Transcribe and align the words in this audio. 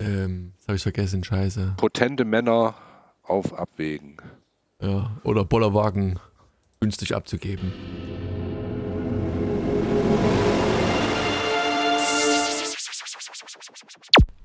Ähm, 0.00 0.52
das 0.58 0.68
habe 0.68 0.76
ich 0.76 0.82
vergessen, 0.82 1.24
scheiße. 1.24 1.74
Potente 1.76 2.24
Männer 2.24 2.74
auf 3.22 3.52
Abwägen. 3.58 4.16
Ja, 4.80 5.16
oder 5.24 5.44
Bollerwagen 5.44 6.20
günstig 6.80 7.14
abzugeben. 7.14 7.72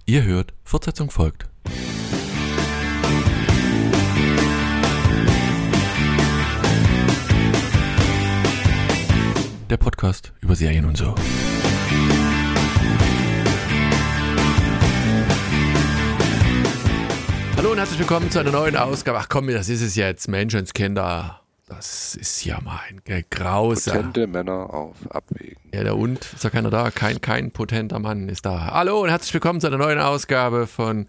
Ihr 0.05 0.23
hört, 0.23 0.53
Fortsetzung 0.63 1.11
folgt. 1.11 1.47
Der 9.69 9.77
Podcast 9.77 10.33
über 10.41 10.55
Serien 10.55 10.85
und 10.85 10.97
so. 10.97 11.15
Hallo 17.63 17.71
und 17.71 17.77
herzlich 17.77 17.99
willkommen 17.99 18.29
zu 18.29 18.39
einer 18.39 18.51
neuen 18.51 18.75
Ausgabe. 18.75 19.19
Ach 19.19 19.29
komm, 19.29 19.47
das 19.47 19.69
ist 19.69 19.81
es 19.81 19.95
jetzt, 19.95 20.27
Menschenskinder. 20.27 21.39
Das 21.65 22.13
ist 22.13 22.43
ja 22.43 22.59
mal 22.59 22.81
ein 22.89 23.23
Grauser. 23.29 23.93
Potente 23.93 24.27
Männer 24.27 24.73
auf 24.73 24.97
Abwägen. 25.09 25.61
Ja, 25.73 25.85
der 25.85 25.95
und 25.95 26.33
ist 26.33 26.43
ja 26.43 26.49
keiner 26.49 26.69
da. 26.69 26.91
Kein, 26.91 27.21
kein 27.21 27.51
potenter 27.51 27.99
Mann 27.99 28.27
ist 28.27 28.45
da. 28.45 28.71
Hallo 28.71 29.03
und 29.03 29.09
herzlich 29.11 29.33
willkommen 29.33 29.61
zu 29.61 29.67
einer 29.67 29.77
neuen 29.77 29.97
Ausgabe 29.97 30.67
von 30.67 31.07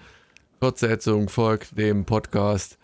Fortsetzung 0.60 1.28
folgt 1.28 1.77
dem 1.77 2.04
Podcast 2.04 2.78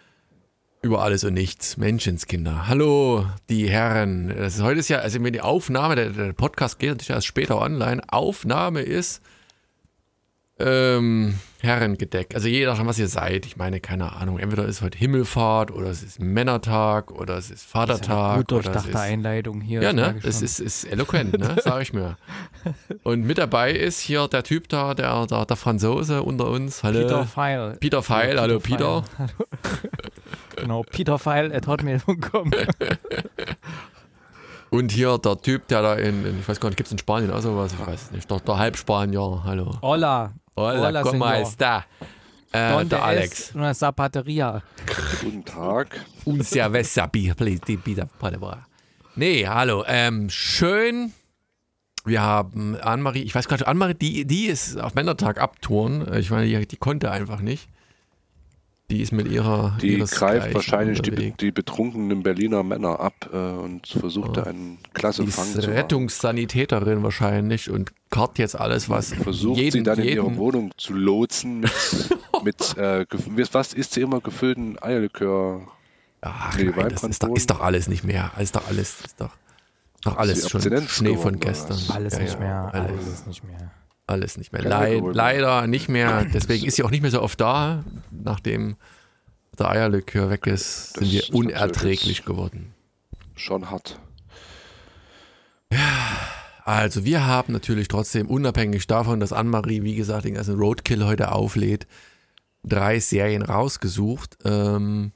über 0.82 1.02
alles 1.02 1.22
und 1.22 1.34
nichts. 1.34 1.76
Menschenskinder. 1.76 2.66
Hallo, 2.66 3.24
die 3.50 3.70
Herren. 3.70 4.34
Das 4.36 4.56
ist, 4.56 4.62
heute 4.64 4.80
ist 4.80 4.88
ja, 4.88 4.98
also 4.98 5.22
wenn 5.22 5.32
die 5.32 5.42
Aufnahme, 5.42 5.94
der, 5.94 6.10
der 6.10 6.32
Podcast 6.32 6.80
geht 6.80 6.90
natürlich 6.90 7.10
erst 7.10 7.28
später 7.28 7.60
online. 7.60 8.02
Aufnahme 8.08 8.80
ist 8.80 9.22
ähm, 10.60 11.38
Herrengedeck. 11.60 12.34
Also 12.34 12.48
je 12.48 12.64
nachdem, 12.64 12.86
was 12.86 12.98
ihr 12.98 13.08
seid. 13.08 13.44
Ich 13.46 13.56
meine, 13.56 13.80
keine 13.80 14.12
Ahnung. 14.12 14.38
Entweder 14.38 14.64
ist 14.64 14.80
heute 14.82 14.96
Himmelfahrt 14.96 15.70
oder 15.70 15.88
es 15.88 16.02
ist 16.02 16.20
Männertag 16.20 17.10
oder 17.10 17.36
es 17.36 17.50
ist 17.50 17.64
Vatertag. 17.66 18.38
Gut 18.38 18.52
oder 18.52 18.60
es 18.60 18.64
durchdachte 18.64 18.90
ist, 18.90 18.96
Einleitung 18.96 19.60
hier. 19.60 19.82
ja, 19.82 19.92
ne? 19.92 20.18
Es 20.22 20.40
ist, 20.42 20.58
ist 20.60 20.84
eloquent, 20.84 21.38
ne? 21.38 21.56
Sag 21.62 21.82
ich 21.82 21.92
mir. 21.92 22.16
Und 23.02 23.24
mit 23.26 23.38
dabei 23.38 23.72
ist 23.72 24.00
hier 24.00 24.26
der 24.28 24.42
Typ 24.42 24.68
da, 24.68 24.94
der, 24.94 25.26
der, 25.26 25.44
der 25.44 25.56
Franzose 25.56 26.22
unter 26.22 26.48
uns. 26.48 26.82
Hallo. 26.82 27.00
Peter 27.00 27.24
Feil. 27.26 27.76
Peter 27.80 28.02
Feil, 28.02 28.34
Ja, 28.36 28.40
hallo 28.42 28.58
Peter. 28.60 29.02
Feil. 29.02 29.28
Genau, 30.56 30.82
Peter 30.82 31.18
Feil 31.18 31.52
at 31.54 31.66
hotmail.com. 31.66 32.50
Und 34.70 34.92
hier 34.92 35.18
der 35.18 35.40
Typ, 35.40 35.66
der 35.68 35.82
da 35.82 35.94
in, 35.94 36.24
in 36.24 36.38
ich 36.38 36.48
weiß 36.48 36.60
gar 36.60 36.68
nicht, 36.68 36.76
gibt 36.76 36.86
es 36.86 36.92
in 36.92 36.98
Spanien 36.98 37.30
auch 37.32 37.40
sowas? 37.40 37.72
Ich 37.72 37.86
weiß 37.86 38.12
nicht. 38.12 38.30
Der, 38.30 38.38
der 38.40 38.58
Halbspanier, 38.58 39.42
hallo. 39.44 39.78
Hola. 39.82 40.32
Hola, 40.56 40.88
Hola, 40.88 41.02
como 41.02 41.24
Senor. 41.26 41.42
está? 41.46 41.86
Äh, 42.52 42.70
Donde 42.72 42.96
der 42.96 43.04
Alex. 43.04 43.40
es 43.50 43.54
una 43.54 43.72
zapateria. 43.74 44.62
Guten 45.22 45.44
Tag. 45.44 46.04
Un 46.24 46.42
cerveza, 46.42 47.06
bi- 47.06 47.32
please, 47.34 47.60
di- 47.66 47.76
bitte. 47.76 48.08
Nee, 49.14 49.46
hallo. 49.46 49.84
Ähm, 49.86 50.28
schön. 50.30 51.12
Wir 52.04 52.22
haben 52.22 52.76
Annemarie, 52.80 53.22
ich 53.22 53.34
weiß 53.34 53.46
gar 53.46 53.56
nicht, 53.56 53.68
Annemarie, 53.68 53.94
die, 53.94 54.24
die 54.24 54.46
ist 54.46 54.78
auf 54.80 54.94
Männertag 54.94 55.38
abtouren. 55.40 56.12
Ich 56.14 56.30
meine, 56.30 56.46
die, 56.46 56.66
die 56.66 56.76
konnte 56.76 57.10
einfach 57.10 57.40
nicht. 57.40 57.68
Die 58.90 59.02
ist 59.02 59.12
mit 59.12 59.28
ihrer. 59.28 59.78
Die 59.80 59.98
greift 59.98 60.52
wahrscheinlich 60.52 61.00
die, 61.00 61.32
die 61.32 61.52
betrunkenen 61.52 62.24
Berliner 62.24 62.64
Männer 62.64 62.98
ab 62.98 63.30
äh, 63.32 63.36
und 63.36 63.86
versucht 63.86 64.36
da 64.36 64.42
einen 64.42 64.78
klasse 64.94 65.24
Die 65.24 65.30
Fang 65.30 65.46
ist 65.46 65.62
zu. 65.62 65.70
Rettungssanitäterin 65.70 67.02
wahrscheinlich 67.04 67.70
und 67.70 67.92
karrt 68.10 68.38
jetzt 68.38 68.58
alles, 68.58 68.88
was 68.90 69.12
Versucht 69.12 69.58
jeden, 69.58 69.70
sie 69.72 69.82
dann 69.84 69.98
in 70.00 70.04
jeden, 70.04 70.26
ihre 70.26 70.36
Wohnung 70.36 70.72
zu 70.76 70.92
lotsen 70.92 71.60
mit, 71.60 71.72
mit 72.42 72.76
äh, 72.76 73.06
was 73.52 73.74
isst 73.74 73.92
sie 73.92 74.00
immer 74.00 74.20
gefüllten 74.20 74.76
Eierlikör? 74.82 75.68
Ach, 76.22 76.56
Nee, 76.56 76.72
nein, 76.76 76.88
das 76.88 77.04
ist 77.04 77.22
doch, 77.22 77.34
ist 77.34 77.48
doch 77.50 77.60
alles 77.60 77.88
nicht 77.88 78.04
mehr. 78.04 78.32
Ist 78.38 78.56
doch 78.56 78.66
alles, 78.68 79.00
ist 79.02 79.20
doch, 79.20 79.30
ist 79.94 80.06
doch 80.06 80.16
alles 80.16 80.50
schon 80.50 80.88
Schnee 80.88 81.16
von 81.16 81.38
gestern. 81.38 81.78
Alles 81.88 82.14
Ja, 82.14 82.18
nicht 82.18 82.34
ja, 82.34 82.40
mehr. 82.40 82.70
Alles, 82.74 83.06
Alles 83.06 83.26
nicht 83.26 83.44
mehr. 83.44 83.70
Alles 84.10 84.36
nicht 84.36 84.52
mehr. 84.52 84.62
Leid, 84.62 85.02
leider 85.12 85.66
nicht 85.66 85.88
mehr. 85.88 86.24
Deswegen 86.24 86.66
ist 86.66 86.76
sie 86.76 86.82
auch 86.82 86.90
nicht 86.90 87.02
mehr 87.02 87.10
so 87.10 87.22
oft 87.22 87.40
da. 87.40 87.84
Nachdem 88.10 88.76
der 89.58 89.70
Eierlikör 89.70 90.30
weg 90.30 90.46
ist, 90.46 90.94
sind 90.94 91.02
Das 91.02 91.10
wir 91.12 91.20
ist 91.20 91.28
natürlich 91.30 91.46
unerträglich 91.54 92.24
geworden. 92.24 92.74
Schon 93.36 93.70
hart. 93.70 93.98
Also 96.64 97.04
wir 97.04 97.26
haben 97.26 97.52
natürlich 97.52 97.88
trotzdem, 97.88 98.28
unabhängig 98.28 98.86
davon, 98.86 99.20
dass 99.20 99.32
Anne-Marie, 99.32 99.82
wie 99.82 99.94
gesagt, 99.94 100.24
den 100.24 100.34
ganzen 100.34 100.58
Roadkill 100.58 101.04
heute 101.04 101.32
auflädt, 101.32 101.86
drei 102.64 103.00
Serien 103.00 103.42
rausgesucht 103.42 104.38
ähm, 104.44 105.12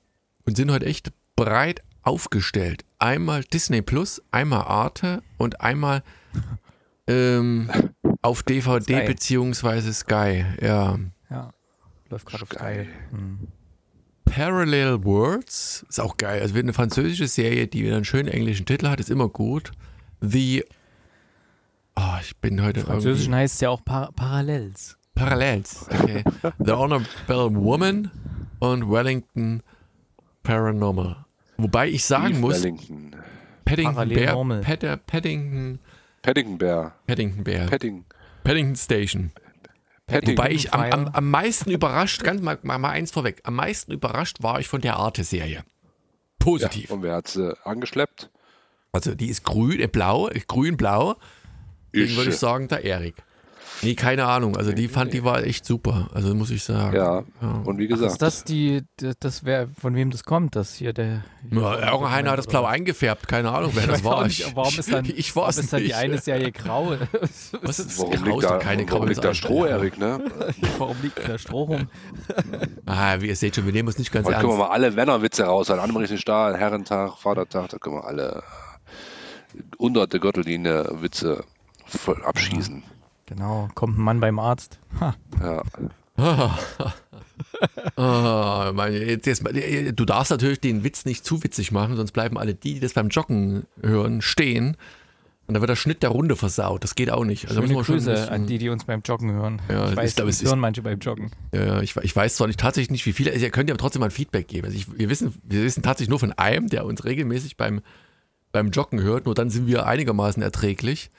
und 0.46 0.56
sind 0.56 0.70
heute 0.70 0.86
echt 0.86 1.12
breit 1.36 1.82
aufgestellt. 2.02 2.84
Einmal 2.98 3.44
Disney 3.44 3.82
Plus, 3.82 4.22
einmal 4.30 4.62
Arte 4.62 5.22
und 5.36 5.60
einmal 5.60 6.02
ähm, 7.06 7.70
auf 8.24 8.42
DVD 8.42 8.82
Sky. 8.82 9.06
beziehungsweise 9.06 9.92
Sky. 9.92 10.44
Ja. 10.60 10.98
Ja. 11.30 11.50
Läuft 12.10 12.26
gerade 12.26 12.42
auf 12.42 12.48
Sky. 12.50 12.88
Hm. 13.10 13.48
Parallel 14.24 15.04
Worlds 15.04 15.84
ist 15.88 16.00
auch 16.00 16.16
geil. 16.16 16.40
Also 16.40 16.54
wird 16.54 16.64
eine 16.64 16.72
französische 16.72 17.28
Serie, 17.28 17.66
die 17.66 17.84
wieder 17.84 17.96
einen 17.96 18.04
schönen 18.04 18.28
englischen 18.28 18.66
Titel 18.66 18.88
hat, 18.88 18.98
ist 18.98 19.10
immer 19.10 19.28
gut. 19.28 19.70
The 20.20 20.64
Oh, 21.96 22.18
ich 22.20 22.36
bin 22.38 22.60
heute 22.62 22.80
Im 22.80 22.86
Französischen 22.86 23.34
heißt 23.34 23.54
es 23.54 23.60
ja 23.60 23.70
auch 23.70 23.84
Par 23.84 24.10
Parallels. 24.12 24.98
Parallels, 25.14 25.86
okay. 25.90 26.24
The 26.58 26.72
Honorable 26.72 27.54
Woman 27.54 28.10
und 28.58 28.90
Wellington 28.90 29.62
Paranormal. 30.42 31.24
Wobei 31.56 31.88
ich 31.88 32.04
sagen 32.04 32.30
Eve 32.32 32.40
muss, 32.40 32.62
Wellington. 32.62 33.16
Paddington 33.64 33.94
Parallel 33.94 34.16
Bear, 34.16 34.98
Paddington, 35.06 35.78
Paddington 36.22 36.58
Bear. 36.58 36.94
Paddington 37.06 37.44
Bear, 37.44 37.66
Padding, 37.66 38.04
Paddington 38.44 38.76
Station. 38.76 39.32
Paddington. 40.06 40.38
Wobei 40.38 40.50
ich 40.50 40.72
am, 40.72 40.82
am, 40.82 41.08
am 41.08 41.30
meisten 41.30 41.70
überrascht, 41.70 42.22
ganz 42.22 42.42
mal, 42.42 42.58
mal, 42.62 42.78
mal 42.78 42.90
eins 42.90 43.10
vorweg, 43.10 43.40
am 43.44 43.54
meisten 43.54 43.90
überrascht 43.90 44.42
war 44.42 44.60
ich 44.60 44.68
von 44.68 44.80
der 44.80 44.96
Arte-Serie. 44.96 45.56
Ja, 45.56 45.64
Positiv. 46.38 46.90
und 46.90 47.02
wer 47.02 47.16
hat 47.16 47.28
sie 47.28 47.56
angeschleppt? 47.64 48.30
Also 48.92 49.14
die 49.14 49.28
ist 49.28 49.44
grün, 49.44 49.80
äh, 49.80 49.88
blau, 49.88 50.28
äh, 50.28 50.40
grün-blau. 50.46 51.16
Deswegen 51.94 52.16
würde 52.16 52.30
ich 52.30 52.36
äh, 52.36 52.38
sagen, 52.38 52.68
der 52.68 52.84
Erik. 52.84 53.16
Nee, 53.82 53.94
keine 53.94 54.26
Ahnung. 54.26 54.56
Also 54.56 54.72
die 54.72 54.88
fand, 54.88 55.12
die 55.12 55.24
war 55.24 55.42
echt 55.44 55.66
super. 55.66 56.08
Also 56.14 56.34
muss 56.34 56.50
ich 56.50 56.64
sagen. 56.64 56.96
Ja, 56.96 57.24
und 57.64 57.78
wie 57.78 57.84
Ist 57.84 57.98
gesagt, 58.00 58.22
das 58.22 58.44
die, 58.44 58.82
das 59.20 59.44
wer, 59.44 59.68
von 59.68 59.94
wem 59.94 60.10
das 60.10 60.24
kommt, 60.24 60.56
das 60.56 60.74
hier 60.74 60.92
der. 60.92 61.24
Ja, 61.50 61.92
irgendeiner 61.92 62.30
hat 62.32 62.38
das 62.38 62.46
blau 62.46 62.64
eingefärbt. 62.64 63.28
Keine 63.28 63.50
Ahnung, 63.52 63.72
wer 63.74 63.84
Ich 63.84 63.88
das 63.90 64.04
war. 64.04 64.24
nicht, 64.26 64.54
warum 64.56 64.78
ist 64.78 64.92
dann, 64.92 65.04
ich 65.04 65.34
warum 65.36 65.50
ist 65.50 65.72
dann 65.72 65.82
die 65.82 65.94
eine 65.94 66.18
Serie 66.18 66.52
grau? 66.52 66.96
Was 67.62 67.78
ist 67.78 67.98
warum 67.98 68.12
grau? 68.12 68.24
liegt 68.24 68.42
Ist 68.44 68.50
da, 68.50 68.58
keine 68.58 68.90
warum 68.90 69.08
liegt 69.08 69.24
da. 69.24 69.34
Stroh, 69.34 69.64
Erik, 69.64 69.98
ne? 69.98 70.20
warum 70.78 70.96
liegt 71.02 71.28
da 71.28 71.36
Stroh 71.38 71.64
rum? 71.64 71.88
Ah, 72.86 73.16
wie 73.20 73.28
ihr 73.28 73.36
seht 73.36 73.56
schon, 73.56 73.66
wir 73.66 73.72
nehmen 73.72 73.88
uns 73.88 73.98
nicht 73.98 74.12
ganz 74.12 74.26
Heute 74.26 74.36
können 74.38 74.48
wir 74.50 74.56
ernst. 74.56 74.68
mal 74.68 74.74
alle 74.74 74.90
Männerwitze 74.92 75.44
raus. 75.44 75.70
An 75.70 75.94
ist 76.02 76.10
nicht 76.10 76.28
da, 76.28 76.54
Herrentag, 76.54 77.18
Vatertag, 77.18 77.68
da 77.70 77.78
können 77.78 77.96
wir 77.96 78.04
alle 78.04 78.42
unter 79.78 80.06
der 80.06 80.20
Gürtellinie 80.20 80.88
Witze 81.00 81.44
voll 81.86 82.22
abschießen. 82.24 82.82
Genau, 83.26 83.68
kommt 83.74 83.98
ein 83.98 84.02
Mann 84.02 84.20
beim 84.20 84.38
Arzt. 84.38 84.78
Ha, 85.00 85.14
Ja. 85.40 85.62
Ah, 87.96 88.70
meine, 88.74 88.96
jetzt, 88.98 89.26
jetzt, 89.26 89.42
du 89.44 90.04
darfst 90.04 90.30
natürlich 90.30 90.60
den 90.60 90.84
Witz 90.84 91.04
nicht 91.04 91.24
zu 91.24 91.42
witzig 91.42 91.72
machen, 91.72 91.96
sonst 91.96 92.12
bleiben 92.12 92.38
alle 92.38 92.54
die, 92.54 92.74
die 92.74 92.80
das 92.80 92.92
beim 92.92 93.08
Joggen 93.08 93.64
hören, 93.82 94.22
stehen. 94.22 94.76
Und 95.46 95.54
dann 95.54 95.60
wird 95.60 95.68
der 95.70 95.76
Schnitt 95.76 96.02
der 96.02 96.10
Runde 96.10 96.36
versaut. 96.36 96.84
Das 96.84 96.94
geht 96.94 97.10
auch 97.10 97.24
nicht. 97.24 97.48
Also 97.48 97.60
schöne 97.60 97.74
Grüße 97.74 98.10
an 98.12 98.14
bisschen- 98.14 98.46
die, 98.46 98.58
die 98.58 98.68
uns 98.70 98.84
beim 98.84 99.02
Joggen 99.04 99.32
hören. 99.32 99.60
Ja, 99.68 99.84
ich 99.86 99.90
ich 99.90 99.96
weiß, 99.96 100.14
glaube, 100.16 100.30
es 100.30 100.42
hören 100.42 100.58
manche 100.60 100.80
beim 100.82 100.98
Joggen. 101.00 101.32
Ja, 101.52 101.80
ich, 101.82 101.96
ich 101.96 102.16
weiß 102.16 102.36
zwar 102.36 102.46
nicht 102.46 102.60
tatsächlich 102.60 102.90
nicht, 102.90 103.04
wie 103.04 103.12
viele, 103.12 103.30
also 103.32 103.44
ihr 103.44 103.50
könnt 103.50 103.68
ja 103.68 103.76
trotzdem 103.76 104.00
mal 104.00 104.06
ein 104.06 104.10
Feedback 104.12 104.48
geben. 104.48 104.66
Also 104.66 104.76
ich, 104.78 104.86
wir, 104.98 105.10
wissen, 105.10 105.34
wir 105.42 105.62
wissen 105.62 105.82
tatsächlich 105.82 106.08
nur 106.08 106.18
von 106.20 106.32
einem, 106.32 106.68
der 106.68 106.86
uns 106.86 107.04
regelmäßig 107.04 107.56
beim, 107.58 107.80
beim 108.52 108.70
Joggen 108.70 109.02
hört, 109.02 109.26
nur 109.26 109.34
dann 109.34 109.50
sind 109.50 109.66
wir 109.66 109.86
einigermaßen 109.86 110.42
erträglich. 110.42 111.10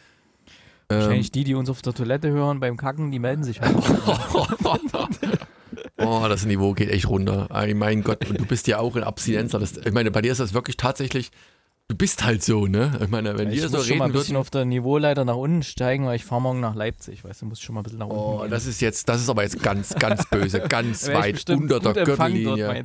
Ähm, 0.90 1.00
Wahrscheinlich 1.00 1.32
die, 1.32 1.44
die 1.44 1.56
uns 1.56 1.70
auf 1.70 1.82
der 1.82 1.94
Toilette 1.94 2.30
hören 2.30 2.60
beim 2.60 2.78
Kacken, 2.78 3.12
die 3.12 3.20
melden 3.20 3.44
sich 3.44 3.62
halt. 3.62 3.76
oh, 5.98 6.26
das 6.28 6.46
Niveau 6.46 6.74
geht 6.74 6.90
echt 6.90 7.08
runter. 7.08 7.48
Mein 7.76 8.04
Gott, 8.04 8.30
und 8.30 8.40
du 8.40 8.46
bist 8.46 8.68
ja 8.68 8.80
auch 8.80 8.96
ein 8.96 9.04
Abstinenzer. 9.04 9.60
Das, 9.60 9.78
ich 9.78 9.94
meine, 9.94 10.12
bei 10.12 10.22
dir 10.22 10.32
ist 10.32 10.40
das 10.40 10.54
wirklich 10.54 10.78
tatsächlich, 10.78 11.32
du 11.88 11.96
bist 11.96 12.24
halt 12.26 12.44
so, 12.44 12.66
ne? 12.68 12.98
Ich 13.02 13.10
meine, 13.10 13.38
wenn 13.38 13.52
ich 13.52 13.62
wir 13.62 13.70
so 13.70 13.78
muss 13.78 13.88
schon 13.88 13.98
mal 13.98 14.06
ein 14.06 14.12
reden 14.12 14.20
bisschen 14.20 14.34
würden. 14.36 14.42
auf 14.42 14.50
der 14.50 14.66
Niveauleiter 14.66 15.24
nach 15.26 15.36
unten 15.36 15.64
steigen, 15.64 16.06
weil 16.06 16.16
ich 16.16 16.26
fahre 16.26 16.42
morgen 16.42 16.60
nach 16.60 16.76
Leipzig. 16.76 17.24
Weißt 17.24 17.42
du, 17.42 17.46
muss 17.46 17.60
schon 17.60 17.76
mal 17.76 17.82
ein 17.82 17.84
bisschen 17.84 18.00
nach 18.00 18.08
unten 18.08 18.20
Oh, 18.20 18.40
gehen. 18.42 18.52
das 18.52 18.66
ist 18.66 18.82
jetzt, 18.82 19.08
das 19.08 19.22
ist 19.22 19.30
aber 19.30 19.44
jetzt 19.44 19.62
ganz, 19.62 19.94
ganz 19.96 20.26
böse, 20.30 20.62
ganz 20.62 21.08
weit 21.08 21.50
unter 21.50 21.80
der 21.80 22.06
Gürtellinie. 22.06 22.84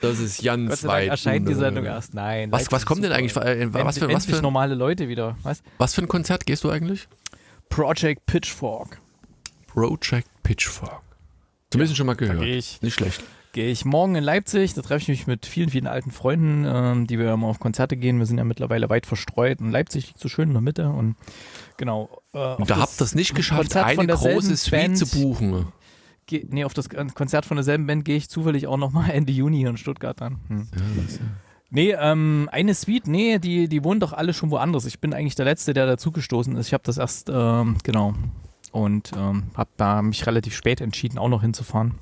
Das 0.00 0.18
ist 0.20 0.36
Gott 0.38 0.44
ganz 0.44 0.80
sei 0.80 0.86
Dank 0.88 0.98
weit. 1.02 1.08
erscheint 1.08 1.48
die 1.48 1.54
Sendung 1.54 1.84
erst. 1.84 2.14
Nein. 2.14 2.52
Was, 2.52 2.70
was 2.70 2.86
kommt 2.86 3.02
denn 3.04 3.12
eigentlich? 3.12 3.36
Äh, 3.36 3.72
was, 3.72 3.98
für, 3.98 4.08
was, 4.12 4.26
für, 4.26 4.40
normale 4.42 4.74
Leute 4.74 5.08
wieder. 5.08 5.36
Was? 5.42 5.62
was 5.78 5.94
für 5.94 6.02
ein 6.02 6.08
Konzert 6.08 6.46
gehst 6.46 6.64
du 6.64 6.70
eigentlich? 6.70 7.08
Project 7.68 8.26
Pitchfork. 8.26 9.00
Project 9.66 10.28
Pitchfork. 10.42 11.02
Zumindest 11.70 11.96
schon 11.96 12.06
mal 12.06 12.14
gehört. 12.14 12.40
Nicht 12.40 12.92
schlecht. 12.94 13.22
Gehe 13.54 13.70
ich 13.70 13.86
morgen 13.86 14.16
in 14.16 14.24
Leipzig. 14.24 14.74
Da 14.74 14.82
treffe 14.82 15.00
ich 15.00 15.08
mich 15.08 15.26
mit 15.26 15.46
vielen, 15.46 15.70
vielen 15.70 15.86
alten 15.86 16.10
Freunden, 16.10 16.66
ähm, 16.66 17.06
die 17.06 17.18
wir 17.18 17.32
immer 17.32 17.46
auf 17.46 17.60
Konzerte 17.60 17.96
gehen. 17.96 18.18
Wir 18.18 18.26
sind 18.26 18.36
ja 18.36 18.44
mittlerweile 18.44 18.90
weit 18.90 19.06
verstreut. 19.06 19.60
Und 19.60 19.70
Leipzig 19.70 20.08
liegt 20.08 20.20
so 20.20 20.28
schön 20.28 20.48
in 20.48 20.54
der 20.54 20.60
Mitte. 20.60 20.90
Und 20.90 21.16
genau. 21.78 22.10
Äh, 22.34 22.56
Und 22.56 22.68
da 22.68 22.76
habt 22.76 23.00
ihr 23.00 23.04
es 23.04 23.14
nicht 23.14 23.34
geschafft, 23.34 23.62
Konzert 23.62 23.86
eine 23.86 24.12
große 24.12 24.56
Suite 24.56 24.98
zu 24.98 25.06
buchen. 25.06 25.68
Ge 26.26 26.46
nee, 26.50 26.64
auf 26.64 26.74
das 26.74 26.88
Konzert 26.88 27.46
von 27.46 27.56
derselben 27.56 27.86
Band 27.86 28.04
gehe 28.04 28.16
ich 28.16 28.28
zufällig 28.28 28.66
auch 28.66 28.76
nochmal 28.76 29.10
Ende 29.10 29.32
Juni 29.32 29.58
hier 29.58 29.70
in 29.70 29.76
Stuttgart 29.76 30.20
an. 30.20 30.38
Hm. 30.48 30.68
Nee, 31.70 31.94
ähm, 31.98 32.48
eine 32.52 32.74
Suite, 32.74 33.06
nee, 33.06 33.38
die, 33.38 33.68
die 33.68 33.84
wohnen 33.84 34.00
doch 34.00 34.12
alle 34.12 34.32
schon 34.32 34.50
woanders. 34.50 34.84
Ich 34.84 35.00
bin 35.00 35.12
eigentlich 35.12 35.34
der 35.34 35.44
Letzte, 35.44 35.74
der 35.74 35.86
dazugestoßen 35.86 36.56
ist. 36.56 36.68
Ich 36.68 36.72
habe 36.72 36.84
das 36.84 36.98
erst, 36.98 37.30
ähm, 37.32 37.76
genau. 37.82 38.14
Und 38.72 39.12
ähm, 39.16 39.44
habe 39.54 39.70
da 39.76 40.02
mich 40.02 40.26
relativ 40.26 40.56
spät 40.56 40.80
entschieden, 40.80 41.18
auch 41.18 41.28
noch 41.28 41.42
hinzufahren. 41.42 41.98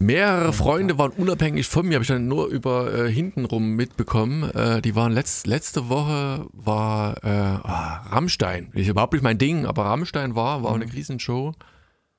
Mehrere 0.00 0.52
Freunde 0.52 0.96
waren 0.96 1.10
unabhängig 1.10 1.66
von 1.66 1.86
mir, 1.86 1.94
habe 1.94 2.04
ich 2.04 2.08
dann 2.08 2.28
nur 2.28 2.46
über 2.46 2.94
äh, 2.94 3.10
hintenrum 3.10 3.74
mitbekommen. 3.74 4.48
Äh, 4.50 4.80
die 4.80 4.94
waren 4.94 5.10
letzt, 5.12 5.48
letzte 5.48 5.88
Woche 5.88 6.46
war 6.52 7.16
äh, 7.24 7.28
ah, 7.28 8.06
Rammstein. 8.10 8.70
Ist 8.74 8.86
überhaupt 8.86 9.12
nicht 9.12 9.22
mein 9.22 9.38
Ding, 9.38 9.66
aber 9.66 9.86
Rammstein 9.86 10.36
war, 10.36 10.62
war 10.62 10.70
auch 10.70 10.76
eine 10.76 10.92
Riesenshow. 10.92 11.52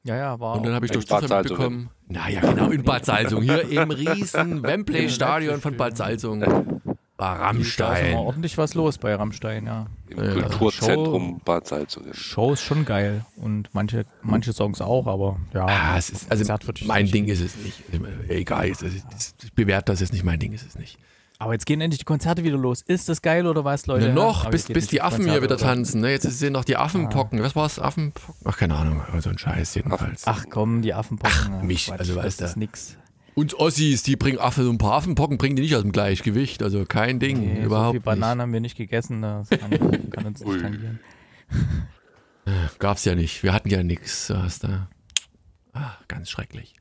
Ja, 0.03 0.17
ja, 0.17 0.39
war. 0.41 0.57
Und 0.57 0.65
dann 0.65 0.73
habe 0.73 0.87
ich 0.87 0.91
durch 0.91 1.07
Zufall 1.07 1.41
mitbekommen. 1.41 1.89
Naja, 2.07 2.41
genau, 2.41 2.69
in 2.69 2.83
Bad 2.83 3.05
Salzung. 3.05 3.43
Hier 3.43 3.69
im 3.69 3.91
riesen 3.91 4.63
Wembley-Stadion 4.63 5.61
von 5.61 5.77
Bad 5.77 5.95
Salzung 5.95 6.78
war 7.19 7.35
da 7.37 7.41
ist 7.41 7.55
Rammstein. 7.55 8.11
immer 8.11 8.21
ordentlich 8.21 8.57
was 8.57 8.73
los 8.73 8.97
bei 8.97 9.13
Rammstein, 9.13 9.65
ja. 9.65 9.87
Im 10.07 10.17
Ja, 10.23 10.33
Kulturzentrum 10.41 11.41
Bad 11.45 11.67
Salzungen. 11.67 12.13
Show 12.13 12.53
ist 12.53 12.63
schon 12.63 12.85
geil 12.85 13.25
und 13.35 13.69
manche, 13.73 14.05
manche 14.21 14.53
Songs 14.53 14.81
auch, 14.81 15.05
aber 15.07 15.37
ja. 15.53 15.65
Ah, 15.65 15.97
es 15.97 16.09
ist, 16.09 16.31
also 16.31 16.51
mein 16.85 17.03
nicht- 17.03 17.13
Ding 17.13 17.25
ist 17.27 17.41
es 17.41 17.55
nicht. 17.57 17.83
Egal, 18.29 18.69
es 18.69 18.81
ist, 18.81 19.05
ich 19.43 19.53
bewerte 19.53 19.91
das 19.91 19.99
jetzt 19.99 20.13
nicht, 20.13 20.23
mein 20.23 20.39
Ding 20.39 20.53
ist 20.53 20.65
es 20.65 20.75
nicht. 20.77 20.97
Aber 21.41 21.53
jetzt 21.53 21.65
gehen 21.65 21.79
endlich 21.79 21.99
die 21.99 22.05
Konzerte 22.05 22.43
wieder 22.43 22.57
los. 22.57 22.81
Ist 22.81 23.07
das 23.07 23.21
geil 23.21 23.47
oder 23.47 23.63
was, 23.63 23.85
Leute? 23.87 24.07
Ja, 24.07 24.13
noch, 24.13 24.41
Aber 24.41 24.51
bis, 24.51 24.65
bis 24.65 24.87
die 24.87 25.01
Affen 25.01 25.19
hier 25.23 25.39
Konzerte, 25.39 25.43
wieder 25.43 25.55
oder? 25.55 25.63
tanzen. 25.63 26.01
Ne? 26.01 26.11
Jetzt 26.11 26.23
sind 26.23 26.51
noch 26.51 26.65
die 26.65 26.75
Affenpocken. 26.75 27.41
Was 27.41 27.55
war 27.55 27.65
es? 27.65 27.79
Affenpocken? 27.79 28.35
Ach, 28.43 28.57
keine 28.57 28.75
Ahnung. 28.75 29.01
So 29.19 29.29
ein 29.29 29.37
Scheiß 29.37 29.73
jedenfalls. 29.75 30.23
Ach 30.27 30.43
komm, 30.49 30.81
die 30.81 30.93
Affenpocken. 30.93 31.33
Ach, 31.59 31.63
mich, 31.63 31.93
also 31.93 32.13
das 32.15 32.25
weißt 32.25 32.41
du. 32.41 32.45
ist 32.45 32.57
nix. 32.57 32.97
Und 33.39 33.53
Ossis, 33.53 34.03
die 34.03 34.17
bringen 34.17 34.37
Affen, 34.37 34.65
so 34.65 34.69
ein 34.69 34.77
paar 34.77 34.95
Affenpocken 34.95 35.37
bringen 35.37 35.55
die 35.55 35.61
nicht 35.61 35.73
aus 35.73 35.81
dem 35.81 35.93
Gleichgewicht. 35.93 36.61
Also 36.61 36.83
kein 36.83 37.19
Ding, 37.19 37.39
Nee, 37.39 37.55
so 37.61 37.67
überhaupt 37.67 37.93
viel 37.93 38.01
Bananen 38.01 38.41
haben 38.41 38.51
wir 38.51 38.59
nicht 38.59 38.75
gegessen, 38.75 39.21
das 39.21 39.47
kann, 39.49 39.69
kann 40.09 40.25
uns 40.25 40.43
nicht 40.43 40.61
tangieren. 40.61 40.99
nicht. 42.45 42.79
Gab's 42.79 43.05
ja 43.05 43.15
nicht. 43.15 43.41
Wir 43.41 43.53
hatten 43.53 43.69
ja 43.69 43.81
nichts. 43.81 44.27
So. 44.27 44.33
Ah, 45.71 45.91
ganz 46.09 46.29
schrecklich. 46.29 46.73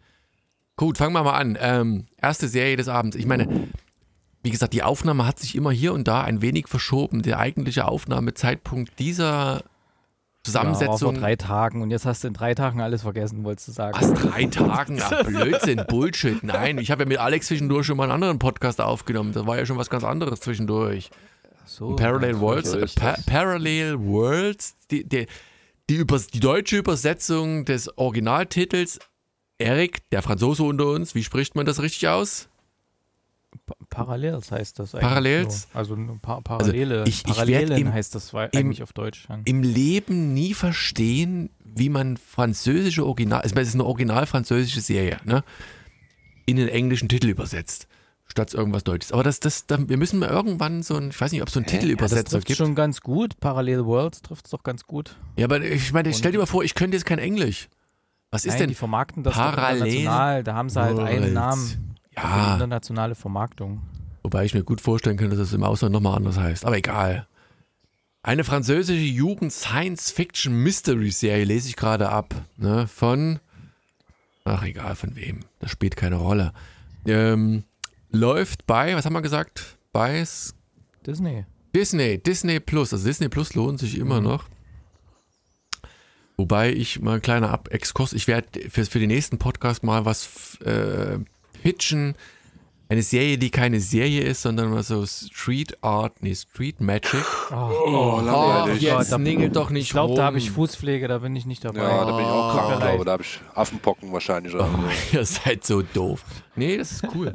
Gut, 0.75 0.99
fangen 0.99 1.13
wir 1.13 1.23
mal 1.23 1.39
an. 1.39 1.57
Ähm, 1.61 2.07
erste 2.21 2.49
Serie 2.49 2.77
des 2.77 2.89
Abends. 2.89 3.17
Ich 3.17 3.27
meine, 3.27 3.69
wie 4.43 4.51
gesagt, 4.51 4.73
die 4.73 4.83
Aufnahme 4.83 5.27
hat 5.27 5.39
sich 5.39 5.55
immer 5.55 5.71
hier 5.71 5.93
und 5.93 6.09
da 6.09 6.23
ein 6.23 6.43
wenig 6.43 6.67
verschoben. 6.67 7.23
Der 7.23 7.39
eigentliche 7.39 7.87
Aufnahmezeitpunkt 7.87 8.99
dieser 8.99 9.63
Ja, 10.55 10.65
war 10.65 10.75
vor 10.75 10.75
Zusammensetzung 10.75 11.15
drei 11.15 11.37
Tagen 11.37 11.83
und 11.83 11.91
jetzt 11.91 12.07
hast 12.07 12.25
du 12.25 12.29
in 12.29 12.35
drei 12.35 12.55
Tagen 12.55 12.81
alles 12.81 13.03
vergessen, 13.03 13.45
wolltest 13.45 13.69
du 13.69 13.73
sagen. 13.73 13.99
Was, 14.01 14.13
drei 14.15 14.45
Tagen? 14.51 15.01
Ach, 15.03 15.25
Blödsinn, 15.25 15.83
Bullshit. 15.89 16.43
Nein, 16.43 16.79
ich 16.79 16.91
habe 16.91 17.05
ja 17.05 17.09
mit 17.09 17.19
Alex 17.19 17.47
zwischendurch 17.49 17.87
schon 17.87 17.97
mal 17.97 18.05
einen 18.05 18.13
anderen 18.13 18.39
Podcast 18.39 18.81
aufgenommen. 18.81 19.33
Da 19.33 19.47
war 19.47 19.59
ja 19.59 19.67
schon 19.67 19.77
was 19.77 19.91
ganz 19.91 20.05
anderes 20.05 20.41
zwischendurch. 20.41 21.11
So, 21.65 21.97
Parallel 21.97 22.41
Worlds, 22.41 22.75
äh, 22.75 22.87
pa. 22.95 23.17
Parallel 23.27 23.99
Worlds, 24.01 24.77
die, 24.91 25.07
die, 25.07 25.27
die, 25.91 25.97
über, 25.97 26.19
die 26.19 26.41
deutsche 26.41 26.79
Übersetzung 26.79 27.65
des 27.65 27.97
Originaltitels. 27.99 28.99
Erik, 29.61 30.09
der 30.11 30.23
Franzose 30.23 30.63
unter 30.63 30.87
uns, 30.87 31.17
wie 31.17 31.25
spricht 31.25 31.57
man 31.57 31.67
das 31.67 31.83
richtig 31.83 32.09
aus? 32.09 32.48
Pa- 33.67 33.75
Parallels 33.91 34.51
heißt 34.53 34.79
das 34.79 34.95
eigentlich. 34.95 35.09
Parallels? 35.09 35.63
So. 35.73 35.79
Also 35.79 35.95
ein 35.95 36.19
paar 36.21 36.43
Parallele. 36.43 37.05
ich- 37.07 37.21
ich 37.21 37.27
werd 37.27 37.37
Parallelen 37.37 37.79
im- 37.79 37.93
heißt 37.93 38.15
das 38.15 38.33
wei- 38.35 38.47
im- 38.53 38.59
eigentlich 38.59 38.83
auf 38.83 38.93
Deutsch. 38.93 39.27
Ja. 39.29 39.39
Im 39.45 39.63
Leben 39.63 40.35
nie 40.35 40.55
verstehen, 40.55 41.51
wie 41.65 41.89
man 41.89 42.17
französische 42.17 43.07
Original, 43.07 43.41
also 43.43 43.55
es 43.57 43.69
ist 43.69 43.75
eine 43.75 43.85
original 43.85 44.27
französische 44.27 44.81
Serie, 44.81 45.19
ne? 45.25 45.45
In 46.47 46.57
den 46.57 46.69
englischen 46.69 47.09
Titel 47.09 47.29
übersetzt. 47.29 47.89
Statt 48.31 48.53
irgendwas 48.53 48.85
Deutsches. 48.85 49.13
Aber 49.13 49.23
das, 49.23 49.41
das, 49.41 49.67
da, 49.67 49.79
wir 49.89 49.97
müssen 49.97 50.19
mal 50.19 50.29
irgendwann 50.29 50.83
so 50.83 50.97
ein, 50.97 51.09
ich 51.11 51.19
weiß 51.21 51.33
nicht, 51.33 51.41
ob 51.41 51.49
es 51.49 51.55
so 51.55 51.61
einen 51.61 51.65
Ja, 51.67 51.73
das 51.73 51.81
Titelübersetzer 51.81 52.31
trifft 52.33 52.47
gibt. 52.47 52.59
schon 52.59 52.75
ganz 52.75 53.01
gut. 53.01 53.41
Parallel 53.41 53.87
Worlds 53.87 54.21
trifft 54.21 54.45
es 54.45 54.51
doch 54.51 54.63
ganz 54.63 54.85
gut. 54.85 55.17
Ja, 55.37 55.47
aber 55.47 55.63
ich 55.63 55.93
meine, 55.95 56.13
stell 56.13 56.33
dir 56.33 56.39
mal 56.39 56.45
vor, 56.47 56.63
ich 56.63 56.75
könnte 56.75 56.97
jetzt 56.99 57.07
kein 57.07 57.19
Englisch. 57.19 57.69
Was 58.31 58.45
ist 58.45 58.53
Nein, 58.53 58.59
denn? 58.61 58.69
die 58.69 58.75
vermarkten 58.75 59.23
das 59.23 59.33
Parallel 59.33 59.87
international. 59.87 60.45
Da 60.45 60.55
haben 60.55 60.69
sie 60.69 60.79
halt 60.81 60.99
einen 60.99 61.21
Worlds? 61.23 61.33
Namen. 61.35 61.95
Ja, 62.23 62.55
internationale 62.55 63.15
Vermarktung. 63.15 63.81
wobei 64.23 64.45
ich 64.45 64.55
mir 64.55 64.63
gut 64.65 64.81
vorstellen 64.81 65.17
könnte, 65.17 65.37
dass 65.37 65.49
es 65.49 65.55
im 65.55 65.63
Ausland 65.65 65.93
nochmal 65.93 66.17
anders 66.17 66.39
heißt. 66.39 66.65
Aber 66.65 66.77
egal. 66.77 67.27
Eine 68.23 68.45
französische 68.45 69.01
Jugend-Science-Fiction-Mystery-Serie 69.01 71.45
lese 71.45 71.69
ich 71.69 71.77
gerade 71.77 72.09
ab. 72.11 72.35
Ne, 72.57 72.87
von. 72.89 73.39
Ach, 74.45 74.63
egal 74.65 74.97
von 74.97 75.15
wem. 75.17 75.41
Das 75.61 75.71
spielt 75.71 75.97
keine 75.97 76.17
Rolle. 76.17 76.53
Ähm, 77.07 77.65
läuft 78.11 78.67
bei, 78.67 78.95
was 78.97 79.05
haben 79.07 79.13
wir 79.15 79.23
gesagt? 79.23 79.77
Bei 79.93 80.25
Disney. 81.07 81.45
Disney, 81.75 82.19
Disney 82.19 82.61
Plus. 82.61 82.93
Also 82.93 83.07
Disney 83.07 83.29
Plus 83.29 83.55
lohnt 83.55 83.79
sich 83.79 83.97
immer 83.99 84.19
Mhm. 84.21 84.27
noch. 84.27 84.45
Wobei 86.37 86.73
ich 86.73 87.01
mal 87.01 87.15
ein 87.17 87.23
kleiner 87.23 87.51
Ab 87.51 87.69
Exkurs, 87.73 88.13
ich 88.13 88.29
werde 88.29 88.69
für, 88.71 88.85
für 88.85 88.99
den 89.01 89.09
nächsten 89.09 89.39
Podcast 89.39 89.83
mal 89.83 90.05
was 90.05 90.57
äh, 90.61 91.19
pitchen. 91.73 92.15
Eine 92.91 93.03
Serie, 93.03 93.37
die 93.37 93.51
keine 93.51 93.81
Serie 93.81 94.23
ist, 94.23 94.41
sondern 94.41 94.71
mal 94.71 94.83
so 94.83 95.05
Street 95.05 95.77
Art, 95.83 96.23
nee, 96.23 96.35
Street 96.35 96.81
Magic. 96.81 97.23
Oh, 97.51 97.55
Oh, 97.55 98.23
Oh, 98.25 98.69
jetzt 98.79 99.19
ningelt 99.19 99.55
doch 99.57 99.69
nicht 99.69 99.83
ich 99.89 99.91
glaube, 99.91 100.15
da 100.15 100.25
habe 100.25 100.39
ich 100.39 100.51
Fußpflege, 100.51 101.07
da 101.07 101.19
bin 101.19 101.37
ich 101.37 101.45
nicht 101.45 101.63
dabei. 101.67 101.83
Ja, 101.83 102.05
da 102.07 102.13
bin 102.17 102.25
ich 102.25 102.31
auch 102.31 102.55
krank, 102.55 102.81
glaube. 102.81 103.05
Da 103.05 103.13
habe 103.13 103.23
ich 103.23 103.41
Affenpocken 103.55 104.11
wahrscheinlich. 104.11 104.55
Oder 104.55 104.71
Oh, 104.73 104.89
ihr 105.15 105.25
seid 105.27 105.67
so 105.67 105.83
doof. 105.83 106.25
Nee, 106.57 106.79
das 106.79 106.93
ist 106.93 107.05
cool. 107.15 107.31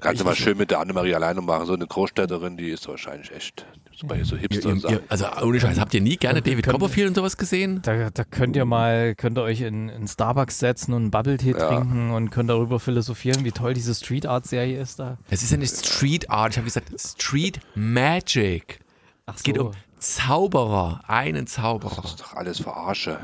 Kannst 0.00 0.20
du 0.20 0.24
mal 0.24 0.34
schön 0.34 0.58
mit 0.58 0.72
der 0.72 0.80
Annemarie 0.80 1.14
alleine 1.14 1.40
machen. 1.40 1.66
So 1.66 1.74
eine 1.74 1.86
Großstädterin, 1.86 2.56
die 2.56 2.70
ist 2.70 2.88
wahrscheinlich 2.88 3.30
echt 3.30 3.64
bei 4.04 4.22
so 4.24 4.36
Hipster 4.36 4.68
ihr, 4.68 4.72
und 4.74 4.84
ihr, 4.84 5.02
also 5.08 5.26
ohne 5.42 5.60
Scheiß, 5.60 5.78
habt 5.80 5.94
ihr 5.94 6.00
nie 6.00 6.16
gerne 6.16 6.42
David 6.42 6.64
Könnt- 6.64 6.72
Copperfield 6.78 7.08
und 7.08 7.14
sowas 7.14 7.36
gesehen? 7.36 7.80
Da, 7.82 8.10
da 8.10 8.24
könnt 8.24 8.56
ihr 8.56 8.64
mal, 8.64 9.14
könnt 9.14 9.38
ihr 9.38 9.42
euch 9.42 9.60
in, 9.62 9.88
in 9.88 10.06
Starbucks 10.08 10.58
setzen 10.58 10.92
und 10.92 11.02
einen 11.02 11.10
Bubble-Tee 11.10 11.52
Ja. 11.52 11.68
trinken 11.68 12.10
und 12.10 12.30
könnt 12.30 12.50
darüber 12.50 12.78
philosophieren, 12.80 13.44
wie 13.44 13.52
toll 13.52 13.74
diese 13.74 13.94
Street 13.94 14.26
Art-Serie 14.26 14.80
ist 14.80 14.98
da. 14.98 15.18
Es 15.30 15.42
ist 15.42 15.50
ja 15.50 15.56
nicht 15.56 15.74
Street 15.76 16.30
Art, 16.30 16.52
ich 16.52 16.56
habe 16.58 16.64
gesagt 16.66 16.90
Street 17.00 17.60
Magic. 17.74 18.80
Ach 19.26 19.34
Es 19.36 19.42
geht 19.42 19.58
um 19.58 19.72
Zauberer, 19.98 21.00
einen 21.08 21.46
Zauberer. 21.46 22.02
Das 22.02 22.10
ist 22.12 22.20
doch 22.20 22.34
alles 22.34 22.60
Verarsche. 22.60 23.18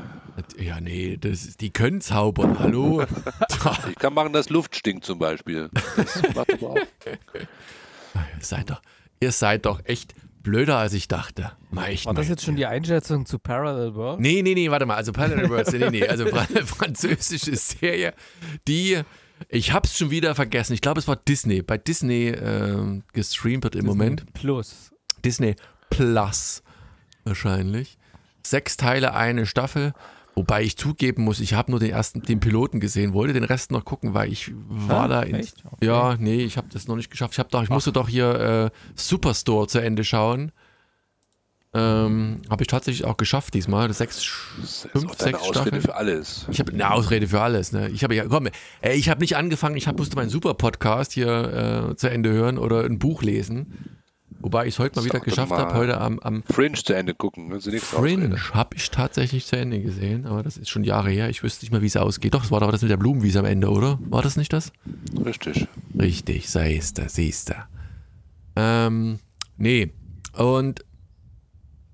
Ja, 0.57 0.81
nee, 0.81 1.17
das 1.17 1.55
die 1.57 1.71
können 1.71 2.01
zaubern, 2.01 2.57
hallo? 2.59 3.03
Ich 3.89 3.95
kann 3.95 4.13
machen, 4.13 4.33
dass 4.33 4.49
Luft 4.49 4.75
stinkt 4.75 5.05
zum 5.05 5.19
Beispiel. 5.19 5.69
Das 5.95 6.21
macht 6.35 6.51
aber 6.53 6.71
auch. 6.71 6.75
ihr, 7.05 8.41
seid 8.41 8.69
doch, 8.69 8.81
ihr 9.19 9.31
seid 9.31 9.65
doch 9.65 9.81
echt 9.85 10.13
blöder, 10.43 10.77
als 10.77 10.93
ich 10.93 11.07
dachte. 11.07 11.53
War 11.71 11.87
das 11.89 12.05
mal. 12.05 12.21
jetzt 12.23 12.43
schon 12.43 12.55
die 12.55 12.65
Einschätzung 12.65 13.25
zu 13.25 13.39
Parallel 13.39 13.95
World? 13.95 14.19
Nee, 14.19 14.41
nee, 14.43 14.53
nee, 14.53 14.69
warte 14.69 14.85
mal. 14.85 14.95
Also 14.95 15.11
Parallel 15.13 15.49
Worlds, 15.49 15.71
nee, 15.73 15.89
nee, 15.89 16.07
also 16.07 16.27
fra- 16.27 16.45
französische 16.65 17.55
Serie, 17.55 18.13
die, 18.67 18.99
ich 19.49 19.73
hab's 19.73 19.97
schon 19.97 20.11
wieder 20.11 20.35
vergessen. 20.35 20.73
Ich 20.73 20.81
glaube, 20.81 20.99
es 20.99 21.07
war 21.07 21.15
Disney. 21.15 21.61
Bei 21.61 21.77
Disney 21.77 22.27
ähm, 22.27 23.03
gestreamt 23.13 23.63
wird 23.63 23.75
im 23.75 23.85
Moment. 23.85 24.31
Plus. 24.33 24.91
Disney 25.25 25.55
Plus 25.89 26.61
wahrscheinlich. 27.23 27.97
Sechs 28.45 28.75
Teile, 28.77 29.13
eine 29.13 29.45
Staffel. 29.45 29.93
Wobei 30.35 30.63
ich 30.63 30.77
zugeben 30.77 31.23
muss, 31.23 31.39
ich 31.39 31.53
habe 31.53 31.69
nur 31.69 31.79
den 31.79 31.91
ersten, 31.91 32.21
den 32.23 32.39
Piloten 32.39 32.79
gesehen, 32.79 33.13
wollte 33.13 33.33
den 33.33 33.43
Rest 33.43 33.71
noch 33.71 33.85
gucken, 33.85 34.13
weil 34.15 34.31
ich 34.31 34.51
war 34.67 35.03
Ah, 35.03 35.07
da 35.07 35.21
in. 35.21 35.35
echt? 35.35 35.63
Okay. 35.63 35.85
Ja, 35.85 36.15
nee, 36.19 36.41
ich 36.43 36.57
habe 36.57 36.67
das 36.73 36.87
noch 36.87 36.95
nicht 36.95 37.11
geschafft. 37.11 37.33
Ich 37.33 37.39
habe 37.39 37.49
doch, 37.51 37.61
ich 37.61 37.69
musste 37.69 37.91
doch 37.91 38.09
hier 38.09 38.71
äh, 38.73 38.77
Superstore 38.95 39.67
zu 39.67 39.79
Ende 39.79 40.03
schauen. 40.03 40.51
Ähm, 41.75 42.41
habe 42.51 42.61
ich 42.63 42.67
tatsächlich 42.67 43.03
auch 43.05 43.17
geschafft 43.17 43.53
diesmal. 43.55 43.87
Das 43.87 43.97
sechs, 43.97 44.17
Das 44.61 44.87
fünf, 44.91 45.13
sechs 45.17 45.39
Ausrede 45.39 45.53
Staffeln. 45.59 45.81
für 45.81 45.95
alles. 45.95 46.45
Ich 46.51 46.59
habe 46.59 46.71
eine 46.71 46.91
Ausrede 46.91 47.27
für 47.27 47.41
alles. 47.41 47.71
Ne? 47.71 47.89
Ich 47.89 48.03
habe 48.03 48.13
ja, 48.13 48.25
komm, 48.25 48.47
ey, 48.81 48.95
ich 48.95 49.09
habe 49.09 49.21
nicht 49.21 49.35
angefangen. 49.37 49.75
Ich 49.75 49.87
hab, 49.87 49.97
musste 49.97 50.15
meinen 50.15 50.29
Super-Podcast 50.29 51.13
hier 51.13 51.89
äh, 51.91 51.95
zu 51.95 52.09
Ende 52.11 52.31
hören 52.31 52.59
oder 52.59 52.83
ein 52.83 52.99
Buch 52.99 53.23
lesen. 53.23 53.73
Wobei 54.43 54.67
ich 54.67 54.73
es 54.73 54.79
heute 54.79 54.99
mal 54.99 55.05
wieder 55.05 55.21
geschafft 55.21 55.51
mal. 55.51 55.59
habe. 55.59 55.73
Heute 55.73 56.01
am, 56.01 56.19
am 56.19 56.43
Fringe 56.43 56.75
zu 56.75 56.93
Ende 56.93 57.13
gucken. 57.15 57.61
Fringe 57.61 58.35
habe 58.53 58.75
ich 58.75 58.91
tatsächlich 58.91 59.45
zu 59.45 59.55
Ende 59.55 59.79
gesehen, 59.79 60.25
aber 60.25 60.43
das 60.43 60.57
ist 60.57 60.69
schon 60.69 60.83
Jahre 60.83 61.11
her. 61.11 61.29
Ich 61.29 61.43
wüsste 61.43 61.63
nicht 61.63 61.71
mehr, 61.71 61.81
wie 61.81 61.85
es 61.85 61.95
ausgeht. 61.95 62.33
Doch, 62.33 62.43
es 62.43 62.51
war 62.51 62.59
doch 62.59 62.69
das 62.69 62.81
mit 62.81 62.91
der 62.91 62.97
Blumenwiese 62.97 63.39
am 63.39 63.45
Ende, 63.45 63.69
oder? 63.69 63.99
War 64.09 64.21
das 64.21 64.35
nicht 64.35 64.51
das? 64.51 64.73
Richtig. 65.25 65.67
Richtig, 65.97 66.49
siehst 66.49 66.97
du, 66.97 67.07
siehst 67.07 67.51
du. 67.51 67.53
Ähm, 68.57 69.19
nee. 69.55 69.93
Und 70.37 70.83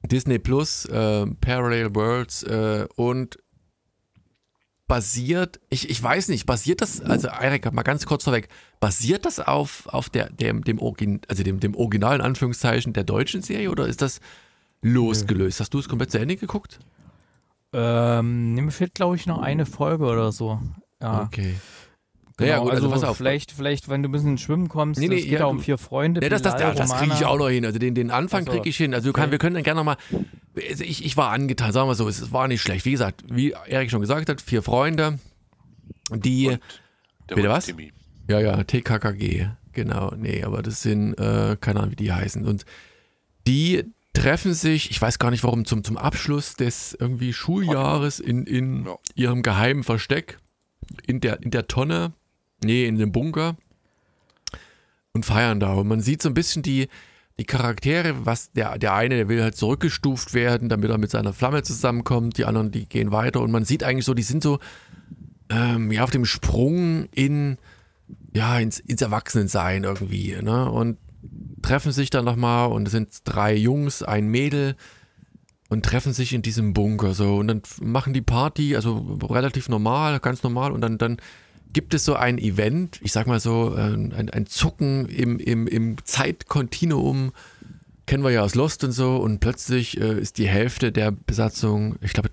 Disney 0.08 0.40
Plus, 0.40 0.86
äh, 0.86 1.28
Parallel 1.42 1.94
Worlds 1.94 2.42
äh, 2.44 2.88
und 2.96 3.38
basiert, 4.90 5.62
ich, 5.70 5.90
ich 5.90 6.02
weiß 6.02 6.30
nicht, 6.30 6.48
basiert 6.48 6.82
das, 6.82 7.00
also 7.00 7.28
Erik, 7.28 7.72
mal 7.72 7.84
ganz 7.84 8.08
kurz 8.08 8.24
vorweg, 8.24 8.50
basiert 8.80 9.24
das 9.24 9.40
auf, 9.40 9.86
auf 9.86 10.10
der, 10.10 10.32
dem, 10.32 10.64
dem, 10.64 10.80
Origin, 10.80 11.22
also 11.30 11.44
dem, 11.44 11.60
dem 11.60 11.76
Original 11.76 12.16
in 12.16 12.22
Anführungszeichen 12.22 12.92
der 12.92 13.04
deutschen 13.04 13.44
Serie 13.44 13.70
oder 13.70 13.88
ist 13.88 14.02
das 14.02 14.20
losgelöst? 14.82 15.60
Hast 15.60 15.74
du 15.76 15.80
es 15.80 15.88
komplett 15.88 16.12
zu 16.12 16.20
Ende 16.20 16.36
geguckt? 16.36 16.80
Ähm, 17.72 18.56
mir 18.56 18.72
fehlt, 18.72 18.96
glaube 18.96 19.16
ich, 19.16 19.28
noch 19.28 19.38
eine 19.38 19.68
Folge 19.68 20.06
oder 20.06 20.32
so. 20.32 20.60
Ja. 21.00 21.22
Okay. 21.22 21.56
Genau, 22.40 22.50
Ja, 22.52 22.58
gut, 22.60 22.72
also, 22.72 22.88
also 22.88 22.96
pass 23.02 23.04
auf. 23.04 23.18
Vielleicht, 23.18 23.52
vielleicht, 23.52 23.90
wenn 23.90 24.02
du 24.02 24.10
ein 24.10 24.12
bisschen 24.12 24.32
ins 24.32 24.42
Schwimmen 24.42 24.68
kommst, 24.70 25.00
Nee, 25.00 25.08
nee, 25.08 25.18
es 25.20 25.24
geht 25.26 25.34
ja, 25.40 25.46
auch 25.46 25.52
um 25.52 25.60
vier 25.60 25.78
Freunde. 25.78 26.22
Ja, 26.22 26.30
das, 26.30 26.42
das, 26.42 26.56
Bilal, 26.56 26.74
das 26.74 26.94
kriege 26.96 27.14
ich 27.14 27.26
auch 27.26 27.38
noch 27.38 27.50
hin. 27.50 27.66
Also 27.66 27.78
den, 27.80 27.94
den 27.96 28.10
Anfang 28.12 28.44
Ach 28.48 28.52
so. 28.52 28.58
kriege 28.58 28.70
ich 28.70 28.78
hin. 28.78 28.94
Also 28.94 29.10
du 29.10 29.14
kann, 29.14 29.26
Okay. 29.26 29.32
wir 29.34 29.38
können 29.40 29.54
dann 29.56 29.64
gerne 29.64 29.80
nochmal. 29.80 29.98
Also 30.70 30.84
ich, 30.84 31.06
ich 31.06 31.16
war 31.16 31.30
angetan, 31.32 31.72
sagen 31.72 31.88
wir 31.88 31.96
so, 31.96 32.08
es 32.08 32.32
war 32.32 32.48
nicht 32.48 32.62
schlecht. 32.62 32.86
Wie 32.86 32.92
gesagt, 32.92 33.24
wie 33.30 33.54
Erik 33.68 33.92
schon 33.92 34.02
gesagt 34.02 34.30
hat, 34.30 34.42
vier 34.42 34.64
Freunde, 34.64 35.20
die. 36.12 36.48
Und 36.50 36.60
Bitte 37.28 37.50
was? 37.50 37.66
Timmy. 37.68 37.92
Ja, 38.28 38.40
ja, 38.40 38.64
TKKG. 38.64 39.48
Genau, 39.74 40.14
nee, 40.18 40.44
aber 40.44 40.62
das 40.64 40.82
sind, 40.82 41.14
äh, 41.20 41.56
keine 41.62 41.80
Ahnung, 41.80 41.92
wie 41.92 41.96
die 41.96 42.12
heißen. 42.12 42.46
Und 42.46 42.66
die 43.48 43.84
treffen 44.14 44.54
sich, 44.54 44.90
ich 44.92 45.00
weiß 45.02 45.20
gar 45.20 45.30
nicht 45.32 45.44
warum, 45.44 45.66
zum, 45.66 45.84
zum 45.84 45.98
Abschluss 45.98 46.56
des 46.56 46.98
irgendwie 47.00 47.32
Schuljahres 47.34 48.20
in, 48.20 48.46
in 48.46 48.86
Ja. 48.86 48.96
ihrem 49.16 49.44
geheimen 49.44 49.84
Versteck, 49.84 50.40
in 51.06 51.22
der, 51.22 51.42
in 51.44 51.52
der 51.52 51.68
Tonne, 51.68 52.14
nee, 52.64 52.86
in 52.86 52.98
dem 52.98 53.12
Bunker 53.12 53.56
und 55.14 55.26
feiern 55.26 55.60
da. 55.60 55.74
Und 55.74 55.88
man 55.88 56.02
sieht 56.02 56.22
so 56.22 56.30
ein 56.30 56.34
bisschen 56.34 56.64
die, 56.64 56.88
die 57.38 57.46
Charaktere, 57.46 58.26
was 58.26 58.52
der, 58.52 58.78
der 58.78 58.94
eine, 58.94 59.16
der 59.16 59.30
will 59.30 59.42
halt 59.42 59.56
zurückgestuft 59.56 60.34
werden, 60.34 60.70
damit 60.70 60.90
er 60.90 60.98
mit 60.98 61.12
seiner 61.12 61.34
Flamme 61.34 61.64
zusammenkommt, 61.64 62.38
die 62.38 62.46
anderen, 62.46 62.72
die 62.72 62.86
gehen 62.86 63.12
weiter 63.12 63.42
und 63.42 63.52
man 63.52 63.66
sieht 63.66 63.84
eigentlich 63.84 64.06
so, 64.06 64.14
die 64.14 64.24
sind 64.24 64.44
so 64.44 64.60
ähm, 65.50 65.92
ja, 65.92 66.04
auf 66.04 66.12
dem 66.12 66.26
Sprung 66.26 67.08
in, 67.12 67.58
ja, 68.34 68.60
ins, 68.60 68.80
ins 68.80 69.02
Erwachsenensein 69.02 69.84
irgendwie, 69.84 70.36
ne? 70.42 70.70
Und 70.70 70.98
treffen 71.62 71.92
sich 71.92 72.10
dann 72.10 72.26
nochmal 72.26 72.72
und 72.72 72.88
es 72.88 72.92
sind 72.92 73.10
drei 73.26 73.56
Jungs, 73.56 74.04
ein 74.04 74.28
Mädel 74.28 74.76
und 75.70 75.86
treffen 75.86 76.14
sich 76.14 76.34
in 76.34 76.42
diesem 76.42 76.74
Bunker 76.74 77.14
so 77.14 77.38
und 77.38 77.48
dann 77.48 77.62
machen 77.82 78.14
die 78.14 78.22
Party, 78.22 78.76
also 78.76 79.18
relativ 79.30 79.70
normal, 79.70 80.20
ganz 80.20 80.44
normal 80.44 80.72
und 80.72 80.82
dann, 80.82 80.98
dann 80.98 81.18
gibt 81.74 81.94
es 81.94 82.06
so 82.06 82.16
ein 82.16 82.38
Event, 82.38 83.00
ich 83.02 83.12
sag 83.12 83.28
mal 83.28 83.40
so, 83.40 83.76
äh, 83.76 83.94
ein, 83.94 84.30
ein 84.30 84.46
Zucken 84.46 85.08
im, 85.08 85.40
im, 85.40 85.68
im 85.68 85.98
Zeitkontinuum, 86.04 87.32
kennen 88.06 88.24
wir 88.24 88.32
ja 88.32 88.42
aus 88.42 88.56
Lost 88.56 88.84
und 88.84 88.92
so 88.92 89.18
und 89.18 89.40
plötzlich 89.40 90.00
äh, 90.00 90.20
ist 90.20 90.38
die 90.38 90.48
Hälfte 90.48 90.92
der 90.92 91.12
Besatzung, 91.12 91.96
ich 92.02 92.14
glaube, 92.14 92.30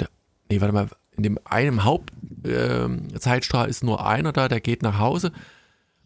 nee, 0.51 0.61
warte 0.61 0.73
mal, 0.73 0.89
in 1.17 1.23
dem 1.23 1.39
einen 1.45 1.85
Hauptzeitstrahl 1.85 2.85
ähm, 2.85 3.21
Zeitstrahl 3.21 3.69
ist 3.69 3.85
nur 3.85 4.07
einer 4.07 4.33
da, 4.33 4.49
der 4.49 4.61
geht 4.61 4.83
nach 4.83 4.99
Hause 4.99 5.33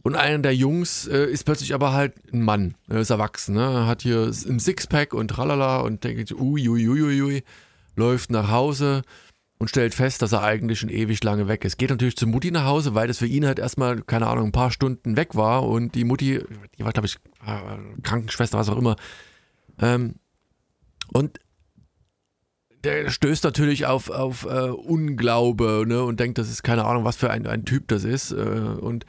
und 0.03 0.17
einer 0.17 0.39
der 0.39 0.55
Jungs 0.55 1.07
äh, 1.07 1.27
ist 1.27 1.45
plötzlich 1.45 1.75
aber 1.75 1.93
halt 1.93 2.15
ein 2.33 2.43
Mann, 2.43 2.75
er 2.89 3.01
ist 3.01 3.11
erwachsen, 3.11 3.55
ne? 3.55 3.87
hat 3.87 4.03
hier 4.03 4.25
ein 4.27 4.59
Sixpack 4.59 5.15
und 5.15 5.29
tralala 5.29 5.81
und 5.81 6.03
denkt, 6.03 6.29
sich, 6.29 6.39
ui, 6.39 6.69
ui, 6.69 6.89
ui, 6.89 7.03
ui, 7.03 7.23
ui, 7.23 7.45
läuft 7.97 8.31
nach 8.31 8.51
Hause 8.51 9.03
und 9.61 9.69
stellt 9.69 9.95
fest, 9.95 10.23
dass 10.23 10.33
er 10.33 10.43
eigentlich 10.43 10.81
schon 10.81 10.88
ewig 10.88 11.23
lange 11.23 11.47
weg 11.47 11.67
ist. 11.67 11.76
Geht 11.76 11.90
natürlich 11.90 12.17
zur 12.17 12.29
Mutti 12.29 12.50
nach 12.50 12.64
Hause, 12.64 12.95
weil 12.95 13.09
das 13.09 13.19
für 13.19 13.26
ihn 13.26 13.45
halt 13.45 13.59
erstmal, 13.59 14.00
keine 14.00 14.26
Ahnung, 14.26 14.47
ein 14.47 14.52
paar 14.52 14.71
Stunden 14.71 15.19
weg 15.19 15.35
war 15.35 15.69
und 15.69 15.95
die 15.95 16.05
Mutti, 16.05 16.40
die 16.79 16.85
war, 16.85 16.93
glaube 16.93 17.07
ich, 17.07 17.17
äh, 17.47 18.00
Krankenschwester, 18.02 18.57
was 18.57 18.71
auch 18.71 18.79
immer. 18.79 18.97
Ähm, 19.79 20.14
und 21.12 21.40
der 22.85 23.11
stößt 23.11 23.45
natürlich 23.45 23.85
auf, 23.85 24.09
auf 24.09 24.47
äh, 24.47 24.71
Unglaube 24.71 25.85
ne, 25.87 26.05
und 26.05 26.19
denkt, 26.21 26.38
das 26.38 26.49
ist 26.49 26.62
keine 26.62 26.87
Ahnung, 26.87 27.05
was 27.05 27.17
für 27.17 27.29
ein, 27.29 27.47
ein 27.47 27.67
Typ 27.67 27.87
das 27.88 28.05
ist. 28.05 28.33
Äh, 28.33 28.37
und 28.37 29.05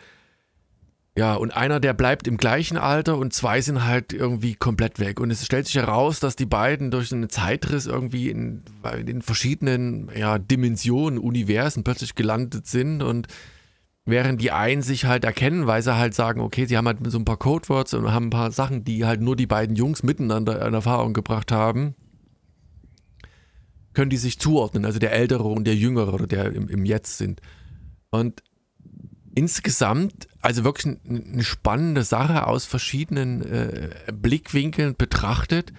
ja, 1.18 1.36
und 1.36 1.52
einer, 1.52 1.82
der 1.82 1.94
bleibt 1.94 2.26
im 2.26 2.38
gleichen 2.38 2.78
Alter 2.78 3.18
und 3.18 3.34
zwei 3.34 3.60
sind 3.60 3.86
halt 3.86 4.14
irgendwie 4.14 4.56
komplett 4.56 4.98
weg. 5.00 5.20
Und 5.20 5.30
es 5.30 5.46
stellt 5.46 5.66
sich 5.66 5.76
heraus, 5.76 6.22
dass 6.22 6.38
die 6.38 6.46
beiden 6.46 6.90
durch 6.90 7.12
einen 7.12 7.30
Zeitriss 7.30 7.86
irgendwie 7.86 8.30
in, 8.30 8.64
in 9.06 9.22
verschiedenen 9.22 10.10
ja, 10.16 10.40
Dimensionen, 10.40 11.20
Universen 11.20 11.84
plötzlich 11.84 12.16
gelandet 12.16 12.66
sind 12.66 13.04
und 13.04 13.28
während 14.06 14.40
die 14.40 14.52
einen 14.52 14.82
sich 14.82 15.04
halt 15.04 15.26
erkennen, 15.26 15.68
weil 15.68 15.82
sie 15.82 15.98
halt 15.98 16.14
sagen, 16.14 16.40
okay, 16.40 16.66
sie 16.66 16.78
haben 16.78 16.88
halt 16.88 17.00
so 17.04 17.20
ein 17.20 17.26
paar 17.26 17.38
Codewords 17.38 17.94
und 17.94 18.12
haben 18.14 18.28
ein 18.28 18.32
paar 18.32 18.52
Sachen, 18.52 18.86
die 18.86 19.06
halt 19.06 19.20
nur 19.20 19.36
die 19.36 19.48
beiden 19.48 19.76
Jungs 19.76 20.04
miteinander 20.04 20.66
in 20.66 20.74
Erfahrung 20.74 21.12
gebracht 21.12 21.52
haben, 21.52 21.94
können 23.94 24.10
die 24.10 24.18
sich 24.18 24.40
zuordnen, 24.40 24.86
also 24.86 24.98
der 24.98 25.12
Ältere 25.12 25.44
und 25.44 25.66
der 25.66 25.76
Jüngere 25.76 26.14
oder 26.14 26.26
der 26.26 26.54
im, 26.54 26.70
im 26.70 26.86
Jetzt 26.86 27.18
sind. 27.18 27.42
Und 28.12 28.42
insgesamt, 29.36 30.28
also 30.42 30.64
wirklich 30.64 30.86
ein- 31.06 31.32
eine 31.34 31.44
spannende 31.44 32.04
Sache 32.04 32.48
aus 32.48 32.66
verschiedenen 32.66 33.42
äh, 33.42 33.90
Blickwinkeln 34.14 34.96
betrachtet. 34.96 35.72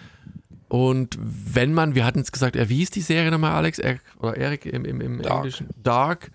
Und 0.69 1.19
wenn 1.21 1.75
man, 1.75 1.95
wir 1.95 2.05
hatten 2.05 2.21
es 2.21 2.33
gesagt, 2.33 2.57
äh, 2.57 2.69
wie 2.69 2.77
hieß 2.77 2.91
die 2.91 3.03
Serie 3.03 3.31
nochmal, 3.31 3.53
Alex? 3.53 3.79
Er, 3.79 3.99
oder 4.19 4.37
Erik 4.37 4.65
im, 4.67 4.85
im, 4.85 5.01
im 5.01 5.21
Dark. 5.23 5.37
Englischen? 5.37 5.69
Dark. 5.83 6.31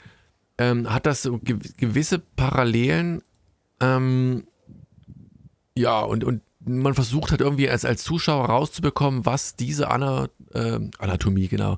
Ähm, 0.59 0.91
hat 0.91 1.05
das 1.05 1.21
so 1.23 1.37
gew 1.39 1.57
gewisse 1.77 2.19
Parallelen. 2.19 3.21
Ähm, 3.79 4.45
ja, 5.75 6.01
und, 6.01 6.23
und 6.23 6.41
man 6.65 6.93
versucht 6.95 7.31
halt 7.31 7.41
irgendwie 7.41 7.69
als, 7.69 7.85
als 7.85 8.03
Zuschauer 8.03 8.45
rauszubekommen, 8.45 9.25
was 9.25 9.55
diese 9.55 9.89
Ana, 9.89 10.29
ähm, 10.53 10.91
Anatomie, 10.99 11.47
genau, 11.47 11.77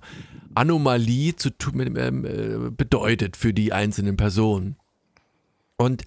Anomalie 0.55 1.35
zu, 1.35 1.49
mit, 1.73 1.95
ähm, 1.97 2.25
äh, 2.25 2.71
bedeutet 2.71 3.37
für 3.37 3.53
die 3.53 3.71
einzelnen 3.73 4.17
Personen. 4.17 4.77
Und 5.79 6.03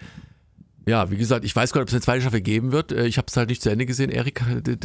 ja, 0.87 1.11
wie 1.11 1.17
gesagt, 1.17 1.45
ich 1.45 1.55
weiß 1.57 1.73
gar 1.73 1.81
nicht, 1.81 1.85
ob 1.85 1.89
es 1.89 1.95
eine 1.95 2.03
zweite 2.03 2.21
Staffel 2.23 2.41
geben 2.43 2.73
wird. 2.73 2.93
Äh, 2.93 3.07
Ich 3.07 3.17
habe 3.19 3.27
es 3.29 3.37
halt 3.37 3.49
nicht 3.49 3.63
zu 3.63 3.71
Ende 3.71 3.87
gesehen. 3.87 4.11
Erik, 4.11 4.43
äh, 4.43 4.77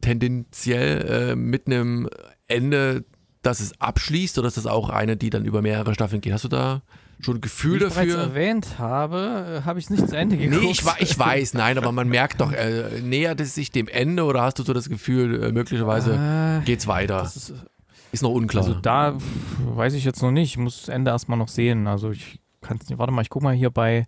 tendenziell 0.00 1.30
äh, 1.32 1.36
mit 1.36 1.66
einem 1.66 2.08
Ende, 2.48 3.04
dass 3.42 3.60
es 3.60 3.80
abschließt 3.80 4.38
oder 4.38 4.48
ist 4.48 4.56
das 4.56 4.66
auch 4.66 4.90
eine, 4.90 5.16
die 5.16 5.30
dann 5.30 5.44
über 5.44 5.62
mehrere 5.62 5.94
Staffeln 5.94 6.20
geht? 6.20 6.32
Hast 6.32 6.44
du 6.44 6.48
da 6.48 6.82
schon 7.20 7.34
ein 7.34 7.38
Wie 7.38 7.40
Gefühl 7.40 7.76
ich 7.82 7.88
bereits 7.88 7.96
dafür? 8.12 8.18
erwähnt 8.18 8.78
habe, 8.78 9.62
habe 9.64 9.78
ich 9.78 9.86
es 9.86 9.90
nicht 9.90 10.08
zu 10.08 10.16
Ende 10.16 10.36
geguckt. 10.36 10.62
Nee, 10.62 10.70
ich, 10.70 10.82
ich 11.10 11.18
weiß, 11.18 11.54
nein, 11.54 11.78
aber 11.78 11.90
man 11.92 12.08
merkt 12.08 12.40
doch, 12.40 12.52
äh, 12.52 13.00
nähert 13.02 13.40
es 13.40 13.54
sich 13.54 13.70
dem 13.70 13.88
Ende 13.88 14.24
oder 14.24 14.42
hast 14.42 14.58
du 14.58 14.62
so 14.64 14.72
das 14.74 14.88
Gefühl, 14.88 15.42
äh, 15.42 15.52
möglicherweise 15.52 16.60
Äh, 16.62 16.64
geht's 16.64 16.86
weiter? 16.86 17.22
ist, 17.22 17.54
Ist 18.12 18.22
noch 18.22 18.30
unklar. 18.30 18.64
also 18.64 18.78
da 18.78 19.16
weiß 19.74 19.94
ich 19.94 20.04
jetzt 20.04 20.22
noch 20.22 20.30
nicht. 20.30 20.50
Ich 20.50 20.58
muss 20.58 20.80
das 20.82 20.88
Ende 20.90 21.10
erstmal 21.10 21.38
noch 21.38 21.48
sehen. 21.48 21.86
Also 21.86 22.10
ich 22.10 22.38
kann 22.66 22.78
es 22.82 22.88
nicht. 22.88 22.98
Warte 22.98 23.12
mal, 23.12 23.22
ich 23.22 23.30
guck 23.30 23.42
mal 23.42 23.54
hier 23.54 23.70
bei, 23.70 24.06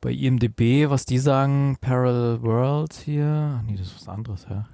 bei 0.00 0.10
IMDB, 0.10 0.88
was 0.88 1.06
die 1.06 1.18
sagen. 1.18 1.76
Parallel 1.80 2.42
Worlds 2.42 3.00
hier. 3.00 3.58
Ach 3.58 3.62
nee, 3.62 3.76
das 3.76 3.88
ist 3.88 3.96
was 3.96 4.08
anderes, 4.08 4.46
ja. 4.48 4.68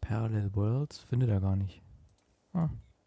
Parallel 0.00 0.50
Worlds 0.54 0.98
findet 1.08 1.30
er 1.30 1.40
gar 1.40 1.56
nicht. 1.56 1.82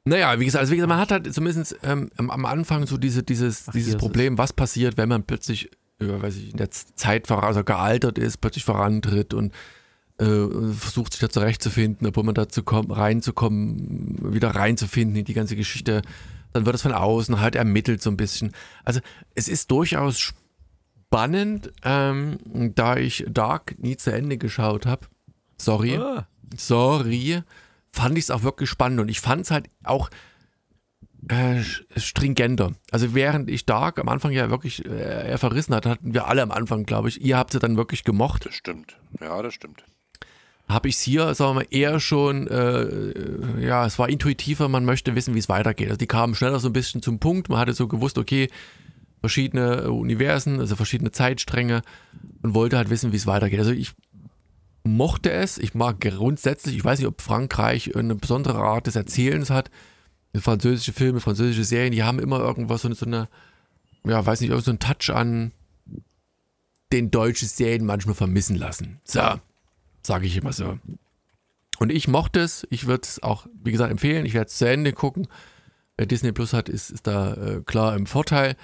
Naja, 0.05 0.39
wie 0.39 0.45
gesagt, 0.45 0.61
also 0.61 0.71
wie 0.71 0.77
gesagt, 0.77 0.89
man 0.89 0.99
hat 0.99 1.11
halt 1.11 1.33
zumindest 1.33 1.77
ähm, 1.83 2.09
am, 2.17 2.45
Anfang 2.45 2.85
so 2.87 2.97
diese, 2.97 3.23
dieses, 3.23 3.67
Ach, 3.67 3.73
dieses 3.73 3.95
Problem, 3.95 4.37
was 4.37 4.53
passiert, 4.53 4.97
wenn 4.97 5.09
man 5.09 5.23
plötzlich, 5.23 5.69
äh, 5.99 6.21
weiß 6.21 6.35
ich, 6.35 6.51
in 6.51 6.57
der 6.57 6.71
Zeit 6.71 7.27
voran, 7.27 7.45
also 7.45 7.63
gealtert 7.63 8.17
ist, 8.17 8.37
plötzlich 8.37 8.65
vorantritt 8.65 9.33
und 9.33 9.53
äh, 10.19 10.47
versucht 10.73 11.13
sich 11.13 11.21
da 11.21 11.29
zurechtzufinden, 11.29 12.07
obwohl 12.07 12.23
man 12.23 12.35
dazu 12.35 12.63
kommt, 12.63 12.95
reinzukommen, 12.95 14.33
wieder 14.33 14.49
reinzufinden 14.49 15.15
in 15.15 15.25
die 15.25 15.33
ganze 15.33 15.55
Geschichte. 15.55 16.01
Dann 16.53 16.65
wird 16.65 16.75
es 16.75 16.81
von 16.81 16.93
außen 16.93 17.39
halt 17.39 17.55
ermittelt 17.55 18.01
so 18.01 18.09
ein 18.09 18.17
bisschen. 18.17 18.53
Also 18.83 18.99
es 19.35 19.47
ist 19.47 19.69
durchaus 19.71 20.19
spannend, 20.19 21.71
ähm, 21.83 22.37
da 22.75 22.97
ich 22.97 23.25
Dark 23.29 23.75
nie 23.79 23.97
zu 23.97 24.11
Ende 24.11 24.37
geschaut 24.37 24.85
habe. 24.85 25.07
Sorry 25.57 25.97
Ah. 25.97 26.27
sorry, 26.57 27.41
fand 27.91 28.17
ich 28.17 28.25
es 28.25 28.31
auch 28.31 28.43
wirklich 28.43 28.69
spannend 28.69 28.99
und 28.99 29.09
ich 29.09 29.19
fand 29.19 29.41
es 29.41 29.51
halt 29.51 29.69
auch 29.83 30.09
äh, 31.27 31.61
stringenter. 31.97 32.71
Also 32.91 33.13
während 33.13 33.49
ich 33.49 33.65
Dark 33.65 33.99
am 33.99 34.07
Anfang 34.09 34.31
ja 34.31 34.49
wirklich 34.49 34.85
äh, 34.85 35.29
eher 35.29 35.37
verrissen 35.37 35.75
hat, 35.75 35.85
hatten 35.85 36.13
wir 36.13 36.27
alle 36.27 36.41
am 36.41 36.51
Anfang, 36.51 36.85
glaube 36.85 37.09
ich, 37.09 37.21
ihr 37.21 37.37
habt 37.37 37.51
sie 37.51 37.59
dann 37.59 37.77
wirklich 37.77 38.03
gemocht, 38.03 38.45
Das 38.45 38.55
stimmt. 38.55 38.97
Ja, 39.19 39.41
das 39.41 39.53
stimmt. 39.53 39.83
Habe 40.69 40.87
ich 40.87 40.95
es 40.95 41.01
hier, 41.01 41.33
sagen 41.33 41.51
wir 41.51 41.61
mal, 41.61 41.67
eher 41.71 41.99
schon, 41.99 42.47
äh, 42.47 43.65
ja, 43.65 43.85
es 43.85 43.97
war 43.97 44.07
intuitiver, 44.07 44.69
man 44.69 44.85
möchte 44.85 45.15
wissen, 45.15 45.33
wie 45.33 45.39
es 45.39 45.49
weitergeht. 45.49 45.87
Also 45.87 45.97
die 45.97 46.07
kamen 46.07 46.35
schneller 46.35 46.59
so 46.59 46.69
ein 46.69 46.73
bisschen 46.73 47.01
zum 47.01 47.19
Punkt, 47.19 47.49
man 47.49 47.59
hatte 47.59 47.73
so 47.73 47.87
gewusst, 47.87 48.17
okay, 48.17 48.49
verschiedene 49.19 49.91
Universen, 49.91 50.59
also 50.59 50.75
verschiedene 50.75 51.11
Zeitstränge 51.11 51.81
und 52.43 52.53
wollte 52.53 52.77
halt 52.77 52.89
wissen, 52.89 53.11
wie 53.11 53.17
es 53.17 53.27
weitergeht. 53.27 53.59
Also 53.59 53.71
ich 53.71 53.91
mochte 54.83 55.31
es, 55.31 55.57
ich 55.57 55.73
mag 55.73 55.99
grundsätzlich, 55.99 56.77
ich 56.77 56.85
weiß 56.85 56.99
nicht, 56.99 57.07
ob 57.07 57.21
Frankreich 57.21 57.95
eine 57.95 58.15
besondere 58.15 58.59
Art 58.59 58.87
des 58.87 58.95
Erzählens 58.95 59.49
hat. 59.49 59.71
Französische 60.35 60.93
Filme, 60.93 61.19
französische 61.19 61.63
Serien, 61.63 61.91
die 61.91 62.03
haben 62.03 62.19
immer 62.19 62.39
irgendwas, 62.39 62.83
so 62.83 62.87
eine, 62.87 62.95
so 62.95 63.05
eine 63.05 63.27
ja, 64.05 64.25
weiß 64.25 64.41
nicht, 64.41 64.51
irgend 64.51 64.65
so 64.65 64.71
einen 64.71 64.79
Touch 64.79 65.09
an 65.13 65.51
den 66.91 67.11
deutschen 67.11 67.47
Serien 67.47 67.85
manchmal 67.85 68.15
vermissen 68.15 68.55
lassen. 68.55 68.99
So, 69.03 69.39
sage 70.01 70.25
ich 70.25 70.37
immer 70.37 70.53
so. 70.53 70.79
Und 71.79 71.91
ich 71.91 72.07
mochte 72.07 72.41
es, 72.41 72.67
ich 72.69 72.87
würde 72.87 73.03
es 73.03 73.23
auch, 73.23 73.47
wie 73.63 73.71
gesagt, 73.71 73.91
empfehlen, 73.91 74.25
ich 74.25 74.33
werde 74.33 74.47
es 74.47 74.57
zu 74.57 74.67
Ende 74.67 74.91
gucken. 74.91 75.27
wer 75.97 76.05
Disney 76.05 76.31
Plus 76.31 76.53
hat, 76.53 76.67
ist, 76.67 76.89
ist 76.89 77.07
da 77.07 77.33
äh, 77.33 77.61
klar 77.65 77.95
im 77.95 78.05
Vorteil. 78.05 78.55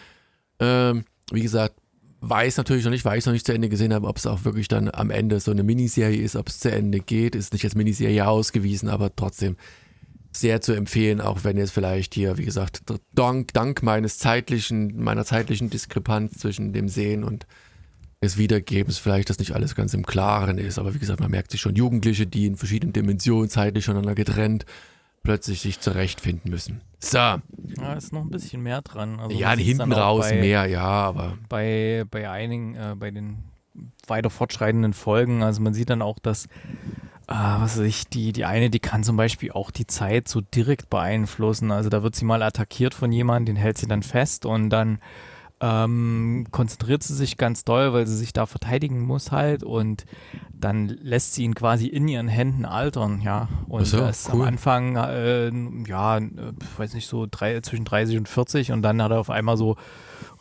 Ähm, 0.60 1.06
wie 1.32 1.42
gesagt, 1.42 1.75
weiß 2.22 2.58
natürlich 2.58 2.84
noch 2.84 2.92
nicht, 2.92 3.06
weil 3.06 3.18
ich 3.18 3.22
es 3.22 3.25
noch 3.25 3.34
nicht 3.34 3.46
zu 3.46 3.54
Ende 3.54 3.70
gesehen 3.70 3.94
habe, 3.94 4.08
ob 4.08 4.18
es 4.18 4.25
auch 4.25 4.44
wirklich 4.44 4.68
dann 4.68 4.89
am 4.92 5.12
Ende 5.12 5.39
so 5.39 5.51
eine 5.51 5.63
Miniserie 5.63 6.22
ist, 6.22 6.36
ob 6.36 6.50
es 6.50 6.60
zu 6.60 6.72
Ende 6.72 7.00
geht. 7.00 7.36
Ist 7.36 7.54
nicht 7.54 7.63
als 7.63 7.75
Miniserie 7.75 8.27
ausgewiesen, 8.27 8.89
aber 8.89 9.15
trotzdem 9.15 9.56
sehr 10.32 10.60
zu 10.60 10.74
empfehlen, 10.74 11.22
auch 11.22 11.44
wenn 11.44 11.58
jetzt 11.58 11.72
vielleicht 11.72 12.13
hier, 12.13 12.38
wie 12.38 12.46
gesagt, 12.46 12.82
dank, 13.13 13.54
dank 13.54 13.84
meines 13.84 14.18
zeitlichen, 14.18 15.01
meiner 15.01 15.24
zeitlichen 15.24 15.70
Diskrepanz 15.70 16.38
zwischen 16.38 16.74
dem 16.74 16.89
Sehen 16.89 17.24
und 17.24 17.48
des 18.25 18.38
Wiedergebens 18.38 18.98
vielleicht 18.98 19.29
das 19.29 19.39
nicht 19.39 19.53
alles 19.53 19.75
ganz 19.75 19.94
im 19.94 20.05
Klaren 20.05 20.58
ist. 20.58 20.79
Aber 20.79 20.94
wie 20.94 21.00
gesagt, 21.00 21.20
man 21.20 21.32
merkt 21.32 21.51
sich 21.51 21.62
schon 21.62 21.75
Jugendliche, 21.75 22.27
die 22.27 22.46
in 22.48 22.58
verschiedenen 22.58 22.94
Dimensionen 22.94 23.50
zeitlich 23.50 23.86
voneinander 23.86 24.15
getrennt 24.15 24.65
plötzlich 25.24 25.60
sich 25.60 25.79
zurechtfinden 25.79 26.51
müssen. 26.51 26.82
So. 27.00 27.17
Ja, 27.17 27.41
ist 27.98 28.13
noch 28.13 28.22
ein 28.22 28.29
bisschen 28.29 28.62
mehr 28.62 28.82
dran. 28.82 29.20
Also 29.20 29.36
ja, 29.36 29.51
hinten 29.51 29.91
raus 29.91 30.29
bei, 30.29 30.39
mehr, 30.39 30.67
ja, 30.67 30.84
aber. 30.84 31.38
Bei, 31.50 32.05
bei 32.10 32.29
einigen, 32.29 32.75
äh, 32.75 32.96
bei 32.98 33.12
den 33.12 33.44
weiter 34.08 34.29
fortschreitenden 34.29 34.94
Folgen, 34.94 35.44
also 35.44 35.62
man 35.62 35.74
sieht 35.74 35.89
dann 35.89 36.01
auch, 36.01 36.20
dass 36.20 36.46
äh, 37.27 37.34
was 37.34 37.77
weiß 37.77 37.86
ich, 37.86 38.08
die, 38.08 38.32
die 38.32 38.46
eine, 38.46 38.70
die 38.70 38.79
kann 38.79 39.03
zum 39.03 39.17
Beispiel 39.17 39.51
auch 39.51 39.72
die 39.72 39.88
Zeit 39.88 40.27
so 40.27 40.41
direkt 40.41 40.89
beeinflussen. 40.89 41.72
Also 41.72 41.89
da 41.89 42.03
wird 42.03 42.15
sie 42.15 42.25
mal 42.25 42.44
attackiert 42.44 42.94
von 42.94 43.12
jemandem, 43.12 43.55
den 43.55 43.62
hält 43.62 43.77
sie 43.77 43.88
dann 43.88 44.03
fest 44.03 44.46
und 44.46 44.70
dann 44.70 45.00
ähm, 45.65 46.45
konzentriert 46.51 47.01
sie 47.01 47.15
sich 47.15 47.38
ganz 47.38 47.63
doll, 47.63 47.91
weil 47.91 48.05
sie 48.05 48.15
sich 48.15 48.34
da 48.34 48.45
verteidigen 48.45 49.01
muss 49.01 49.31
halt 49.31 49.63
und 49.63 50.05
dann 50.53 50.89
lässt 50.89 51.34
sie 51.34 51.43
ihn 51.43 51.55
quasi 51.55 51.88
in 51.88 52.07
ihren 52.07 52.27
Händen 52.27 52.65
altern, 52.65 53.22
ja. 53.22 53.50
Und 53.67 53.88
so, 53.88 53.98
das 53.98 54.29
cool. 54.31 54.41
am 54.41 54.48
Anfang, 54.48 54.95
äh, 54.95 55.51
ja, 55.88 56.19
weiß 56.77 56.93
nicht, 56.93 57.07
so 57.07 57.25
drei, 57.29 57.60
zwischen 57.62 57.86
30 57.86 58.17
und 58.17 58.29
40 58.29 58.74
und 58.74 58.84
dann 58.84 59.01
hat 59.01 59.12
er 59.12 59.19
auf 59.19 59.31
einmal 59.31 59.57
so 59.57 59.75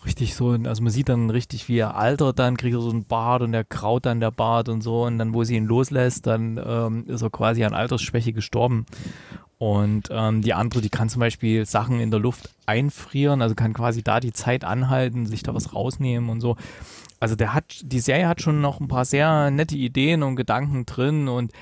richtig 0.05 0.35
so, 0.35 0.51
also 0.51 0.83
man 0.83 0.93
sieht 0.93 1.09
dann 1.09 1.31
richtig, 1.31 1.69
wie 1.69 1.79
er 1.79 1.97
altert, 1.97 2.39
dann 2.39 2.59
kriegt 2.59 2.75
er 2.75 2.83
so 2.83 2.91
einen 2.91 3.07
Bart 3.07 3.41
und 3.41 3.53
der 3.53 3.65
kraut 3.65 4.05
dann 4.05 4.21
der 4.21 4.31
Bart 4.31 4.69
und 4.69 4.83
so 4.83 5.05
und 5.05 5.19
dann, 5.19 5.33
wo 5.33 5.45
sie 5.45 5.57
ihn 5.57 5.65
loslässt, 5.65 6.27
dann 6.27 6.61
ähm, 6.63 7.07
ist 7.07 7.23
er 7.23 7.31
quasi 7.31 7.65
an 7.65 7.73
Altersschwäche 7.73 8.35
gestorben. 8.35 8.85
Und 9.59 10.09
ähm, 10.11 10.43
die 10.43 10.53
andere, 10.53 10.81
die 10.81 10.89
kann 10.89 11.09
zum 11.09 11.21
Beispiel 11.21 11.65
Sachen 11.65 12.01
in 12.01 12.11
der 12.11 12.21
Luft 12.21 12.51
einfrieren, 12.67 13.41
also 13.41 13.55
kann 13.55 13.73
quasi 13.73 14.03
da 14.03 14.21
die 14.21 14.33
Zeit 14.33 14.65
anhalten, 14.65 15.27
sich 15.27 15.43
da 15.43 15.55
was 15.55 15.75
rausnehmen 15.75 16.29
und 16.29 16.41
so. 16.41 16.57
Also 17.21 17.37
der 17.37 17.55
hat, 17.55 17.81
die 17.83 18.01
Serie 18.01 18.29
hat 18.29 18.43
schon 18.43 18.61
noch 18.61 18.81
ein 18.81 18.89
paar 18.89 19.05
sehr 19.05 19.51
nette 19.51 19.77
Ideen 19.77 20.23
und 20.23 20.37
Gedanken 20.37 20.87
drin 20.87 21.29
und 21.29 21.53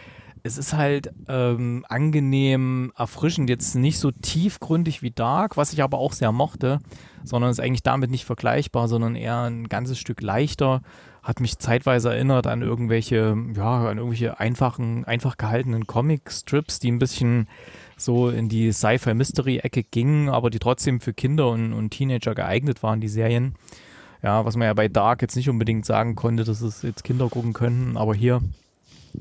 es 0.43 0.59
ist 0.59 0.73
halt 0.73 1.13
ähm, 1.29 1.85
angenehm 1.89 2.93
erfrischend, 2.97 3.49
jetzt 3.49 3.77
nicht 3.77 3.99
so 3.99 4.11
tiefgründig 4.11 5.03
wie 5.03 5.13
Dark, 5.13 5.57
was 5.57 5.73
ich 5.73 5.83
aber 5.83 5.99
auch 5.99 6.13
sehr 6.13 6.33
mochte, 6.33 6.81
sondern 7.23 7.51
ist 7.51 7.61
eigentlich 7.61 7.85
damit 7.85 8.11
nicht 8.11 8.25
vergleichbar, 8.25 8.89
sondern 8.89 9.15
eher 9.15 9.43
ein 9.43 9.69
ganzes 9.69 9.99
Stück 9.99 10.21
leichter. 10.21 10.83
Hat 11.23 11.39
mich 11.39 11.59
zeitweise 11.59 12.11
erinnert 12.11 12.49
an 12.49 12.63
irgendwelche, 12.63 13.37
ja, 13.55 13.89
an 13.89 13.99
irgendwelche 13.99 14.41
einfachen, 14.41 15.05
einfach 15.05 15.37
gehaltenen 15.37 15.87
Comic-Strips, 15.87 16.81
die 16.81 16.91
ein 16.91 16.99
bisschen 16.99 17.47
so 18.05 18.29
in 18.29 18.49
die 18.49 18.73
Sci-Fi-Mystery-Ecke 18.73 19.85
gingen, 19.85 20.29
aber 20.29 20.51
die 20.51 20.59
trotzdem 20.59 21.01
für 21.01 21.13
Kinder 21.13 21.51
und, 21.51 21.73
und 21.73 21.91
Teenager 21.91 22.35
geeignet 22.35 22.83
waren, 22.83 23.01
die 23.01 23.09
Serien. 23.09 23.55
Ja, 24.23 24.45
was 24.45 24.57
man 24.57 24.67
ja 24.67 24.75
bei 24.75 24.89
Dark 24.89 25.21
jetzt 25.21 25.35
nicht 25.35 25.49
unbedingt 25.49 25.85
sagen 25.85 26.15
konnte, 26.15 26.45
dass 26.45 26.61
es 26.61 26.83
jetzt 26.83 27.03
Kinder 27.03 27.29
gucken 27.29 27.53
könnten, 27.53 27.97
aber 27.97 28.15
hier, 28.15 28.41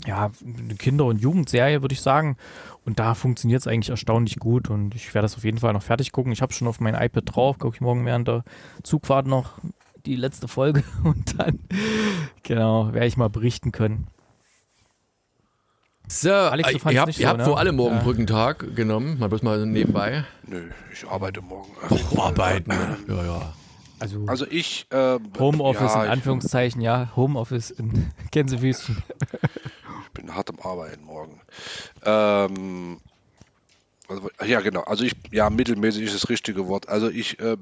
ja, 0.06 0.32
eine 0.44 0.76
Kinder- 0.76 1.06
und 1.06 1.20
Jugendserie, 1.20 1.82
würde 1.82 1.94
ich 1.94 2.02
sagen. 2.02 2.38
Und 2.86 3.00
da 3.00 3.14
funktioniert 3.16 3.62
es 3.62 3.68
eigentlich 3.68 3.90
erstaunlich 3.90 4.38
gut 4.38 4.70
und 4.70 4.96
ich 4.96 5.14
werde 5.14 5.26
das 5.26 5.36
auf 5.36 5.44
jeden 5.44 5.60
Fall 5.60 5.74
noch 5.74 5.84
fertig 5.84 6.12
gucken. 6.12 6.32
Ich 6.32 6.42
habe 6.42 6.54
schon 6.54 6.68
auf 6.68 6.80
mein 6.80 6.96
iPad 6.96 7.24
drauf, 7.26 7.60
gucke 7.60 7.76
ich 7.76 7.82
morgen 7.82 8.06
während 8.06 8.28
der 8.28 8.44
Zugfahrt 8.84 9.28
noch 9.28 9.60
die 10.06 10.16
letzte 10.16 10.48
Folge 10.48 10.84
und 11.04 11.40
dann, 11.40 11.60
genau, 12.44 12.94
werde 12.94 13.08
ich 13.08 13.18
mal 13.18 13.30
berichten 13.30 13.72
können. 13.72 14.08
So, 16.12 16.30
Alex, 16.30 16.74
du 16.74 16.90
ihr 16.90 17.02
habt, 17.02 17.14
so, 17.14 17.22
ihr 17.22 17.30
habt 17.30 17.38
ne? 17.38 17.46
vor 17.46 17.58
allem 17.58 17.78
morgen 17.78 17.96
ja. 17.96 18.02
Brückentag 18.02 18.76
genommen, 18.76 19.18
mal 19.18 19.30
bloß 19.30 19.44
mal 19.44 19.66
nebenbei. 19.66 20.26
Nö, 20.46 20.70
ich 20.92 21.08
arbeite 21.08 21.42
morgen. 21.42 21.72
Oh, 21.90 22.22
arbeiten, 22.22 22.70
ja, 23.08 23.24
ja. 23.24 23.54
Also, 23.98 24.26
also 24.28 24.46
ich. 24.50 24.88
Äh, 24.90 25.20
Homeoffice 25.40 25.94
ja, 25.94 26.04
in 26.04 26.12
Anführungszeichen, 26.12 26.82
ja. 26.82 27.10
Homeoffice 27.16 27.72
in 27.72 28.12
Gänsefüßchen. 28.32 29.02
ich 30.04 30.10
bin 30.14 30.36
hart 30.36 30.50
am 30.50 30.60
Arbeiten 30.60 31.06
morgen. 31.06 31.40
Ähm, 32.04 32.98
also, 34.10 34.30
ja, 34.46 34.60
genau. 34.60 34.82
Also 34.82 35.06
ich, 35.06 35.14
ja, 35.32 35.50
mittelmäßig 35.50 36.04
ist 36.04 36.14
das 36.14 36.28
richtige 36.28 36.68
Wort. 36.68 36.90
Also 36.90 37.10
ich, 37.10 37.40
äh, 37.40 37.56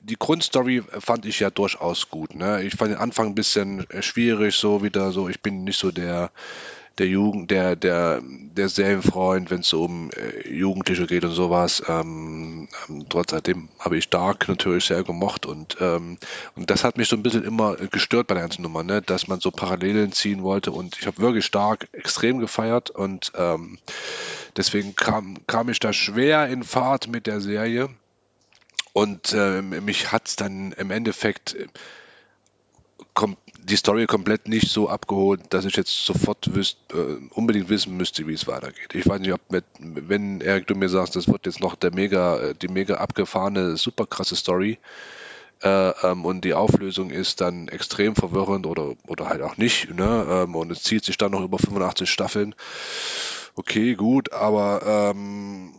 die 0.00 0.16
Grundstory 0.18 0.82
fand 0.98 1.24
ich 1.24 1.38
ja 1.38 1.50
durchaus 1.50 2.10
gut. 2.10 2.34
Ne? 2.34 2.64
Ich 2.64 2.74
fand 2.74 2.90
den 2.90 2.98
Anfang 2.98 3.28
ein 3.28 3.34
bisschen 3.36 3.86
schwierig, 4.00 4.56
so 4.56 4.82
wieder 4.82 5.12
so. 5.12 5.28
Ich 5.28 5.40
bin 5.40 5.62
nicht 5.62 5.78
so 5.78 5.92
der 5.92 6.32
der 6.98 7.08
Jugend, 7.08 7.50
der, 7.50 7.74
der, 7.74 8.22
der 8.22 8.68
Serienfreund, 8.68 9.50
wenn 9.50 9.60
es 9.60 9.68
so 9.68 9.84
um 9.84 10.10
äh, 10.10 10.48
Jugendliche 10.48 11.06
geht 11.06 11.24
und 11.24 11.32
sowas. 11.32 11.82
Ähm, 11.88 12.68
ähm, 12.88 13.06
trotzdem 13.08 13.68
habe 13.78 13.96
ich 13.96 14.10
Dark 14.10 14.48
natürlich 14.48 14.84
sehr 14.84 15.02
gemocht 15.02 15.44
und, 15.44 15.76
ähm, 15.80 16.18
und 16.54 16.70
das 16.70 16.84
hat 16.84 16.96
mich 16.96 17.08
so 17.08 17.16
ein 17.16 17.22
bisschen 17.22 17.44
immer 17.44 17.76
gestört 17.76 18.28
bei 18.28 18.34
der 18.34 18.44
ganzen 18.44 18.62
Nummer, 18.62 18.84
ne? 18.84 19.02
dass 19.02 19.26
man 19.26 19.40
so 19.40 19.50
Parallelen 19.50 20.12
ziehen 20.12 20.42
wollte 20.42 20.70
und 20.70 20.96
ich 21.00 21.06
habe 21.06 21.18
wirklich 21.18 21.50
Dark 21.50 21.88
extrem 21.92 22.38
gefeiert 22.38 22.90
und 22.90 23.32
ähm, 23.36 23.78
deswegen 24.56 24.94
kam, 24.94 25.38
kam 25.46 25.68
ich 25.68 25.80
da 25.80 25.92
schwer 25.92 26.48
in 26.48 26.62
Fahrt 26.62 27.08
mit 27.08 27.26
der 27.26 27.40
Serie 27.40 27.88
und 28.92 29.32
äh, 29.32 29.62
mich 29.62 30.12
hat 30.12 30.28
es 30.28 30.36
dann 30.36 30.72
im 30.72 30.92
Endeffekt 30.92 31.56
die 33.62 33.76
Story 33.76 34.06
komplett 34.06 34.48
nicht 34.48 34.70
so 34.70 34.88
abgeholt, 34.88 35.40
dass 35.50 35.64
ich 35.64 35.76
jetzt 35.76 36.04
sofort 36.04 36.54
wüsst, 36.54 36.78
äh, 36.92 37.16
unbedingt 37.30 37.68
wissen 37.68 37.96
müsste, 37.96 38.26
wie 38.26 38.34
es 38.34 38.46
weitergeht. 38.46 38.94
Ich 38.94 39.08
weiß 39.08 39.20
nicht, 39.20 39.32
ob 39.32 39.40
mit, 39.50 39.64
wenn 39.78 40.40
Erik 40.40 40.66
du 40.66 40.74
mir 40.74 40.88
sagst, 40.88 41.16
das 41.16 41.28
wird 41.28 41.46
jetzt 41.46 41.60
noch 41.60 41.74
der 41.74 41.94
mega, 41.94 42.38
äh, 42.38 42.54
die 42.54 42.68
mega 42.68 42.96
abgefahrene, 42.96 43.76
super 43.76 44.06
krasse 44.06 44.36
Story 44.36 44.78
äh, 45.62 45.90
ähm, 46.06 46.24
und 46.24 46.44
die 46.44 46.54
Auflösung 46.54 47.10
ist 47.10 47.40
dann 47.40 47.68
extrem 47.68 48.14
verwirrend 48.14 48.66
oder, 48.66 48.94
oder 49.06 49.28
halt 49.28 49.40
auch 49.40 49.56
nicht, 49.56 49.94
ne? 49.94 50.26
Ähm, 50.28 50.54
und 50.54 50.70
es 50.70 50.82
zieht 50.82 51.04
sich 51.04 51.16
dann 51.16 51.32
noch 51.32 51.42
über 51.42 51.58
85 51.58 52.10
Staffeln. 52.10 52.54
Okay, 53.56 53.94
gut, 53.94 54.32
aber 54.32 55.12
ähm, 55.14 55.72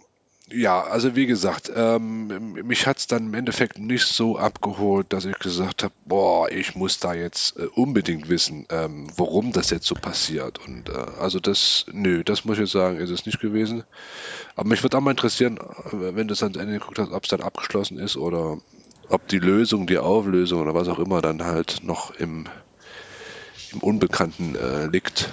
ja, 0.52 0.84
also 0.84 1.16
wie 1.16 1.26
gesagt, 1.26 1.72
ähm, 1.76 2.54
mich 2.54 2.86
hat 2.86 3.00
es 3.00 3.08
dann 3.08 3.28
im 3.28 3.34
Endeffekt 3.34 3.80
nicht 3.80 4.06
so 4.06 4.38
abgeholt, 4.38 5.12
dass 5.12 5.26
ich 5.26 5.40
gesagt 5.40 5.84
habe, 5.84 5.94
boah, 6.06 6.52
ich 6.52 6.76
muss 6.76 7.00
da 7.00 7.16
jetzt 7.16 7.58
äh, 7.58 7.66
unbedingt 7.66 8.30
wissen, 8.30 8.68
ähm, 8.70 9.08
warum 9.18 9.52
das 9.52 9.72
jetzt 9.72 9.88
so 9.88 9.96
passiert. 9.96 10.60
Und 10.68 10.90
äh, 10.90 10.94
also 11.20 11.40
das, 11.40 11.86
nö, 11.92 12.24
das 12.24 12.46
muss 12.46 12.60
ich 12.60 12.70
sagen, 12.70 12.98
ist 12.98 13.10
es 13.10 13.26
nicht 13.26 13.40
gewesen. 13.40 13.86
Aber 14.56 14.70
mich 14.70 14.84
würde 14.84 14.98
auch 14.98 15.02
mal 15.02 15.12
interessieren, 15.12 15.58
äh, 15.58 16.16
wenn 16.16 16.28
du 16.28 16.34
es 16.34 16.44
ans 16.44 16.58
Ende 16.58 16.74
geguckt 16.74 17.00
hast, 17.00 17.12
ob 17.12 17.24
es 17.24 17.30
dann 17.30 17.42
abgeschlossen 17.42 17.98
ist 17.98 18.16
oder 18.16 18.60
ob 19.10 19.28
die 19.28 19.40
Lösung, 19.40 19.88
die 19.88 19.98
Auflösung 19.98 20.62
oder 20.62 20.76
was 20.76 20.88
auch 20.88 21.00
immer 21.00 21.22
dann 21.22 21.44
halt 21.44 21.80
noch 21.84 22.12
im, 22.12 22.46
im 23.72 23.80
Unbekannten 23.80 24.56
äh, 24.56 24.86
liegt. 24.88 25.30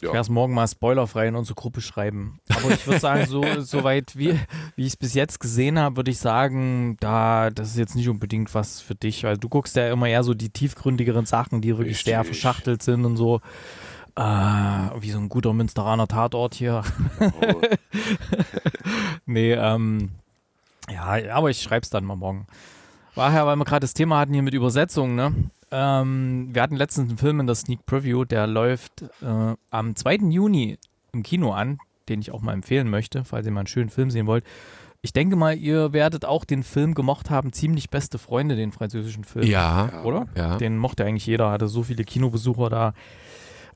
Ja. 0.00 0.08
Ich 0.08 0.12
werde 0.12 0.20
es 0.20 0.28
morgen 0.28 0.54
mal 0.54 0.68
spoilerfrei 0.68 1.26
in 1.26 1.34
unsere 1.34 1.56
Gruppe 1.56 1.80
schreiben. 1.80 2.40
Aber 2.50 2.70
ich 2.70 2.86
würde 2.86 3.00
sagen, 3.00 3.26
so, 3.26 3.42
so 3.60 3.82
weit 3.82 4.16
wie, 4.16 4.38
wie 4.76 4.82
ich 4.82 4.92
es 4.92 4.96
bis 4.96 5.14
jetzt 5.14 5.40
gesehen 5.40 5.78
habe, 5.78 5.96
würde 5.96 6.12
ich 6.12 6.18
sagen, 6.18 6.96
da, 7.00 7.50
das 7.50 7.70
ist 7.70 7.78
jetzt 7.78 7.96
nicht 7.96 8.08
unbedingt 8.08 8.54
was 8.54 8.80
für 8.80 8.94
dich, 8.94 9.24
weil 9.24 9.38
du 9.38 9.48
guckst 9.48 9.74
ja 9.74 9.90
immer 9.90 10.06
eher 10.06 10.22
so 10.22 10.34
die 10.34 10.50
tiefgründigeren 10.50 11.26
Sachen, 11.26 11.60
die 11.60 11.70
wirklich 11.70 11.96
Richtig. 11.96 12.12
sehr 12.12 12.22
verschachtelt 12.22 12.82
sind 12.82 13.04
und 13.04 13.16
so. 13.16 13.40
Äh, 14.14 14.20
wie 14.22 15.10
so 15.10 15.18
ein 15.18 15.28
guter 15.28 15.52
Münsteraner 15.52 16.06
Tatort 16.06 16.54
hier. 16.54 16.82
Oh. 17.20 17.60
nee, 19.26 19.52
ähm, 19.52 20.10
ja, 20.90 21.34
aber 21.34 21.50
ich 21.50 21.60
schreibe 21.60 21.82
es 21.82 21.90
dann 21.90 22.04
mal 22.04 22.16
morgen. 22.16 22.46
Daher, 23.14 23.46
weil 23.46 23.56
wir 23.56 23.64
gerade 23.64 23.80
das 23.80 23.94
Thema 23.94 24.18
hatten 24.20 24.32
hier 24.32 24.42
mit 24.42 24.54
Übersetzung, 24.54 25.16
ne? 25.16 25.32
Ähm, 25.70 26.48
wir 26.52 26.62
hatten 26.62 26.76
letztens 26.76 27.08
einen 27.08 27.18
Film 27.18 27.40
in 27.40 27.46
der 27.46 27.56
Sneak 27.56 27.84
Preview, 27.86 28.24
der 28.24 28.46
läuft 28.46 29.02
äh, 29.22 29.54
am 29.70 29.96
2. 29.96 30.16
Juni 30.30 30.78
im 31.12 31.22
Kino 31.22 31.52
an, 31.52 31.78
den 32.08 32.20
ich 32.20 32.32
auch 32.32 32.40
mal 32.40 32.52
empfehlen 32.52 32.88
möchte, 32.88 33.24
falls 33.24 33.46
ihr 33.46 33.52
mal 33.52 33.60
einen 33.60 33.66
schönen 33.66 33.90
Film 33.90 34.10
sehen 34.10 34.26
wollt. 34.26 34.44
Ich 35.00 35.12
denke 35.12 35.36
mal, 35.36 35.56
ihr 35.56 35.92
werdet 35.92 36.24
auch 36.24 36.44
den 36.44 36.64
Film 36.64 36.94
gemocht 36.94 37.30
haben, 37.30 37.52
ziemlich 37.52 37.88
beste 37.88 38.18
Freunde, 38.18 38.56
den 38.56 38.72
französischen 38.72 39.24
Film. 39.24 39.46
Ja. 39.46 40.02
Oder? 40.02 40.26
Ja. 40.34 40.56
Den 40.56 40.76
mochte 40.76 41.04
eigentlich 41.04 41.26
jeder, 41.26 41.50
hatte 41.50 41.68
so 41.68 41.84
viele 41.84 42.04
Kinobesucher 42.04 42.68
da. 42.68 42.94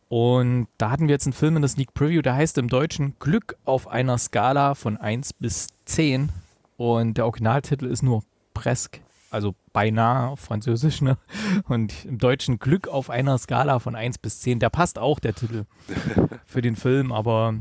Und 0.08 0.66
da 0.78 0.90
hatten 0.90 1.06
wir 1.06 1.12
jetzt 1.12 1.26
einen 1.26 1.32
Film 1.32 1.56
in 1.56 1.62
der 1.62 1.68
Sneak 1.68 1.94
Preview, 1.94 2.22
der 2.22 2.34
heißt 2.34 2.58
im 2.58 2.68
Deutschen 2.68 3.14
Glück 3.18 3.56
auf 3.64 3.88
einer 3.88 4.18
Skala 4.18 4.74
von 4.74 4.96
1 4.96 5.32
bis 5.34 5.68
10. 5.84 6.30
Und 6.76 7.16
der 7.16 7.24
Originaltitel 7.24 7.86
ist 7.86 8.02
nur 8.02 8.22
Presque 8.52 9.00
also 9.32 9.54
beinahe 9.72 10.28
auf 10.28 10.40
Französisch, 10.40 11.00
ne? 11.00 11.16
Und 11.68 12.04
im 12.04 12.18
Deutschen 12.18 12.58
Glück 12.58 12.88
auf 12.88 13.10
einer 13.10 13.38
Skala 13.38 13.78
von 13.78 13.94
1 13.94 14.18
bis 14.18 14.40
10. 14.40 14.58
Der 14.58 14.70
passt 14.70 14.98
auch, 14.98 15.18
der 15.18 15.34
Titel, 15.34 15.64
für 16.44 16.60
den 16.60 16.76
Film. 16.76 17.12
Aber 17.12 17.54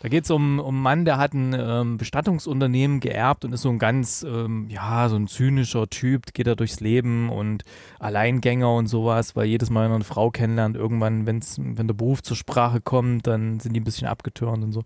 da 0.00 0.08
geht 0.08 0.24
es 0.24 0.30
um, 0.30 0.58
um 0.58 0.74
einen 0.74 0.82
Mann, 0.82 1.04
der 1.04 1.18
hat 1.18 1.34
ein 1.34 1.54
ähm, 1.58 1.98
Bestattungsunternehmen 1.98 3.00
geerbt 3.00 3.44
und 3.44 3.52
ist 3.52 3.62
so 3.62 3.68
ein 3.68 3.78
ganz, 3.78 4.24
ähm, 4.26 4.68
ja, 4.70 5.08
so 5.08 5.16
ein 5.16 5.26
zynischer 5.26 5.88
Typ, 5.88 6.32
geht 6.32 6.46
da 6.46 6.54
durchs 6.54 6.80
Leben 6.80 7.28
und 7.30 7.64
Alleingänger 7.98 8.72
und 8.74 8.86
sowas, 8.86 9.36
weil 9.36 9.46
jedes 9.46 9.70
Mal, 9.70 9.84
wenn 9.84 9.92
er 9.92 9.96
eine 9.96 10.04
Frau 10.04 10.30
kennenlernt, 10.30 10.76
irgendwann, 10.76 11.26
wenn's, 11.26 11.58
wenn 11.58 11.88
der 11.88 11.94
Beruf 11.94 12.22
zur 12.22 12.36
Sprache 12.36 12.80
kommt, 12.80 13.26
dann 13.26 13.60
sind 13.60 13.74
die 13.74 13.80
ein 13.80 13.84
bisschen 13.84 14.08
abgetürnt 14.08 14.64
und 14.64 14.72
so. 14.72 14.84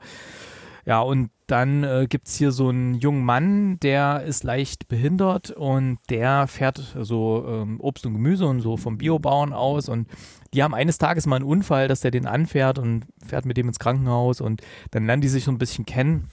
Ja, 0.85 1.01
und 1.01 1.31
dann 1.47 1.85
äh, 1.85 2.07
gibt 2.09 2.29
es 2.29 2.37
hier 2.37 2.51
so 2.51 2.69
einen 2.69 2.95
jungen 2.95 3.25
Mann, 3.25 3.79
der 3.81 4.23
ist 4.23 4.43
leicht 4.43 4.89
behindert 4.89 5.51
und 5.51 5.99
der 6.09 6.47
fährt 6.47 6.97
so 6.99 7.45
ähm, 7.47 7.79
Obst 7.81 8.07
und 8.07 8.15
Gemüse 8.15 8.47
und 8.47 8.61
so 8.61 8.77
vom 8.77 8.99
Biobauern 8.99 9.53
aus 9.53 9.89
und 9.89 10.09
die 10.55 10.63
haben 10.63 10.75
eines 10.75 10.99
Tages 10.99 11.27
mal 11.27 11.37
einen 11.37 11.45
Unfall, 11.45 11.89
dass 11.89 12.01
der 12.01 12.11
den 12.11 12.27
anfährt 12.27 12.79
und 12.79 13.05
fährt 13.25 13.45
mit 13.45 13.57
dem 13.57 13.69
ins 13.69 13.79
Krankenhaus 13.79 14.41
und 14.41 14.63
dann 14.91 15.07
lernen 15.07 15.23
die 15.23 15.29
sich 15.29 15.45
so 15.45 15.51
ein 15.51 15.59
bisschen 15.59 15.87
kennen. 15.87 16.31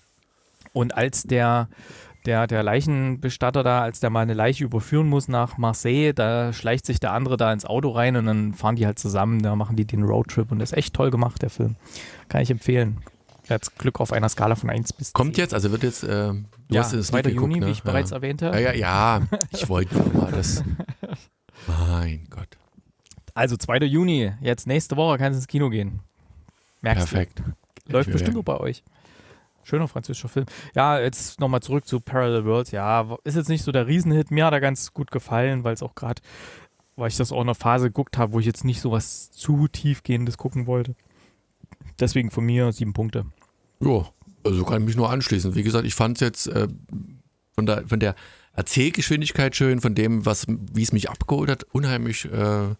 Und 0.73 0.95
als 0.95 1.23
der 1.23 1.67
der, 2.25 2.47
der 2.47 2.63
Leichenbestatter 2.63 3.63
da, 3.63 3.81
als 3.81 4.01
der 4.01 4.09
mal 4.09 4.21
eine 4.21 4.33
Leiche 4.33 4.65
überführen 4.65 5.07
muss 5.07 5.27
nach 5.27 5.57
Marseille, 5.57 6.13
da 6.13 6.51
schleicht 6.51 6.85
sich 6.85 6.99
der 6.99 7.13
andere 7.13 7.37
da 7.37 7.51
ins 7.51 7.65
Auto 7.65 7.89
rein 7.89 8.17
und 8.17 8.25
dann 8.25 8.53
fahren 8.53 8.75
die 8.75 8.85
halt 8.85 8.99
zusammen, 8.99 9.41
da 9.41 9.55
machen 9.55 9.75
die 9.77 9.85
den 9.85 10.03
Roadtrip 10.03 10.51
und 10.51 10.59
das 10.59 10.71
ist 10.71 10.77
echt 10.77 10.93
toll 10.93 11.11
gemacht, 11.11 11.41
der 11.41 11.49
Film. 11.49 11.75
Kann 12.27 12.41
ich 12.41 12.51
empfehlen. 12.51 12.97
Jetzt 13.49 13.77
Glück 13.77 13.99
auf 13.99 14.13
einer 14.13 14.29
Skala 14.29 14.55
von 14.55 14.69
1 14.69 14.93
bis 14.93 15.07
10. 15.07 15.13
Kommt 15.13 15.37
jetzt, 15.37 15.53
also 15.53 15.71
wird 15.71 15.83
jetzt, 15.83 16.03
äh, 16.03 16.07
du 16.07 16.45
ja, 16.69 16.81
hast 16.81 16.93
es 16.93 17.07
2. 17.07 17.21
nicht 17.21 17.35
Juni, 17.35 17.35
geguckt, 17.35 17.59
ne? 17.61 17.67
wie 17.67 17.71
ich 17.71 17.83
bereits 17.83 18.11
ja. 18.11 18.17
erwähnte. 18.17 18.45
Ja, 18.45 18.59
ja, 18.59 18.73
ja, 18.73 19.21
ich 19.51 19.67
wollte 19.69 19.95
nur 19.95 20.13
mal 20.13 20.31
das. 20.31 20.63
Mein 21.67 22.27
Gott. 22.29 22.57
Also 23.33 23.57
2. 23.57 23.77
Juni, 23.79 24.31
jetzt 24.41 24.67
nächste 24.67 24.97
Woche 24.97 25.17
kannst 25.17 25.37
du 25.37 25.39
ins 25.39 25.47
Kino 25.47 25.69
gehen. 25.69 26.01
Merkst 26.81 27.09
Perfekt. 27.09 27.39
du? 27.85 27.91
Läuft 27.91 28.11
bestimmt 28.11 28.37
auch 28.37 28.43
bei 28.43 28.57
euch. 28.57 28.83
Schöner 29.63 29.87
französischer 29.87 30.29
Film. 30.29 30.45
Ja, 30.73 30.99
jetzt 30.99 31.39
nochmal 31.39 31.61
zurück 31.61 31.85
zu 31.85 31.99
Parallel 31.99 32.45
Worlds. 32.45 32.71
Ja, 32.71 33.17
ist 33.23 33.35
jetzt 33.35 33.49
nicht 33.49 33.63
so 33.63 33.71
der 33.71 33.87
Riesenhit. 33.87 34.31
Mir 34.31 34.45
hat 34.45 34.53
er 34.53 34.61
ganz 34.61 34.93
gut 34.93 35.11
gefallen, 35.11 35.63
weil 35.63 35.73
es 35.73 35.83
auch 35.83 35.95
gerade, 35.95 36.21
weil 36.95 37.09
ich 37.09 37.17
das 37.17 37.31
auch 37.31 37.37
in 37.37 37.43
einer 37.43 37.55
Phase 37.55 37.87
geguckt 37.87 38.17
habe, 38.17 38.33
wo 38.33 38.39
ich 38.39 38.45
jetzt 38.45 38.65
nicht 38.65 38.81
so 38.81 38.91
was 38.91 39.31
zu 39.31 39.67
tiefgehendes 39.67 40.37
gucken 40.37 40.65
wollte. 40.65 40.95
Deswegen 41.99 42.31
von 42.31 42.45
mir 42.45 42.71
sieben 42.71 42.93
Punkte. 42.93 43.25
Ja, 43.81 44.05
also 44.43 44.63
kann 44.63 44.81
ich 44.81 44.87
mich 44.87 44.95
nur 44.97 45.09
anschließen. 45.09 45.55
Wie 45.55 45.63
gesagt, 45.63 45.85
ich 45.85 45.95
fand 45.95 46.17
es 46.17 46.21
jetzt 46.21 46.47
äh, 46.47 46.67
von, 47.53 47.65
der, 47.65 47.87
von 47.87 47.99
der 47.99 48.15
Erzählgeschwindigkeit 48.53 49.55
schön, 49.55 49.81
von 49.81 49.95
dem, 49.95 50.25
was, 50.25 50.45
wie 50.47 50.83
es 50.83 50.91
mich 50.91 51.09
abgeholt 51.09 51.49
hat, 51.49 51.63
unheimlich 51.71 52.25
äh, 52.25 52.75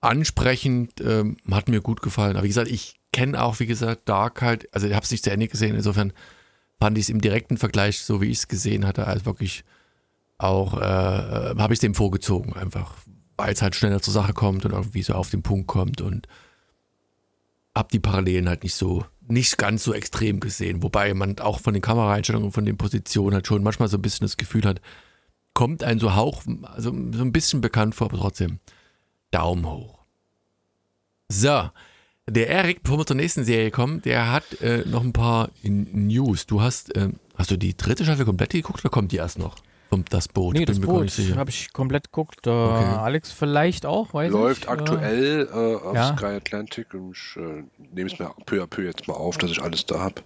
ansprechend, 0.00 1.00
ähm, 1.00 1.36
hat 1.50 1.68
mir 1.68 1.80
gut 1.80 2.02
gefallen. 2.02 2.36
Aber 2.36 2.44
wie 2.44 2.48
gesagt, 2.48 2.70
ich 2.70 2.96
kenne 3.12 3.42
auch, 3.42 3.60
wie 3.60 3.66
gesagt, 3.66 4.08
Dark 4.08 4.42
halt, 4.42 4.72
also 4.74 4.86
ich 4.86 4.94
habe 4.94 5.04
es 5.04 5.10
nicht 5.10 5.24
zu 5.24 5.30
Ende 5.30 5.48
gesehen, 5.48 5.76
insofern 5.76 6.12
fand 6.80 6.98
ich 6.98 7.04
es 7.04 7.08
im 7.10 7.20
direkten 7.20 7.56
Vergleich, 7.56 8.00
so 8.00 8.20
wie 8.20 8.26
ich 8.26 8.38
es 8.38 8.48
gesehen 8.48 8.86
hatte, 8.86 9.06
als 9.06 9.24
wirklich 9.24 9.64
auch, 10.38 10.74
äh, 10.80 10.84
äh, 10.84 11.58
habe 11.58 11.72
ich 11.72 11.78
es 11.78 11.80
dem 11.80 11.94
vorgezogen, 11.94 12.52
einfach, 12.54 12.94
weil 13.36 13.52
es 13.52 13.62
halt 13.62 13.74
schneller 13.74 14.02
zur 14.02 14.12
Sache 14.12 14.32
kommt 14.32 14.64
und 14.64 14.72
irgendwie 14.72 15.02
so 15.02 15.14
auf 15.14 15.30
den 15.30 15.42
Punkt 15.42 15.66
kommt 15.66 16.00
und 16.00 16.26
hab 17.74 17.90
die 17.90 18.00
Parallelen 18.00 18.48
halt 18.48 18.62
nicht 18.62 18.74
so, 18.74 19.04
nicht 19.26 19.58
ganz 19.58 19.84
so 19.84 19.92
extrem 19.92 20.40
gesehen. 20.40 20.82
Wobei 20.82 21.12
man 21.14 21.38
auch 21.38 21.60
von 21.60 21.74
den 21.74 21.82
Kameraeinstellungen, 21.82 22.52
von 22.52 22.64
den 22.64 22.76
Positionen 22.76 23.34
halt 23.34 23.46
schon 23.46 23.62
manchmal 23.62 23.88
so 23.88 23.98
ein 23.98 24.02
bisschen 24.02 24.26
das 24.26 24.36
Gefühl 24.36 24.64
hat, 24.64 24.80
kommt 25.54 25.82
ein 25.82 25.98
so 25.98 26.14
Hauch, 26.14 26.42
also 26.62 26.90
so 26.90 27.22
ein 27.22 27.32
bisschen 27.32 27.60
bekannt 27.60 27.94
vor, 27.94 28.08
aber 28.08 28.18
trotzdem 28.18 28.58
Daumen 29.30 29.68
hoch. 29.68 29.98
So, 31.28 31.70
der 32.28 32.48
Erik, 32.48 32.82
bevor 32.82 32.98
wir 32.98 33.06
zur 33.06 33.16
nächsten 33.16 33.44
Serie 33.44 33.70
kommen, 33.70 34.02
der 34.02 34.30
hat 34.30 34.60
äh, 34.60 34.84
noch 34.86 35.02
ein 35.02 35.12
paar 35.12 35.50
News. 35.62 36.46
Du 36.46 36.60
hast, 36.60 36.96
ähm, 36.96 37.18
hast 37.34 37.50
du 37.50 37.56
die 37.56 37.76
dritte 37.76 38.04
Staffel 38.04 38.24
komplett 38.24 38.50
geguckt 38.50 38.84
oder 38.84 38.90
kommt 38.90 39.12
die 39.12 39.16
erst 39.16 39.38
noch? 39.38 39.56
Kommt 39.90 40.12
das 40.12 40.26
Boot? 40.28 40.54
Nee, 40.54 40.64
das 40.64 40.80
Boot 40.80 41.08
habe 41.36 41.50
ich 41.50 41.72
komplett 41.72 42.04
geguckt. 42.10 42.46
Äh, 42.46 42.50
Okay. 42.50 42.84
Alex 42.96 43.30
vielleicht 43.30 43.86
auch, 43.86 44.12
weiß 44.12 44.32
Läuft 44.32 44.62
ich. 44.64 44.68
Äh, 44.68 44.72
aktuell 44.72 45.48
äh, 45.52 45.86
auf 45.86 45.94
ja. 45.94 46.16
Sky 46.16 46.26
Atlantic 46.26 46.92
und 46.94 47.12
ich 47.12 47.36
äh, 47.36 47.62
nehme 47.94 48.10
es 48.10 48.18
mir 48.18 48.30
peu 48.46 48.62
à 48.62 48.66
peu 48.66 48.82
jetzt 48.82 49.06
mal 49.06 49.14
auf, 49.14 49.38
dass 49.38 49.50
ich 49.50 49.62
alles 49.62 49.86
da 49.86 50.00
habe. 50.00 50.22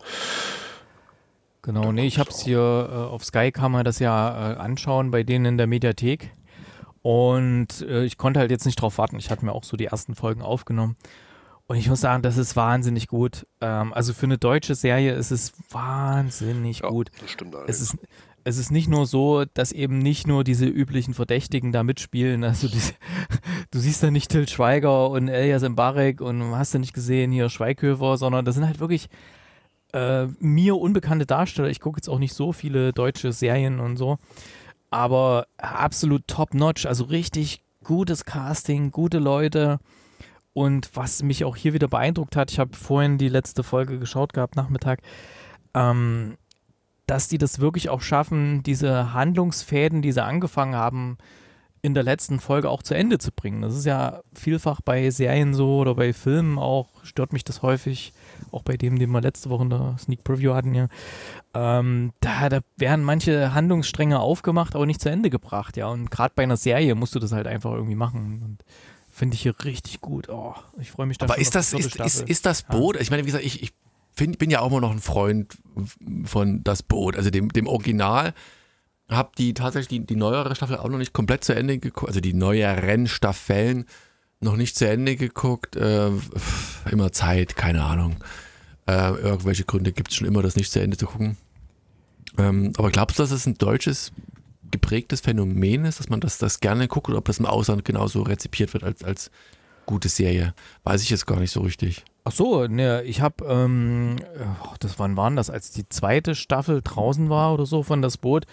Genau, 1.62 1.92
nee, 1.92 2.06
ich 2.06 2.18
habe 2.18 2.30
es 2.30 2.40
hier 2.40 2.58
äh, 2.60 2.94
auf 2.94 3.24
Sky 3.24 3.50
kann 3.52 3.72
man 3.72 3.84
das 3.84 3.98
ja 3.98 4.52
äh, 4.52 4.56
anschauen 4.56 5.10
bei 5.10 5.22
denen 5.22 5.44
in 5.44 5.58
der 5.58 5.66
Mediathek. 5.66 6.30
Und 7.02 7.82
äh, 7.82 8.04
ich 8.04 8.16
konnte 8.16 8.40
halt 8.40 8.50
jetzt 8.50 8.64
nicht 8.64 8.80
drauf 8.80 8.98
warten. 8.98 9.18
Ich 9.18 9.30
hatte 9.30 9.44
mir 9.44 9.52
auch 9.52 9.64
so 9.64 9.76
die 9.76 9.86
ersten 9.86 10.14
Folgen 10.14 10.40
aufgenommen. 10.42 10.96
Und 11.66 11.76
ich 11.76 11.88
muss 11.88 12.00
sagen, 12.00 12.22
das 12.22 12.38
ist 12.38 12.56
wahnsinnig 12.56 13.08
gut. 13.08 13.46
Ähm, 13.60 13.92
also 13.92 14.14
für 14.14 14.24
eine 14.26 14.38
deutsche 14.38 14.74
Serie 14.74 15.12
ist 15.14 15.30
es 15.30 15.52
wahnsinnig 15.70 16.80
Ja, 16.80 16.88
gut. 16.88 17.10
das 17.20 17.30
stimmt 17.30 17.54
Es 17.54 17.58
allerdings. 17.58 17.80
ist, 17.80 17.96
es 18.44 18.58
ist 18.58 18.70
nicht 18.70 18.88
nur 18.88 19.06
so, 19.06 19.44
dass 19.54 19.72
eben 19.72 19.98
nicht 19.98 20.26
nur 20.26 20.44
diese 20.44 20.66
üblichen 20.66 21.14
Verdächtigen 21.14 21.72
da 21.72 21.82
mitspielen. 21.82 22.44
Also 22.44 22.68
diese, 22.68 22.94
du 23.70 23.78
siehst 23.78 24.02
da 24.02 24.10
nicht 24.10 24.30
Till 24.30 24.48
Schweiger 24.48 25.10
und 25.10 25.28
Elias 25.28 25.68
Mbarek 25.68 26.20
und 26.20 26.42
hast 26.54 26.74
du 26.74 26.78
nicht 26.78 26.94
gesehen 26.94 27.32
hier 27.32 27.48
Schweighöfer, 27.48 28.16
sondern 28.16 28.44
das 28.44 28.54
sind 28.54 28.66
halt 28.66 28.80
wirklich 28.80 29.08
äh, 29.92 30.26
mir 30.38 30.76
unbekannte 30.76 31.26
Darsteller. 31.26 31.68
Ich 31.68 31.80
gucke 31.80 31.98
jetzt 31.98 32.08
auch 32.08 32.18
nicht 32.18 32.34
so 32.34 32.52
viele 32.52 32.92
deutsche 32.92 33.32
Serien 33.32 33.80
und 33.80 33.96
so. 33.96 34.18
Aber 34.90 35.46
absolut 35.58 36.26
top-notch. 36.26 36.86
Also 36.86 37.04
richtig 37.04 37.62
gutes 37.84 38.24
Casting, 38.24 38.90
gute 38.90 39.18
Leute. 39.18 39.78
Und 40.52 40.90
was 40.94 41.22
mich 41.22 41.44
auch 41.44 41.56
hier 41.56 41.72
wieder 41.72 41.88
beeindruckt 41.88 42.36
hat, 42.36 42.50
ich 42.50 42.58
habe 42.58 42.74
vorhin 42.76 43.18
die 43.18 43.28
letzte 43.28 43.62
Folge 43.62 43.98
geschaut 43.98 44.32
gehabt, 44.32 44.56
Nachmittag, 44.56 45.00
ähm, 45.74 46.36
dass 47.08 47.26
die 47.26 47.38
das 47.38 47.58
wirklich 47.58 47.88
auch 47.88 48.02
schaffen, 48.02 48.62
diese 48.62 49.12
Handlungsfäden, 49.12 50.02
die 50.02 50.12
sie 50.12 50.22
angefangen 50.22 50.76
haben, 50.76 51.18
in 51.80 51.94
der 51.94 52.02
letzten 52.02 52.38
Folge 52.40 52.68
auch 52.68 52.82
zu 52.82 52.94
Ende 52.94 53.18
zu 53.18 53.30
bringen. 53.32 53.62
Das 53.62 53.74
ist 53.74 53.86
ja 53.86 54.20
vielfach 54.34 54.80
bei 54.80 55.10
Serien 55.10 55.54
so 55.54 55.78
oder 55.78 55.94
bei 55.94 56.12
Filmen 56.12 56.58
auch, 56.58 56.88
stört 57.04 57.32
mich 57.32 57.44
das 57.44 57.62
häufig, 57.62 58.12
auch 58.50 58.62
bei 58.62 58.76
dem, 58.76 58.98
den 58.98 59.10
wir 59.10 59.20
letzte 59.20 59.48
Woche 59.48 59.62
in 59.62 59.70
der 59.70 59.96
Sneak 59.98 60.22
Preview 60.22 60.54
hatten 60.54 60.74
ja. 60.74 60.88
Ähm, 61.54 62.12
da, 62.20 62.48
da 62.48 62.60
werden 62.76 63.04
manche 63.04 63.54
Handlungsstränge 63.54 64.18
aufgemacht, 64.18 64.74
aber 64.74 64.86
nicht 64.86 65.00
zu 65.00 65.08
Ende 65.08 65.30
gebracht, 65.30 65.76
ja. 65.76 65.86
Und 65.86 66.10
gerade 66.10 66.32
bei 66.34 66.42
einer 66.42 66.56
Serie 66.56 66.94
musst 66.94 67.14
du 67.14 67.20
das 67.20 67.32
halt 67.32 67.46
einfach 67.46 67.72
irgendwie 67.72 67.94
machen. 67.94 68.42
Und 68.44 68.64
finde 69.08 69.34
ich 69.36 69.42
hier 69.42 69.54
richtig 69.64 70.00
gut. 70.00 70.28
Oh, 70.28 70.54
ich 70.78 70.90
freue 70.90 71.06
mich 71.06 71.16
da 71.18 71.26
Aber 71.26 71.38
ist 71.38 71.54
das, 71.54 71.72
ist, 71.72 71.96
ist, 71.96 72.28
ist 72.28 72.44
das 72.44 72.62
Ja. 72.68 72.76
Boot, 72.76 73.00
ich 73.00 73.10
meine, 73.10 73.22
wie 73.22 73.26
gesagt, 73.26 73.44
ich, 73.44 73.62
ich 73.62 73.72
find, 74.18 74.38
bin 74.38 74.50
ja 74.50 74.60
auch 74.60 74.70
immer 74.70 74.80
noch 74.80 74.90
ein 74.90 75.00
Freund 75.00 75.56
von 76.24 76.62
das 76.64 76.82
Boot, 76.82 77.16
also 77.16 77.30
dem, 77.30 77.48
dem 77.50 77.66
Original. 77.66 78.34
Hab 79.08 79.36
die 79.36 79.54
tatsächlich 79.54 79.88
die, 79.88 80.06
die 80.06 80.16
neuere 80.16 80.54
Staffel 80.54 80.76
auch 80.76 80.88
noch 80.88 80.98
nicht 80.98 81.14
komplett 81.14 81.44
zu 81.44 81.54
Ende 81.54 81.78
geguckt, 81.78 82.08
also 82.08 82.20
die 82.20 82.34
neueren 82.34 83.06
Staffeln 83.06 83.86
noch 84.40 84.56
nicht 84.56 84.76
zu 84.76 84.86
Ende 84.86 85.16
geguckt. 85.16 85.76
Äh, 85.76 86.10
immer 86.90 87.12
Zeit, 87.12 87.56
keine 87.56 87.84
Ahnung. 87.84 88.16
Äh, 88.86 89.12
irgendwelche 89.12 89.64
Gründe 89.64 89.92
gibt 89.92 90.10
es 90.10 90.16
schon 90.16 90.26
immer, 90.26 90.42
das 90.42 90.56
nicht 90.56 90.70
zu 90.70 90.80
Ende 90.80 90.96
zu 90.96 91.06
gucken. 91.06 91.36
Ähm, 92.36 92.72
aber 92.76 92.90
glaubst 92.90 93.18
du, 93.18 93.22
dass 93.22 93.30
es 93.30 93.46
ein 93.46 93.54
deutsches 93.54 94.12
geprägtes 94.70 95.20
Phänomen 95.20 95.86
ist, 95.86 96.00
dass 96.00 96.10
man 96.10 96.20
das, 96.20 96.38
das 96.38 96.60
gerne 96.60 96.88
guckt 96.88 97.08
oder 97.08 97.18
ob 97.18 97.24
das 97.24 97.38
im 97.38 97.46
Ausland 97.46 97.84
genauso 97.84 98.22
rezipiert 98.22 98.74
wird 98.74 98.84
als, 98.84 99.02
als 99.02 99.30
gute 99.86 100.08
Serie? 100.08 100.54
Weiß 100.84 101.02
ich 101.02 101.10
jetzt 101.10 101.26
gar 101.26 101.40
nicht 101.40 101.50
so 101.50 101.60
richtig. 101.60 102.04
Ach 102.28 102.32
so, 102.32 102.66
ne, 102.66 103.02
ich 103.04 103.22
habe, 103.22 103.46
ähm, 103.46 104.16
oh, 104.62 104.74
das 104.80 104.98
wann 104.98 105.16
waren 105.16 105.34
das, 105.34 105.48
als 105.48 105.70
die 105.70 105.88
zweite 105.88 106.34
Staffel 106.34 106.82
draußen 106.84 107.30
war 107.30 107.54
oder 107.54 107.64
so 107.64 107.82
von 107.82 108.02
das 108.02 108.18
Boot, 108.18 108.44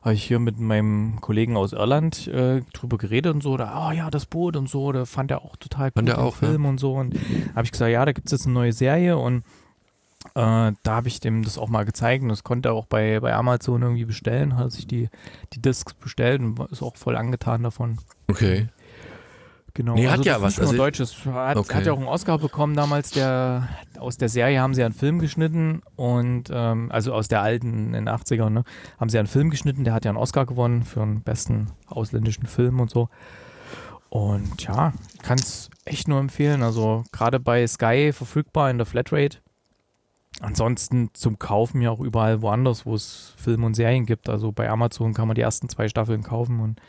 habe 0.00 0.14
ich 0.14 0.24
hier 0.24 0.38
mit 0.38 0.58
meinem 0.58 1.20
Kollegen 1.20 1.54
aus 1.58 1.74
Irland 1.74 2.26
äh, 2.28 2.62
drüber 2.72 2.96
geredet 2.96 3.34
und 3.34 3.42
so, 3.42 3.58
da, 3.58 3.86
oh 3.86 3.92
ja, 3.92 4.10
das 4.10 4.24
Boot 4.24 4.56
und 4.56 4.70
so, 4.70 4.92
da 4.92 5.04
fand 5.04 5.30
er 5.30 5.42
auch 5.42 5.56
total 5.56 5.90
Fand 5.90 6.08
gut 6.08 6.16
er 6.16 6.24
auch, 6.24 6.36
Film 6.36 6.64
und 6.64 6.80
so 6.80 6.94
und 6.94 7.16
habe 7.54 7.64
ich 7.64 7.72
gesagt, 7.72 7.92
ja, 7.92 8.02
da 8.06 8.12
gibt 8.12 8.28
es 8.28 8.32
jetzt 8.32 8.46
eine 8.46 8.54
neue 8.54 8.72
Serie 8.72 9.18
und 9.18 9.44
äh, 10.34 10.72
da 10.72 10.74
habe 10.86 11.08
ich 11.08 11.20
dem 11.20 11.42
das 11.42 11.58
auch 11.58 11.68
mal 11.68 11.84
gezeigt 11.84 12.22
und 12.22 12.30
das 12.30 12.44
konnte 12.44 12.70
er 12.70 12.72
auch 12.72 12.86
bei, 12.86 13.20
bei 13.20 13.34
Amazon 13.34 13.82
irgendwie 13.82 14.06
bestellen, 14.06 14.56
hat 14.56 14.72
sich 14.72 14.86
die, 14.86 15.10
die 15.52 15.60
Discs 15.60 15.92
bestellt 15.92 16.40
und 16.40 16.58
ist 16.70 16.82
auch 16.82 16.96
voll 16.96 17.14
angetan 17.14 17.62
davon. 17.62 17.98
Okay. 18.28 18.68
Genau. 19.78 19.94
Nee, 19.94 20.08
hat 20.08 20.18
also 20.18 20.28
ja 20.28 20.38
das 20.40 20.54
ist 20.54 20.58
was, 20.58 20.66
also- 20.70 20.76
Deutsches. 20.76 21.24
Hat, 21.24 21.56
Okay. 21.56 21.74
hat 21.76 21.86
ja 21.86 21.92
auch 21.92 21.98
einen 21.98 22.08
Oscar 22.08 22.36
bekommen 22.38 22.74
damals. 22.74 23.10
Der, 23.12 23.68
aus 24.00 24.16
der 24.16 24.28
Serie 24.28 24.60
haben 24.60 24.74
sie 24.74 24.82
einen 24.82 24.92
Film 24.92 25.20
geschnitten 25.20 25.82
und 25.94 26.50
ähm, 26.52 26.90
also 26.90 27.14
aus 27.14 27.28
der 27.28 27.42
alten 27.42 27.86
in 27.86 27.92
den 27.92 28.08
80ern, 28.08 28.50
ne, 28.50 28.64
haben 28.98 29.08
sie 29.08 29.20
einen 29.20 29.28
Film 29.28 29.50
geschnitten. 29.50 29.84
Der 29.84 29.94
hat 29.94 30.04
ja 30.04 30.10
einen 30.10 30.18
Oscar 30.18 30.46
gewonnen 30.46 30.82
für 30.82 30.98
den 30.98 31.20
besten 31.22 31.68
ausländischen 31.86 32.46
Film 32.46 32.80
und 32.80 32.90
so. 32.90 33.08
Und 34.08 34.64
ja, 34.64 34.92
kann 35.22 35.38
es 35.38 35.70
echt 35.84 36.08
nur 36.08 36.18
empfehlen. 36.18 36.64
Also 36.64 37.04
gerade 37.12 37.38
bei 37.38 37.64
Sky 37.64 38.10
verfügbar 38.12 38.70
in 38.72 38.78
der 38.78 38.86
Flatrate. 38.86 39.38
Ansonsten 40.40 41.10
zum 41.14 41.38
Kaufen 41.38 41.82
ja 41.82 41.92
auch 41.92 42.00
überall 42.00 42.42
woanders, 42.42 42.84
wo 42.84 42.96
es 42.96 43.32
Filme 43.36 43.64
und 43.66 43.74
Serien 43.74 44.06
gibt. 44.06 44.28
Also 44.28 44.50
bei 44.50 44.68
Amazon 44.68 45.14
kann 45.14 45.28
man 45.28 45.36
die 45.36 45.40
ersten 45.42 45.68
zwei 45.68 45.86
Staffeln 45.88 46.24
kaufen 46.24 46.58
und 46.58 46.80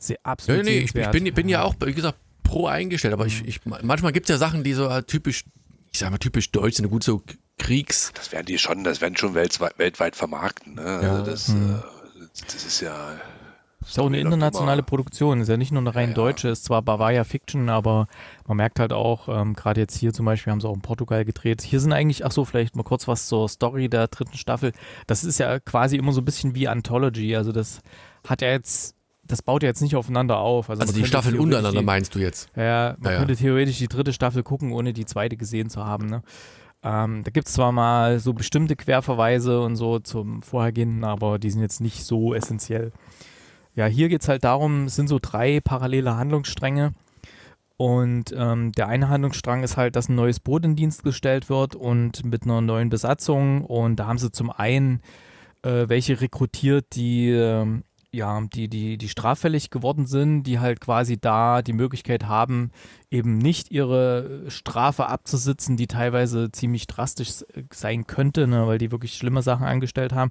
Sehr 0.00 0.18
absolut. 0.22 0.64
Ja, 0.66 0.72
nee, 0.72 0.78
ich, 0.78 0.94
ich 0.94 1.10
bin, 1.10 1.32
bin 1.34 1.48
ja 1.48 1.62
auch, 1.62 1.74
wie 1.84 1.92
gesagt, 1.92 2.18
pro 2.42 2.66
eingestellt, 2.66 3.12
aber 3.12 3.26
ich, 3.26 3.46
ich 3.46 3.60
manchmal 3.64 4.12
gibt 4.12 4.28
es 4.28 4.34
ja 4.34 4.38
Sachen, 4.38 4.64
die 4.64 4.72
so 4.72 4.90
halt 4.90 5.06
typisch, 5.06 5.44
ich 5.92 5.98
sag 5.98 6.10
mal, 6.10 6.18
typisch 6.18 6.50
deutsch 6.50 6.76
sind, 6.76 6.88
gut 6.88 7.04
so 7.04 7.22
Kriegs. 7.58 8.10
Das 8.14 8.32
werden 8.32 8.46
die 8.46 8.58
schon, 8.58 8.82
das 8.82 9.02
werden 9.02 9.16
schon 9.16 9.34
weltweit, 9.34 9.78
weltweit 9.78 10.16
vermarkten. 10.16 10.74
Ne? 10.74 10.82
Also 10.82 11.06
ja. 11.06 11.22
das, 11.22 11.48
hm. 11.48 11.82
das 12.46 12.64
ist 12.64 12.80
ja. 12.80 13.20
Ist 13.86 13.98
auch 13.98 14.06
eine 14.06 14.20
internationale 14.20 14.82
Produktion, 14.82 15.40
ist 15.40 15.48
ja 15.48 15.56
nicht 15.56 15.72
nur 15.72 15.80
eine 15.80 15.94
rein 15.94 16.10
ja, 16.10 16.14
deutsche, 16.14 16.48
ist 16.48 16.64
zwar 16.64 16.82
Bavaria 16.82 17.24
Fiction, 17.24 17.70
aber 17.70 18.08
man 18.46 18.58
merkt 18.58 18.78
halt 18.78 18.92
auch, 18.92 19.28
ähm, 19.28 19.54
gerade 19.54 19.80
jetzt 19.80 19.96
hier 19.96 20.12
zum 20.12 20.26
Beispiel 20.26 20.50
haben 20.50 20.60
sie 20.60 20.68
auch 20.68 20.74
in 20.74 20.82
Portugal 20.82 21.24
gedreht. 21.24 21.62
Hier 21.62 21.80
sind 21.80 21.92
eigentlich, 21.92 22.24
ach 22.24 22.30
so, 22.30 22.44
vielleicht 22.44 22.76
mal 22.76 22.82
kurz 22.82 23.08
was 23.08 23.26
zur 23.26 23.48
Story 23.48 23.88
der 23.88 24.08
dritten 24.08 24.36
Staffel. 24.36 24.72
Das 25.06 25.24
ist 25.24 25.38
ja 25.38 25.60
quasi 25.60 25.96
immer 25.96 26.12
so 26.12 26.20
ein 26.20 26.26
bisschen 26.26 26.54
wie 26.54 26.68
Anthology, 26.68 27.36
also 27.36 27.52
das 27.52 27.80
hat 28.26 28.42
ja 28.42 28.48
jetzt 28.48 28.96
das 29.30 29.42
baut 29.42 29.62
ja 29.62 29.68
jetzt 29.68 29.82
nicht 29.82 29.96
aufeinander 29.96 30.38
auf. 30.38 30.70
Also, 30.70 30.82
also 30.82 30.92
die 30.92 31.04
Staffeln 31.04 31.38
untereinander 31.38 31.80
die, 31.80 31.86
meinst 31.86 32.14
du 32.14 32.18
jetzt? 32.18 32.48
Ja, 32.56 32.96
man 32.98 33.12
ja, 33.12 33.18
könnte 33.18 33.36
theoretisch 33.36 33.78
die 33.78 33.88
dritte 33.88 34.12
Staffel 34.12 34.42
gucken, 34.42 34.72
ohne 34.72 34.92
die 34.92 35.04
zweite 35.04 35.36
gesehen 35.36 35.70
zu 35.70 35.84
haben. 35.84 36.06
Ne? 36.06 36.22
Ähm, 36.82 37.22
da 37.24 37.30
gibt 37.30 37.48
es 37.48 37.54
zwar 37.54 37.72
mal 37.72 38.18
so 38.20 38.32
bestimmte 38.32 38.76
Querverweise 38.76 39.60
und 39.60 39.76
so 39.76 39.98
zum 39.98 40.42
Vorhergehenden, 40.42 41.04
aber 41.04 41.38
die 41.38 41.50
sind 41.50 41.60
jetzt 41.60 41.80
nicht 41.80 42.04
so 42.04 42.34
essentiell. 42.34 42.92
Ja, 43.74 43.86
hier 43.86 44.08
geht 44.08 44.22
es 44.22 44.28
halt 44.28 44.44
darum, 44.44 44.84
es 44.84 44.96
sind 44.96 45.08
so 45.08 45.18
drei 45.20 45.60
parallele 45.60 46.16
Handlungsstränge. 46.16 46.92
Und 47.76 48.34
ähm, 48.36 48.72
der 48.72 48.88
eine 48.88 49.08
Handlungsstrang 49.08 49.62
ist 49.62 49.78
halt, 49.78 49.96
dass 49.96 50.10
ein 50.10 50.14
neues 50.14 50.38
Boot 50.38 50.66
in 50.66 50.76
Dienst 50.76 51.02
gestellt 51.02 51.48
wird 51.48 51.74
und 51.74 52.24
mit 52.26 52.42
einer 52.42 52.60
neuen 52.60 52.90
Besatzung. 52.90 53.64
Und 53.64 53.96
da 53.96 54.06
haben 54.06 54.18
sie 54.18 54.30
zum 54.30 54.50
einen 54.50 55.00
äh, 55.62 55.88
welche 55.88 56.20
rekrutiert, 56.20 56.94
die 56.94 57.30
äh, 57.30 57.66
ja, 58.12 58.40
die, 58.52 58.68
die, 58.68 58.98
die 58.98 59.08
straffällig 59.08 59.70
geworden 59.70 60.06
sind, 60.06 60.42
die 60.42 60.58
halt 60.58 60.80
quasi 60.80 61.18
da 61.20 61.62
die 61.62 61.72
Möglichkeit 61.72 62.26
haben, 62.26 62.72
eben 63.10 63.38
nicht 63.38 63.70
ihre 63.70 64.44
Strafe 64.48 65.06
abzusitzen, 65.06 65.76
die 65.76 65.86
teilweise 65.86 66.50
ziemlich 66.50 66.86
drastisch 66.86 67.44
sein 67.72 68.06
könnte, 68.06 68.48
ne, 68.48 68.66
weil 68.66 68.78
die 68.78 68.90
wirklich 68.90 69.14
schlimme 69.14 69.42
Sachen 69.42 69.66
angestellt 69.66 70.12
haben. 70.12 70.30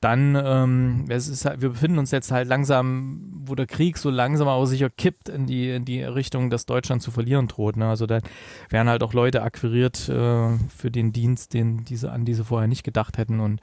Dann, 0.00 0.36
ähm, 0.44 1.04
es 1.10 1.28
ist 1.28 1.44
halt, 1.44 1.62
wir 1.62 1.68
befinden 1.68 1.98
uns 1.98 2.10
jetzt 2.10 2.32
halt 2.32 2.48
langsam, 2.48 3.20
wo 3.44 3.54
der 3.54 3.66
Krieg 3.66 3.98
so 3.98 4.10
langsam 4.10 4.48
aber 4.48 4.66
sicher 4.66 4.90
kippt 4.90 5.28
in 5.28 5.46
die, 5.46 5.70
in 5.70 5.84
die 5.84 6.02
Richtung, 6.02 6.50
dass 6.50 6.66
Deutschland 6.66 7.02
zu 7.02 7.12
verlieren 7.12 7.46
droht. 7.46 7.76
Ne? 7.76 7.88
Also 7.88 8.06
da 8.06 8.18
werden 8.68 8.88
halt 8.88 9.04
auch 9.04 9.12
Leute 9.12 9.44
akquiriert 9.44 10.08
äh, 10.08 10.58
für 10.76 10.90
den 10.90 11.12
Dienst, 11.12 11.54
den 11.54 11.84
diese, 11.84 12.10
an 12.10 12.24
diese 12.24 12.44
vorher 12.44 12.66
nicht 12.66 12.82
gedacht 12.82 13.16
hätten 13.16 13.38
und 13.38 13.60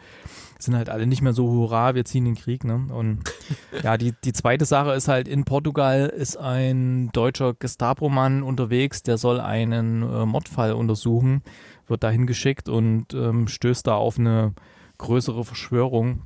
sind 0.62 0.76
halt 0.76 0.90
alle 0.90 1.08
nicht 1.08 1.22
mehr 1.22 1.34
so, 1.34 1.50
hurra, 1.50 1.96
wir 1.96 2.06
ziehen 2.06 2.26
den 2.26 2.36
Krieg. 2.36 2.64
Ne? 2.64 2.88
Und 2.92 3.20
ja, 3.84 3.98
die, 3.98 4.14
die 4.24 4.34
zweite 4.34 4.66
Sache 4.66 4.94
ist 4.94 5.08
halt, 5.08 5.28
in 5.28 5.46
Portugal 5.46 6.08
ist 6.08 6.38
ein 6.38 7.10
deutscher 7.14 7.54
Gestapo-Mann 7.54 8.44
unterwegs, 8.44 9.04
der 9.04 9.18
soll 9.18 9.40
einen 9.40 10.04
äh, 10.04 10.26
Mordfall 10.26 10.74
untersuchen, 10.74 11.42
wird 11.88 12.04
dahin 12.04 12.28
geschickt 12.28 12.70
und 12.70 13.14
ähm, 13.14 13.48
stößt 13.48 13.88
da 13.88 13.96
auf 13.96 14.20
eine 14.20 14.54
größere 14.98 15.44
Verschwörung. 15.44 16.24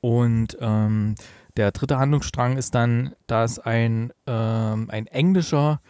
Und 0.00 0.56
ähm, 0.60 1.14
der 1.56 1.72
dritte 1.72 1.98
Handlungsstrang 1.98 2.58
ist 2.58 2.74
dann, 2.74 3.14
dass 3.26 3.58
ein, 3.58 4.12
ähm, 4.26 4.88
ein 4.90 5.06
englischer 5.06 5.80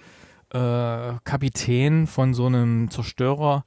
äh, 0.50 1.14
Kapitän 1.24 2.06
von 2.06 2.32
so 2.32 2.46
einem 2.46 2.90
Zerstörer, 2.90 3.64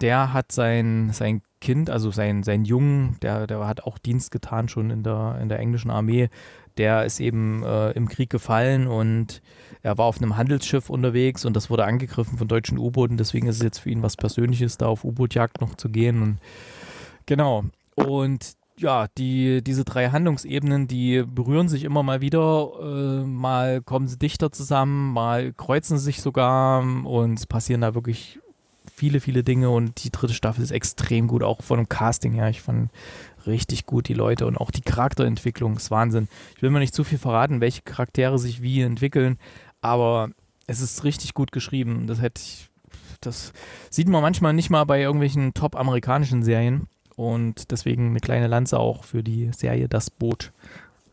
der 0.00 0.32
hat 0.32 0.50
sein, 0.50 1.10
sein 1.12 1.42
Kind, 1.62 1.88
also 1.88 2.10
sein, 2.10 2.42
sein 2.42 2.66
Jungen, 2.66 3.16
der, 3.22 3.46
der 3.46 3.66
hat 3.66 3.84
auch 3.84 3.96
Dienst 3.96 4.30
getan 4.30 4.68
schon 4.68 4.90
in 4.90 5.02
der, 5.02 5.38
in 5.40 5.48
der 5.48 5.60
englischen 5.60 5.90
Armee, 5.90 6.28
der 6.76 7.04
ist 7.04 7.20
eben 7.20 7.62
äh, 7.62 7.92
im 7.92 8.08
Krieg 8.08 8.28
gefallen 8.28 8.86
und 8.86 9.40
er 9.82 9.96
war 9.96 10.06
auf 10.06 10.18
einem 10.18 10.36
Handelsschiff 10.36 10.90
unterwegs 10.90 11.44
und 11.44 11.54
das 11.54 11.70
wurde 11.70 11.84
angegriffen 11.84 12.38
von 12.38 12.48
deutschen 12.48 12.78
U-Booten. 12.78 13.16
Deswegen 13.16 13.46
ist 13.46 13.56
es 13.56 13.62
jetzt 13.62 13.78
für 13.78 13.90
ihn 13.90 14.02
was 14.02 14.16
Persönliches, 14.16 14.78
da 14.78 14.86
auf 14.86 15.04
U-Bootjagd 15.04 15.60
noch 15.60 15.76
zu 15.76 15.88
gehen. 15.88 16.22
Und 16.22 16.38
genau. 17.26 17.64
Und 17.94 18.54
ja, 18.78 19.06
die, 19.18 19.62
diese 19.62 19.84
drei 19.84 20.10
Handlungsebenen, 20.10 20.88
die 20.88 21.22
berühren 21.26 21.68
sich 21.68 21.84
immer 21.84 22.02
mal 22.02 22.20
wieder. 22.20 22.70
Äh, 22.80 23.26
mal 23.26 23.82
kommen 23.82 24.08
sie 24.08 24.18
dichter 24.18 24.50
zusammen, 24.50 25.12
mal 25.12 25.52
kreuzen 25.52 25.98
sie 25.98 26.04
sich 26.04 26.22
sogar 26.22 26.82
und 26.82 27.38
es 27.38 27.46
passieren 27.46 27.82
da 27.82 27.94
wirklich 27.94 28.40
viele, 28.94 29.20
viele 29.20 29.42
Dinge 29.42 29.70
und 29.70 30.04
die 30.04 30.10
dritte 30.10 30.34
Staffel 30.34 30.62
ist 30.62 30.70
extrem 30.70 31.28
gut, 31.28 31.42
auch 31.42 31.62
von 31.62 31.78
dem 31.78 31.88
Casting 31.88 32.32
her. 32.32 32.48
Ich 32.48 32.62
fand 32.62 32.90
richtig 33.46 33.86
gut 33.86 34.08
die 34.08 34.14
Leute 34.14 34.46
und 34.46 34.56
auch 34.56 34.70
die 34.70 34.82
Charakterentwicklung 34.82 35.76
ist 35.76 35.90
Wahnsinn. 35.90 36.28
Ich 36.56 36.62
will 36.62 36.70
mal 36.70 36.78
nicht 36.78 36.94
zu 36.94 37.04
viel 37.04 37.18
verraten, 37.18 37.60
welche 37.60 37.82
Charaktere 37.82 38.38
sich 38.38 38.62
wie 38.62 38.80
entwickeln, 38.80 39.38
aber 39.80 40.30
es 40.66 40.80
ist 40.80 41.04
richtig 41.04 41.34
gut 41.34 41.52
geschrieben. 41.52 42.06
Das 42.06 42.20
hätte 42.20 42.40
ich, 42.40 42.68
das 43.20 43.52
sieht 43.90 44.08
man 44.08 44.22
manchmal 44.22 44.52
nicht 44.52 44.70
mal 44.70 44.84
bei 44.84 45.00
irgendwelchen 45.00 45.54
top 45.54 45.76
amerikanischen 45.76 46.42
Serien 46.42 46.86
und 47.16 47.70
deswegen 47.70 48.10
eine 48.10 48.20
kleine 48.20 48.46
Lanze 48.46 48.78
auch 48.78 49.04
für 49.04 49.22
die 49.22 49.50
Serie 49.52 49.88
Das 49.88 50.10
Boot. 50.10 50.52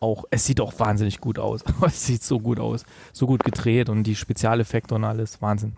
Auch, 0.01 0.23
es 0.31 0.45
sieht 0.45 0.61
auch 0.61 0.79
wahnsinnig 0.79 1.19
gut 1.19 1.39
aus. 1.39 1.61
es 1.85 2.05
sieht 2.05 2.23
so 2.23 2.39
gut 2.39 2.59
aus. 2.59 2.85
So 3.11 3.27
gut 3.27 3.43
gedreht 3.43 3.89
und 3.89 4.03
die 4.03 4.15
Spezialeffekte 4.15 4.95
und 4.95 5.03
alles. 5.03 5.41
Wahnsinn. 5.41 5.75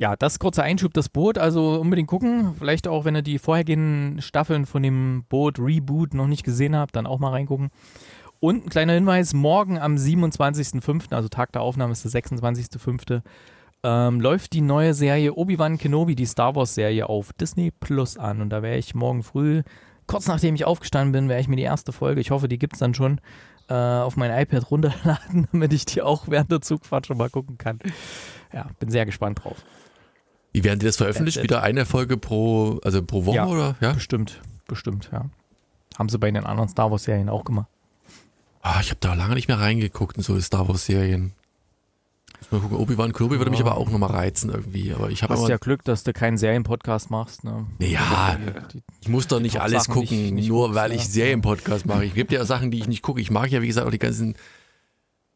Ja, 0.00 0.14
das 0.14 0.38
kurzer 0.38 0.62
Einschub, 0.62 0.94
das 0.94 1.08
Boot, 1.08 1.38
also 1.38 1.80
unbedingt 1.80 2.08
gucken. 2.08 2.54
Vielleicht 2.56 2.86
auch, 2.86 3.04
wenn 3.04 3.16
ihr 3.16 3.22
die 3.22 3.40
vorhergehenden 3.40 4.22
Staffeln 4.22 4.64
von 4.64 4.80
dem 4.82 5.24
Boot 5.28 5.58
Reboot 5.58 6.14
noch 6.14 6.28
nicht 6.28 6.44
gesehen 6.44 6.76
habt, 6.76 6.94
dann 6.94 7.06
auch 7.06 7.18
mal 7.18 7.30
reingucken. 7.30 7.70
Und 8.38 8.64
ein 8.64 8.68
kleiner 8.70 8.92
Hinweis, 8.92 9.34
morgen 9.34 9.76
am 9.76 9.96
27.05., 9.96 11.12
also 11.12 11.28
Tag 11.28 11.50
der 11.50 11.62
Aufnahme 11.62 11.92
ist 11.92 12.04
der 12.04 12.12
26.05., 12.12 13.22
ähm, 13.82 14.20
läuft 14.20 14.52
die 14.52 14.60
neue 14.60 14.94
Serie 14.94 15.34
Obi-Wan 15.34 15.78
Kenobi, 15.78 16.14
die 16.14 16.26
Star 16.26 16.54
Wars-Serie, 16.54 17.08
auf 17.08 17.32
Disney 17.32 17.72
Plus 17.72 18.16
an. 18.16 18.40
Und 18.40 18.50
da 18.50 18.62
werde 18.62 18.78
ich 18.78 18.94
morgen 18.94 19.24
früh, 19.24 19.62
kurz 20.06 20.28
nachdem 20.28 20.54
ich 20.54 20.64
aufgestanden 20.64 21.10
bin, 21.10 21.28
werde 21.28 21.40
ich 21.40 21.48
mir 21.48 21.56
die 21.56 21.62
erste 21.62 21.92
Folge, 21.92 22.20
ich 22.20 22.30
hoffe, 22.30 22.46
die 22.48 22.58
gibt 22.58 22.74
es 22.74 22.78
dann 22.78 22.94
schon, 22.94 23.20
äh, 23.68 23.74
auf 23.74 24.16
mein 24.16 24.30
iPad 24.30 24.70
runterladen, 24.70 25.48
damit 25.52 25.72
ich 25.72 25.86
die 25.86 26.02
auch 26.02 26.28
während 26.28 26.52
der 26.52 26.60
Zugfahrt 26.60 27.08
schon 27.08 27.18
mal 27.18 27.30
gucken 27.30 27.58
kann. 27.58 27.80
Ja, 28.52 28.68
bin 28.78 28.90
sehr 28.90 29.06
gespannt 29.06 29.44
drauf. 29.44 29.64
Wie 30.58 30.64
werden 30.64 30.80
die 30.80 30.86
das 30.86 30.96
veröffentlicht? 30.96 31.40
Wieder 31.40 31.62
eine 31.62 31.86
Folge 31.86 32.16
pro, 32.16 32.80
also 32.82 33.00
pro 33.00 33.26
Woche 33.26 33.36
ja, 33.36 33.46
oder? 33.46 33.76
Ja, 33.80 33.92
bestimmt, 33.92 34.40
bestimmt, 34.66 35.08
ja. 35.12 35.26
Haben 35.96 36.08
sie 36.08 36.18
bei 36.18 36.28
den 36.32 36.44
anderen 36.44 36.68
Star 36.68 36.90
Wars 36.90 37.04
Serien 37.04 37.28
auch 37.28 37.44
gemacht. 37.44 37.68
Ah, 38.62 38.80
ich 38.80 38.90
habe 38.90 38.98
da 38.98 39.14
lange 39.14 39.34
nicht 39.34 39.46
mehr 39.46 39.60
reingeguckt 39.60 40.16
in 40.16 40.24
so 40.24 40.38
Star 40.40 40.66
Wars 40.66 40.84
Serien. 40.84 41.32
Mal 42.50 42.60
gucken, 42.60 42.76
Obi-Wan 42.76 43.12
Kenobi 43.12 43.38
würde 43.38 43.52
mich 43.52 43.60
aber 43.60 43.76
auch 43.76 43.88
nochmal 43.88 44.10
reizen 44.10 44.50
irgendwie. 44.50 44.92
Aber 44.92 45.10
ich 45.10 45.22
habe 45.22 45.34
Hast 45.34 45.48
ja 45.48 45.58
Glück, 45.58 45.84
dass 45.84 46.02
du 46.02 46.12
keinen 46.12 46.38
Serienpodcast 46.38 47.08
machst. 47.08 47.44
Ne? 47.44 47.66
Ja, 47.78 48.36
ich 49.00 49.08
muss 49.08 49.28
doch 49.28 49.38
nicht 49.38 49.60
alles 49.60 49.86
gucken, 49.86 50.16
nicht, 50.16 50.34
nicht 50.34 50.48
nur 50.48 50.74
weil 50.74 50.90
ich 50.90 51.08
Serienpodcast 51.08 51.86
mache. 51.86 52.04
Ich 52.04 52.14
gibt 52.14 52.32
ja 52.32 52.44
Sachen, 52.44 52.72
die 52.72 52.80
ich 52.80 52.88
nicht 52.88 53.02
gucke. 53.02 53.20
Ich 53.20 53.30
mag 53.30 53.48
ja, 53.52 53.62
wie 53.62 53.68
gesagt, 53.68 53.86
auch 53.86 53.92
die 53.92 53.98
ganzen 54.00 54.34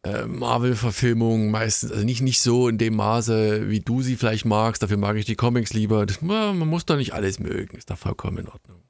äh, 0.05 0.27
Marvel-Verfilmungen 0.27 1.51
meistens, 1.51 1.93
also 1.93 2.05
nicht, 2.05 2.23
nicht 2.23 2.41
so 2.41 2.69
in 2.69 2.79
dem 2.79 2.97
Maße, 2.97 3.69
wie 3.69 3.81
du 3.81 4.03
sie 4.03 4.17
vielleicht 4.17 4.45
magst, 4.45 4.83
dafür 4.83 4.97
mag 4.97 5.17
ich 5.17 5.25
die 5.25 5.37
Comics 5.37 5.73
lieber. 5.73 6.07
Das, 6.07 6.23
man 6.23 6.59
muss 6.59 6.87
doch 6.87 6.97
nicht 6.97 7.15
alles 7.15 7.39
mögen, 7.39 7.77
ist 7.77 7.91
doch 7.91 7.99
vollkommen 7.99 8.39
in 8.39 8.49
Ordnung. 8.49 8.83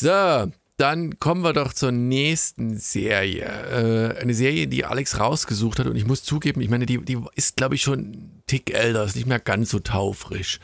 So, 0.00 0.52
dann 0.76 1.18
kommen 1.20 1.42
wir 1.42 1.52
doch 1.52 1.72
zur 1.72 1.92
nächsten 1.92 2.76
Serie. 2.76 3.44
Äh, 3.44 4.20
eine 4.20 4.34
Serie, 4.34 4.66
die 4.66 4.84
Alex 4.84 5.20
rausgesucht 5.20 5.78
hat 5.78 5.86
und 5.86 5.96
ich 5.96 6.06
muss 6.06 6.24
zugeben, 6.24 6.60
ich 6.60 6.70
meine, 6.70 6.86
die, 6.86 6.98
die 6.98 7.18
ist, 7.34 7.56
glaube 7.56 7.74
ich, 7.76 7.82
schon 7.82 8.00
ein 8.00 8.42
Tick 8.46 8.74
älter, 8.74 9.04
ist 9.04 9.16
nicht 9.16 9.28
mehr 9.28 9.40
ganz 9.40 9.70
so 9.70 9.78
taufrisch. 9.78 10.58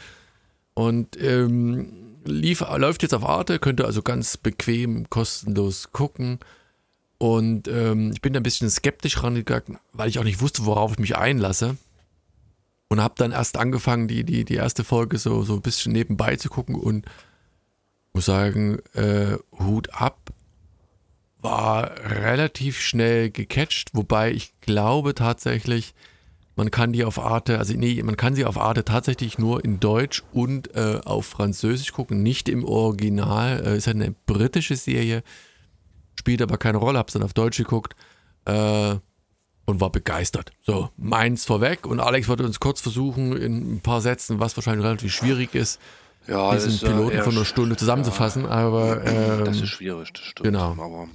Und 0.75 1.21
ähm, 1.21 1.92
lief, 2.25 2.61
läuft 2.77 3.03
jetzt 3.03 3.14
auf 3.14 3.25
Arte, 3.25 3.59
könnt 3.59 3.81
ihr 3.81 3.87
also 3.87 4.03
ganz 4.03 4.37
bequem, 4.37 5.09
kostenlos 5.09 5.92
gucken. 5.92 6.40
Und 7.19 7.67
ähm, 7.67 8.13
ich 8.13 8.23
bin 8.23 8.33
da 8.33 8.41
ein 8.41 8.45
bisschen 8.45 8.71
skeptisch 8.71 9.23
rangegangen, 9.23 9.79
weil 9.93 10.09
ich 10.09 10.21
auch 10.21 10.25
nicht 10.25 10.41
wusste, 10.41 10.65
worauf 10.65 10.93
ich 10.93 10.99
mich 10.99 11.17
einlasse. 11.17 11.77
Und 12.89 13.03
habe 13.03 13.15
dann 13.19 13.33
erst 13.33 13.59
angefangen, 13.59 14.09
die, 14.09 14.25
die, 14.25 14.45
die 14.45 14.55
erste 14.55 14.83
Folge 14.83 15.19
so, 15.19 15.43
so 15.43 15.55
ein 15.55 15.63
bisschen 15.63 15.93
nebenbei 15.93 16.37
zu 16.37 16.49
gucken 16.49 16.75
und 16.75 17.05
muss 18.15 18.25
sagen, 18.25 18.79
äh, 18.95 19.37
Hut 19.59 19.93
ab. 19.93 20.31
War 21.41 21.93
relativ 22.01 22.81
schnell 22.81 23.31
gecatcht, 23.31 23.91
wobei 23.93 24.33
ich 24.33 24.53
glaube 24.61 25.15
tatsächlich, 25.15 25.95
man 26.57 26.73
kann 26.73 26.93
die 26.93 27.05
auf 27.05 27.21
Arte, 27.21 27.59
also 27.59 27.75
nee, 27.75 28.03
man 28.03 28.17
kann 28.17 28.35
sie 28.35 28.45
auf 28.45 28.59
Arte 28.59 28.85
tatsächlich 28.85 29.39
nur 29.39 29.65
in 29.65 29.79
Deutsch 29.79 30.25
und 30.33 30.75
äh, 30.75 31.01
auf 31.05 31.27
Französisch 31.27 31.93
gucken, 31.93 32.25
nicht 32.25 32.49
im 32.49 32.65
Original. 32.65 33.65
Äh, 33.65 33.77
ist 33.77 33.87
halt 33.87 33.97
eine 33.97 34.17
britische 34.27 34.75
Serie 34.75 35.23
spielt 36.19 36.43
aber 36.43 36.59
keine 36.59 36.79
Rolle, 36.79 36.99
hab's 36.99 37.13
dann 37.13 37.23
auf 37.23 37.33
Deutsch 37.33 37.59
geguckt 37.59 37.95
äh, 38.45 38.97
und 39.67 39.81
war 39.81 39.91
begeistert. 39.91 40.51
So, 40.63 40.91
meins 40.97 41.45
vorweg 41.45 41.87
und 41.87 42.01
Alex 42.01 42.27
wird 42.29 42.41
uns 42.41 42.59
kurz 42.59 42.81
versuchen, 42.81 43.37
in 43.37 43.77
ein 43.77 43.81
paar 43.81 44.01
Sätzen, 44.01 44.41
was 44.41 44.57
wahrscheinlich 44.57 44.85
relativ 44.85 45.15
schwierig 45.15 45.55
ist, 45.55 45.81
ja, 46.27 46.53
diesen 46.53 46.73
ist, 46.73 46.85
Piloten 46.85 47.23
von 47.23 47.37
einer 47.37 47.45
Stunde 47.45 47.77
zusammenzufassen, 47.77 48.43
ja, 48.43 48.51
aber 48.51 49.05
ähm, 49.07 49.45
das 49.45 49.61
ist 49.61 49.69
schwierig, 49.69 50.13
das 50.13 50.25
stimmt. 50.25 50.45
Genau. 50.45 50.73
Aber 50.73 51.09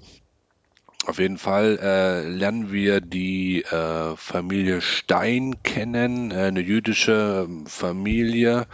auf 1.06 1.20
jeden 1.20 1.38
Fall 1.38 1.80
äh, 1.82 2.26
lernen 2.30 2.72
wir 2.72 3.02
die 3.02 3.63
äh, 3.63 4.16
Familie 4.16 4.82
Stein 4.82 5.62
kennen, 5.63 6.32
äh, 6.32 6.36
eine 6.36 6.62
jüdische 6.62 7.50
Familie. 7.66 8.68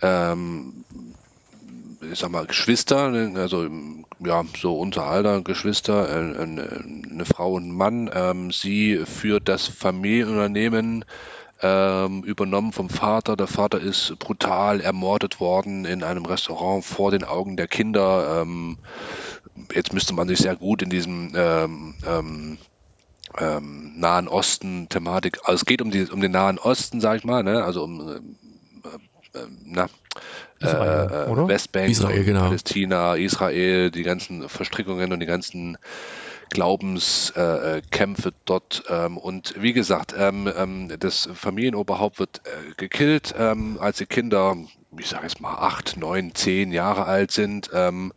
Ähm, 0.00 0.84
ich 2.02 2.18
sag 2.18 2.30
mal, 2.30 2.46
Geschwister, 2.46 3.12
also 3.34 3.68
ja, 4.20 4.44
so 4.56 4.78
unser 4.78 5.04
Alter, 5.04 5.42
Geschwister, 5.42 6.08
äh, 6.08 6.42
eine 6.42 7.24
Frau 7.24 7.54
und 7.54 7.68
ein 7.68 7.72
Mann. 7.72 8.10
Ähm, 8.12 8.50
sie 8.50 9.04
führt 9.04 9.48
das 9.48 9.66
Familienunternehmen 9.66 11.04
ähm, 11.62 12.22
übernommen 12.22 12.72
vom 12.72 12.88
Vater. 12.88 13.36
Der 13.36 13.46
Vater 13.46 13.80
ist 13.80 14.18
brutal 14.18 14.80
ermordet 14.80 15.40
worden 15.40 15.84
in 15.84 16.02
einem 16.02 16.24
Restaurant 16.24 16.84
vor 16.84 17.10
den 17.10 17.24
Augen 17.24 17.56
der 17.56 17.68
Kinder. 17.68 18.42
Ähm, 18.42 18.78
jetzt 19.74 19.92
müsste 19.92 20.14
man 20.14 20.28
sich 20.28 20.38
sehr 20.38 20.56
gut 20.56 20.82
in 20.82 20.90
diesem 20.90 21.32
Nahen 21.32 22.58
Osten-Thematik, 24.28 25.38
also 25.44 25.54
es 25.54 25.64
geht 25.64 25.82
um, 25.82 25.90
die, 25.90 26.04
um 26.10 26.20
den 26.20 26.32
Nahen 26.32 26.58
Osten, 26.58 27.00
sag 27.00 27.18
ich 27.18 27.24
mal, 27.24 27.44
ne? 27.44 27.62
also 27.62 27.84
um 27.84 28.36
na, 29.64 29.88
Israel, 30.58 31.28
äh, 31.28 31.48
Westbank, 31.48 31.90
Israel, 31.90 32.24
genau. 32.24 32.44
Palästina, 32.44 33.14
Israel, 33.14 33.90
die 33.90 34.02
ganzen 34.02 34.48
Verstrickungen 34.48 35.12
und 35.12 35.20
die 35.20 35.26
ganzen 35.26 35.78
Glaubenskämpfe 36.50 38.28
äh, 38.28 38.32
dort. 38.44 38.82
Ähm, 38.88 39.16
und 39.16 39.54
wie 39.58 39.72
gesagt, 39.72 40.14
ähm, 40.18 40.52
ähm, 40.56 40.92
das 40.98 41.28
Familienoberhaupt 41.32 42.18
wird 42.18 42.42
äh, 42.44 42.74
gekillt, 42.76 43.34
ähm, 43.38 43.78
als 43.80 43.98
die 43.98 44.06
Kinder, 44.06 44.56
ich 44.98 45.08
sage 45.08 45.22
jetzt 45.24 45.40
mal, 45.40 45.54
acht, 45.54 45.96
neun, 45.96 46.34
zehn 46.34 46.72
Jahre 46.72 47.04
alt 47.06 47.30
sind. 47.30 47.70
Ähm, 47.72 48.12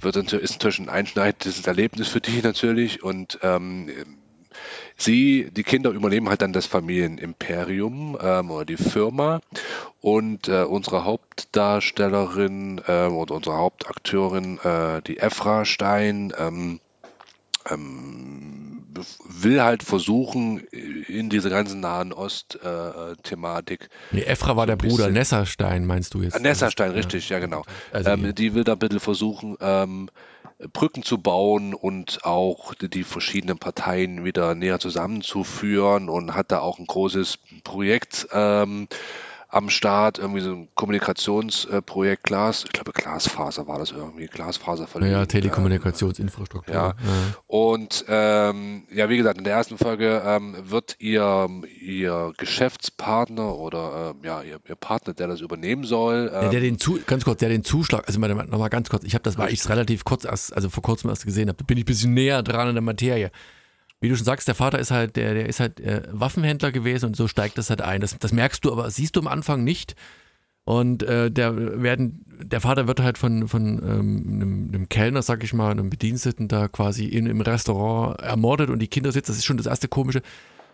wird 0.00 0.16
ist 0.16 0.52
natürlich 0.52 0.78
ein 0.78 0.88
einschneidendes 0.88 1.66
Erlebnis 1.66 2.08
für 2.08 2.20
die 2.20 2.40
natürlich. 2.42 3.02
Und 3.02 3.38
ähm, 3.42 3.90
sie, 4.96 5.50
die 5.50 5.62
Kinder 5.62 5.90
übernehmen 5.90 6.28
halt 6.28 6.42
dann 6.42 6.52
das 6.52 6.66
Familienimperium 6.66 8.18
ähm, 8.20 8.50
oder 8.50 8.64
die 8.64 8.76
Firma 8.76 9.40
und 10.00 10.48
äh, 10.48 10.62
unsere 10.62 11.04
Hauptdarstellerin 11.04 12.80
äh, 12.86 13.06
oder 13.06 13.34
unsere 13.34 13.56
Hauptakteurin, 13.56 14.58
äh, 14.58 15.02
die 15.02 15.18
Efra 15.18 15.64
Stein, 15.64 16.32
ähm, 16.38 16.80
ähm, 17.70 18.60
will 19.28 19.62
halt 19.62 19.82
versuchen, 19.82 20.58
in 20.58 21.30
diese 21.30 21.50
ganzen 21.50 21.80
Nahen 21.80 22.12
Ost-Thematik. 22.12 23.82
Äh, 24.12 24.16
nee, 24.16 24.22
Efra 24.22 24.56
war 24.56 24.66
der 24.66 24.76
Bruder, 24.76 25.08
Nesserstein 25.08 25.86
meinst 25.86 26.14
du 26.14 26.22
jetzt? 26.22 26.34
Ah, 26.34 26.38
Nesserstein, 26.40 26.90
richtig, 26.92 27.28
ja, 27.28 27.36
ja 27.36 27.44
genau. 27.44 27.62
Also 27.92 28.10
ähm, 28.10 28.34
die 28.34 28.54
will 28.54 28.64
da 28.64 28.72
ein 28.72 28.78
bisschen 28.78 29.00
versuchen, 29.00 29.56
ähm, 29.60 30.10
Brücken 30.72 31.02
zu 31.02 31.18
bauen 31.18 31.74
und 31.74 32.24
auch 32.24 32.74
die, 32.74 33.04
verschiedenen 33.04 33.58
Parteien 33.58 34.24
wieder 34.24 34.54
näher 34.54 34.78
zusammenzuführen 34.78 36.08
und 36.08 36.34
hat 36.34 36.52
da 36.52 36.60
auch 36.60 36.78
ein 36.78 36.86
großes 36.86 37.38
Projekt. 37.64 38.28
Ähm, 38.32 38.88
am 39.50 39.68
Start, 39.68 40.18
irgendwie 40.18 40.40
so 40.40 40.52
ein 40.52 40.68
Kommunikationsprojekt 40.74 42.22
Glas, 42.22 42.64
ich 42.64 42.72
glaube 42.72 42.92
Glasfaser 42.92 43.66
war 43.66 43.78
das 43.78 43.90
irgendwie, 43.90 44.26
Glasfaser 44.26 44.86
verlegt. 44.86 45.12
Ja, 45.12 45.26
Telekommunikationsinfrastruktur. 45.26 46.72
Ja. 46.72 46.88
ja. 46.88 46.94
Und 47.46 48.04
ähm, 48.08 48.84
ja, 48.92 49.08
wie 49.08 49.16
gesagt, 49.16 49.38
in 49.38 49.44
der 49.44 49.54
ersten 49.54 49.76
Folge 49.76 50.22
ähm, 50.24 50.56
wird 50.62 50.96
ihr, 51.00 51.48
ihr 51.80 52.32
Geschäftspartner 52.36 53.56
oder 53.56 54.14
äh, 54.22 54.26
ja, 54.26 54.42
ihr, 54.42 54.60
ihr, 54.68 54.76
Partner, 54.76 55.14
der 55.14 55.26
das 55.26 55.40
übernehmen 55.40 55.84
soll. 55.84 56.30
Ähm, 56.32 56.44
ja, 56.44 56.48
der 56.50 56.60
den 56.60 56.78
zu, 56.78 57.00
ganz 57.06 57.24
kurz, 57.24 57.40
der 57.40 57.48
den 57.48 57.64
Zuschlag, 57.64 58.04
also 58.06 58.20
nochmal 58.20 58.70
ganz 58.70 58.88
kurz, 58.88 59.04
ich 59.04 59.14
habe 59.14 59.24
das, 59.24 59.36
weil 59.36 59.52
ich 59.52 59.60
es 59.60 59.68
relativ 59.68 60.04
kurz 60.04 60.24
erst, 60.24 60.54
also 60.54 60.68
vor 60.68 60.82
kurzem 60.82 61.10
erst 61.10 61.26
gesehen 61.26 61.48
habe, 61.48 61.58
da 61.58 61.64
bin 61.64 61.76
ich 61.76 61.84
ein 61.84 61.86
bisschen 61.86 62.14
näher 62.14 62.42
dran 62.42 62.68
in 62.68 62.74
der 62.74 62.82
Materie 62.82 63.30
wie 64.00 64.08
du 64.08 64.16
schon 64.16 64.24
sagst, 64.24 64.48
der 64.48 64.54
Vater 64.54 64.78
ist 64.78 64.90
halt, 64.90 65.16
der, 65.16 65.34
der 65.34 65.46
ist 65.46 65.60
halt 65.60 65.78
äh, 65.80 66.02
Waffenhändler 66.10 66.72
gewesen 66.72 67.06
und 67.06 67.16
so 67.16 67.28
steigt 67.28 67.58
das 67.58 67.68
halt 67.68 67.82
ein. 67.82 68.00
Das, 68.00 68.18
das 68.18 68.32
merkst 68.32 68.64
du, 68.64 68.72
aber 68.72 68.90
siehst 68.90 69.16
du 69.16 69.20
am 69.20 69.26
Anfang 69.26 69.62
nicht. 69.62 69.94
Und 70.64 71.02
äh, 71.02 71.30
der 71.30 71.82
werden, 71.82 72.24
der 72.42 72.60
Vater 72.60 72.86
wird 72.86 73.00
halt 73.00 73.18
von, 73.18 73.48
von 73.48 73.78
ähm, 73.82 74.24
einem, 74.26 74.68
einem, 74.68 74.88
Kellner, 74.88 75.22
sag 75.22 75.42
ich 75.42 75.52
mal, 75.52 75.70
einem 75.70 75.90
Bediensteten 75.90 76.48
da 76.48 76.68
quasi 76.68 77.06
in, 77.06 77.26
im 77.26 77.40
Restaurant 77.40 78.20
ermordet 78.20 78.70
und 78.70 78.78
die 78.78 78.88
Kinder 78.88 79.12
sitzen, 79.12 79.32
das 79.32 79.38
ist 79.38 79.44
schon 79.44 79.56
das 79.56 79.66
erste 79.66 79.88
komische, 79.88 80.22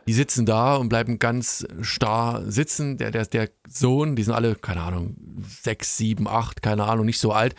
die 0.07 0.13
sitzen 0.13 0.47
da 0.47 0.77
und 0.77 0.89
bleiben 0.89 1.19
ganz 1.19 1.67
starr 1.81 2.43
sitzen. 2.47 2.97
Der, 2.99 3.11
der, 3.11 3.27
der 3.27 3.49
Sohn, 3.69 4.17
die 4.17 4.23
sind 4.23 4.35
alle, 4.35 4.55
keine 4.55 4.83
Ahnung, 4.83 5.17
sechs, 5.63 5.97
sieben, 5.97 6.29
acht, 6.29 6.63
keine 6.63 6.85
Ahnung, 6.85 7.07
nicht 7.07 7.19
so 7.19 7.33
alt 7.33 7.57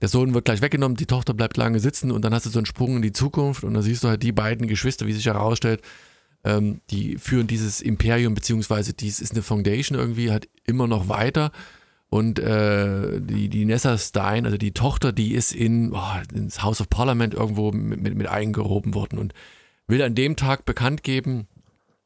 der 0.00 0.08
Sohn 0.08 0.34
wird 0.34 0.44
gleich 0.44 0.62
weggenommen, 0.62 0.96
die 0.96 1.06
Tochter 1.06 1.34
bleibt 1.34 1.56
lange 1.56 1.80
sitzen 1.80 2.10
und 2.10 2.24
dann 2.24 2.32
hast 2.32 2.46
du 2.46 2.50
so 2.50 2.58
einen 2.58 2.66
Sprung 2.66 2.96
in 2.96 3.02
die 3.02 3.12
Zukunft 3.12 3.64
und 3.64 3.74
dann 3.74 3.82
siehst 3.82 4.04
du 4.04 4.08
halt 4.08 4.22
die 4.22 4.32
beiden 4.32 4.66
Geschwister, 4.66 5.06
wie 5.06 5.12
sich 5.12 5.26
herausstellt, 5.26 5.82
ähm, 6.44 6.80
die 6.90 7.18
führen 7.18 7.46
dieses 7.46 7.80
Imperium, 7.80 8.34
beziehungsweise 8.34 8.94
dies 8.94 9.20
ist 9.20 9.32
eine 9.32 9.42
Foundation 9.42 9.98
irgendwie 9.98 10.30
halt 10.30 10.48
immer 10.64 10.86
noch 10.86 11.08
weiter. 11.08 11.52
Und 12.08 12.40
äh, 12.40 13.20
die, 13.20 13.48
die 13.48 13.64
Nessa 13.64 13.96
Stein, 13.96 14.44
also 14.44 14.56
die 14.56 14.72
Tochter, 14.72 15.12
die 15.12 15.32
ist 15.32 15.54
in, 15.54 15.92
oh, 15.92 16.34
ins 16.34 16.62
House 16.62 16.80
of 16.80 16.88
Parliament 16.88 17.34
irgendwo 17.34 17.70
mit, 17.70 18.00
mit, 18.00 18.14
mit 18.16 18.26
eingehoben 18.26 18.94
worden 18.94 19.18
und 19.18 19.32
will 19.86 20.02
an 20.02 20.16
dem 20.16 20.34
Tag 20.34 20.64
bekannt 20.64 21.04
geben, 21.04 21.46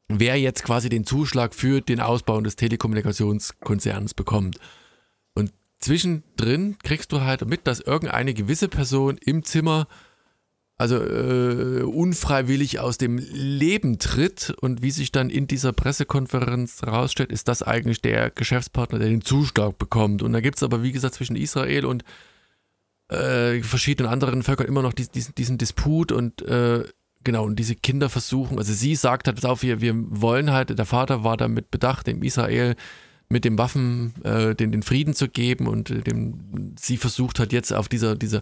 wer 0.07 0.39
jetzt 0.39 0.63
quasi 0.63 0.89
den 0.89 1.05
Zuschlag 1.05 1.55
für 1.55 1.81
den 1.81 1.99
Ausbau 1.99 2.39
des 2.41 2.55
Telekommunikationskonzerns 2.55 4.13
bekommt 4.13 4.59
zwischendrin 5.85 6.77
kriegst 6.83 7.11
du 7.11 7.21
halt 7.21 7.47
mit, 7.47 7.67
dass 7.67 7.79
irgendeine 7.79 8.33
gewisse 8.33 8.67
Person 8.67 9.17
im 9.17 9.43
Zimmer 9.43 9.87
also 10.77 10.97
äh, 10.97 11.83
unfreiwillig 11.83 12.79
aus 12.79 12.97
dem 12.97 13.17
Leben 13.17 13.97
tritt 13.97 14.53
und 14.59 14.81
wie 14.81 14.91
sich 14.91 15.11
dann 15.11 15.29
in 15.29 15.47
dieser 15.47 15.71
Pressekonferenz 15.71 16.81
herausstellt, 16.81 17.31
ist 17.31 17.47
das 17.47 17.63
eigentlich 17.63 18.01
der 18.01 18.29
Geschäftspartner, 18.29 18.99
der 18.99 19.07
den 19.07 19.21
Zuschlag 19.21 19.77
bekommt. 19.77 20.21
Und 20.21 20.33
da 20.33 20.41
gibt 20.41 20.57
es 20.57 20.63
aber, 20.63 20.83
wie 20.83 20.91
gesagt, 20.91 21.15
zwischen 21.15 21.37
Israel 21.37 21.85
und 21.85 22.03
äh, 23.07 23.61
verschiedenen 23.61 24.11
anderen 24.11 24.43
Völkern 24.43 24.67
immer 24.67 24.81
noch 24.81 24.91
diesen, 24.91 25.33
diesen 25.35 25.57
Disput 25.57 26.11
und 26.11 26.41
äh, 26.41 26.83
genau, 27.23 27.45
und 27.45 27.57
diese 27.57 27.75
Kinder 27.75 28.09
versuchen, 28.09 28.57
also 28.57 28.73
sie 28.73 28.95
sagt 28.95 29.27
halt, 29.27 29.45
auf, 29.45 29.61
wir, 29.61 29.79
wir 29.79 29.93
wollen 29.95 30.51
halt, 30.51 30.77
der 30.77 30.85
Vater 30.85 31.23
war 31.23 31.37
damit 31.37 31.71
bedacht, 31.71 32.07
dem 32.07 32.21
Israel 32.21 32.75
mit 33.29 33.45
dem 33.45 33.57
Waffen 33.57 34.13
äh, 34.23 34.55
den, 34.55 34.71
den 34.71 34.83
Frieden 34.83 35.13
zu 35.13 35.27
geben 35.27 35.67
und 35.67 35.89
äh, 35.89 36.01
dem, 36.01 36.75
sie 36.79 36.97
versucht 36.97 37.39
hat 37.39 37.53
jetzt 37.53 37.73
auf 37.73 37.87
dieser, 37.89 38.15
dieser 38.15 38.41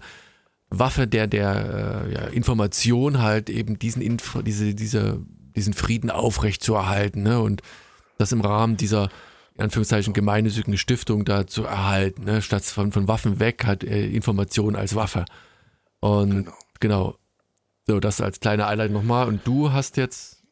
Waffe 0.70 1.08
der, 1.08 1.28
der 1.28 2.06
äh, 2.08 2.14
ja, 2.14 2.22
Information 2.28 3.22
halt 3.22 3.50
eben 3.50 3.80
diesen, 3.80 4.02
Info, 4.02 4.42
diese, 4.42 4.74
diese, 4.74 5.20
diesen 5.56 5.74
Frieden 5.74 6.10
aufrechtzuerhalten 6.10 7.24
ne? 7.24 7.40
und 7.40 7.62
das 8.18 8.32
im 8.32 8.42
Rahmen 8.42 8.78
dieser 8.78 9.10
in 9.56 9.66
Anführungszeichen 9.66 10.14
gemeinnützigen 10.14 10.78
Stiftung 10.78 11.26
da 11.26 11.46
zu 11.46 11.64
erhalten, 11.64 12.24
ne? 12.24 12.42
statt 12.42 12.64
von, 12.64 12.92
von 12.92 13.08
Waffen 13.08 13.40
weg 13.40 13.66
halt 13.66 13.84
äh, 13.84 14.08
Information 14.08 14.76
als 14.76 14.96
Waffe. 14.96 15.26
Und 16.00 16.46
genau. 16.46 16.58
genau. 16.80 17.16
So, 17.86 18.00
das 18.00 18.22
als 18.22 18.40
kleine 18.40 18.66
Einleitung 18.66 18.96
nochmal. 18.96 19.28
Und 19.28 19.46
du 19.46 19.72
hast 19.72 19.98
jetzt 19.98 20.43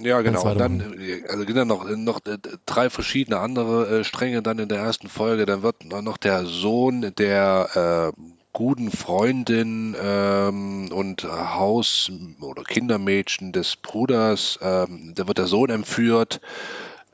ja, 0.00 0.20
genau. 0.22 0.42
Und 0.42 0.58
dann 0.58 0.80
also 1.28 1.44
sind 1.44 1.56
dann 1.56 1.68
noch, 1.68 1.88
noch 1.88 2.20
äh, 2.26 2.38
drei 2.66 2.90
verschiedene 2.90 3.38
andere 3.38 4.00
äh, 4.00 4.04
Stränge 4.04 4.42
dann 4.42 4.58
in 4.58 4.68
der 4.68 4.78
ersten 4.78 5.08
Folge. 5.08 5.46
Dann 5.46 5.62
wird 5.62 5.84
noch 5.84 6.16
der 6.16 6.46
Sohn 6.46 7.12
der 7.16 8.12
äh, 8.16 8.20
guten 8.52 8.90
Freundin 8.90 9.96
ähm, 10.00 10.90
und 10.92 11.24
Haus- 11.24 12.10
oder 12.40 12.64
Kindermädchen 12.64 13.52
des 13.52 13.76
Bruders, 13.76 14.58
ähm, 14.60 15.12
da 15.14 15.28
wird 15.28 15.38
der 15.38 15.46
Sohn 15.46 15.70
entführt. 15.70 16.40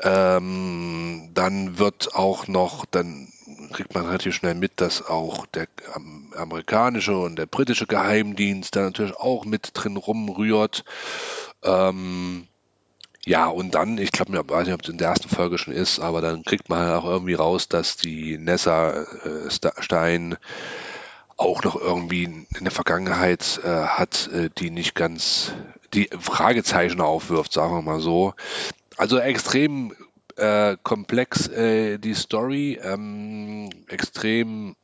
Ähm, 0.03 1.31
dann 1.35 1.79
wird 1.79 2.15
auch 2.15 2.49
noch, 2.49 2.85
dann 2.85 3.29
kriegt 3.73 3.95
man 3.95 4.05
relativ 4.05 4.35
schnell 4.35 4.55
mit, 4.55 4.81
dass 4.81 5.07
auch 5.07 5.47
der 5.47 5.69
amerikanische 6.37 7.17
und 7.17 7.37
der 7.37 7.47
britische 7.47 7.87
Geheimdienst 7.87 8.77
da 8.77 8.83
natürlich 8.83 9.17
auch 9.17 9.45
mit 9.45 9.71
drin 9.73 9.97
rumrührt. 9.97 10.85
Ähm, 11.63 12.47
ja, 13.27 13.49
und 13.49 13.75
dann, 13.75 13.99
ich 13.99 14.13
glaube, 14.13 14.33
ich 14.33 14.49
weiß 14.49 14.67
nicht, 14.67 14.75
ob 14.75 14.83
es 14.83 14.89
in 14.89 14.99
der 14.99 15.09
ersten 15.09 15.29
Folge 15.29 15.59
schon 15.59 15.75
ist, 15.75 15.99
aber 15.99 16.21
dann 16.21 16.45
kriegt 16.45 16.69
man 16.69 16.79
halt 16.79 17.03
auch 17.03 17.05
irgendwie 17.05 17.35
raus, 17.35 17.69
dass 17.69 17.97
die 17.97 18.39
Nessa 18.39 19.03
äh, 19.03 19.51
Stein 19.81 20.37
auch 21.37 21.65
noch 21.65 21.75
irgendwie 21.75 22.47
eine 22.59 22.71
Vergangenheit 22.71 23.61
äh, 23.65 23.69
hat, 23.69 24.31
äh, 24.33 24.49
die 24.57 24.71
nicht 24.71 24.95
ganz, 24.95 25.53
die 25.93 26.09
Fragezeichen 26.19 27.01
aufwirft, 27.01 27.53
sagen 27.53 27.75
wir 27.75 27.83
mal 27.83 28.01
so. 28.01 28.33
Also 28.97 29.19
extrem 29.19 29.93
äh, 30.37 30.77
komplex 30.85 31.49
äh, 31.49 31.99
die 31.99 32.15
Story, 32.15 32.79
ähm, 32.81 33.71
extrem 33.89 34.77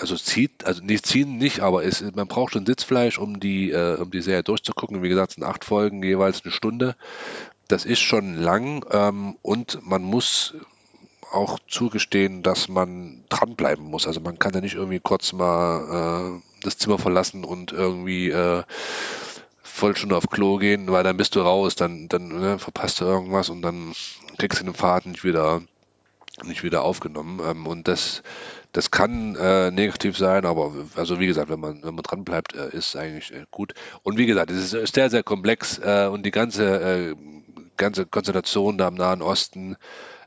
also 0.00 0.16
zieht, 0.16 0.64
also 0.64 0.82
nicht 0.82 1.06
ziehen 1.06 1.38
nicht, 1.38 1.60
aber 1.60 1.84
es, 1.84 2.02
man 2.14 2.28
braucht 2.28 2.52
schon 2.52 2.66
Sitzfleisch, 2.66 3.18
um 3.18 3.40
die, 3.40 3.70
äh, 3.70 3.96
um 3.96 4.10
die 4.10 4.22
Serie 4.22 4.42
durchzugucken. 4.42 5.02
Wie 5.02 5.08
gesagt, 5.08 5.30
es 5.30 5.34
sind 5.36 5.44
acht 5.44 5.64
Folgen, 5.64 6.02
jeweils 6.02 6.44
eine 6.44 6.52
Stunde. 6.52 6.96
Das 7.68 7.84
ist 7.84 8.00
schon 8.00 8.36
lang 8.36 8.84
ähm, 8.92 9.36
und 9.42 9.80
man 9.86 10.02
muss 10.02 10.54
auch 11.32 11.58
zugestehen, 11.68 12.42
dass 12.42 12.68
man 12.68 13.24
dranbleiben 13.28 13.84
muss. 13.84 14.06
Also 14.06 14.20
man 14.20 14.38
kann 14.38 14.54
ja 14.54 14.60
nicht 14.60 14.74
irgendwie 14.74 15.00
kurz 15.00 15.32
mal 15.32 16.38
äh, 16.38 16.42
das 16.62 16.78
Zimmer 16.78 16.98
verlassen 16.98 17.44
und 17.44 17.72
irgendwie 17.72 18.30
äh, 18.30 18.62
voll 19.62 19.96
schon 19.96 20.12
auf 20.12 20.28
Klo 20.30 20.56
gehen, 20.56 20.90
weil 20.90 21.04
dann 21.04 21.16
bist 21.16 21.34
du 21.36 21.40
raus, 21.40 21.74
dann, 21.74 22.08
dann 22.08 22.28
ne, 22.28 22.58
verpasst 22.58 23.00
du 23.00 23.04
irgendwas 23.04 23.50
und 23.50 23.62
dann 23.62 23.92
kriegst 24.38 24.60
du 24.60 24.64
den 24.64 24.74
Faden 24.74 25.12
nicht 25.12 25.24
wieder, 25.24 25.62
nicht 26.44 26.62
wieder 26.62 26.82
aufgenommen. 26.82 27.40
Ähm, 27.44 27.66
und 27.66 27.88
das, 27.88 28.22
das 28.76 28.90
kann 28.90 29.36
äh, 29.36 29.70
negativ 29.70 30.18
sein, 30.18 30.44
aber 30.44 30.70
also 30.96 31.18
wie 31.18 31.26
gesagt, 31.26 31.48
wenn 31.48 31.60
man, 31.60 31.82
wenn 31.82 31.94
man 31.94 32.02
dran 32.02 32.24
bleibt, 32.24 32.54
äh, 32.54 32.68
ist 32.76 32.94
eigentlich 32.94 33.32
äh, 33.32 33.46
gut. 33.50 33.72
Und 34.02 34.18
wie 34.18 34.26
gesagt, 34.26 34.50
es 34.50 34.74
ist 34.74 34.94
sehr, 34.94 35.08
sehr 35.08 35.22
komplex 35.22 35.78
äh, 35.78 36.08
und 36.12 36.26
die 36.26 36.30
ganze, 36.30 36.80
äh, 36.82 37.16
ganze 37.78 38.04
Konstellation 38.04 38.76
da 38.76 38.88
im 38.88 38.94
Nahen 38.96 39.22
Osten, 39.22 39.76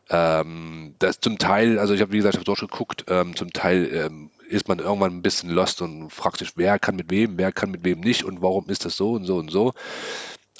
ähm, 0.09 0.95
das 0.97 1.19
zum 1.19 1.37
Teil, 1.37 1.77
also 1.77 1.93
ich 1.93 2.01
habe 2.01 2.11
wie 2.11 2.17
gesagt, 2.17 2.37
ich 2.37 2.43
durchgeguckt, 2.43 3.05
ähm, 3.07 3.35
zum 3.35 3.53
Teil 3.53 3.87
ähm, 3.93 4.31
ist 4.47 4.67
man 4.67 4.79
irgendwann 4.79 5.17
ein 5.17 5.21
bisschen 5.21 5.51
lost 5.51 5.83
und 5.83 6.09
fragt 6.09 6.39
sich, 6.39 6.53
wer 6.57 6.79
kann 6.79 6.95
mit 6.95 7.11
wem, 7.11 7.37
wer 7.37 7.51
kann 7.51 7.69
mit 7.69 7.83
wem 7.83 7.99
nicht 7.99 8.23
und 8.23 8.41
warum 8.41 8.67
ist 8.67 8.83
das 8.83 8.97
so 8.97 9.11
und 9.11 9.25
so 9.25 9.37
und 9.37 9.51
so. 9.51 9.75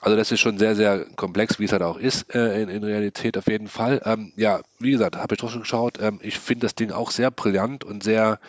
Also 0.02 0.16
das 0.16 0.32
ist 0.32 0.40
schon 0.40 0.58
sehr, 0.58 0.76
sehr 0.76 1.06
komplex, 1.16 1.60
wie 1.60 1.66
es 1.66 1.74
halt 1.74 1.82
auch 1.82 1.98
ist 1.98 2.34
äh, 2.34 2.62
in, 2.62 2.70
in, 2.70 2.84
Realität 2.84 3.38
auf 3.38 3.48
jeden 3.48 3.68
Fall. 3.68 4.02
Ähm, 4.06 4.32
ja, 4.38 4.62
wie 4.80 4.92
gesagt, 4.92 5.18
habe 5.18 5.36
ich 5.36 5.42
schon 5.42 5.60
geschaut. 5.60 6.00
Ähm, 6.00 6.20
ich 6.22 6.40
finde 6.40 6.66
das 6.66 6.76
Ding 6.76 6.92
auch 6.92 7.12
sehr 7.12 7.32
brillant 7.32 7.84
und 7.84 8.02
sehr 8.02 8.40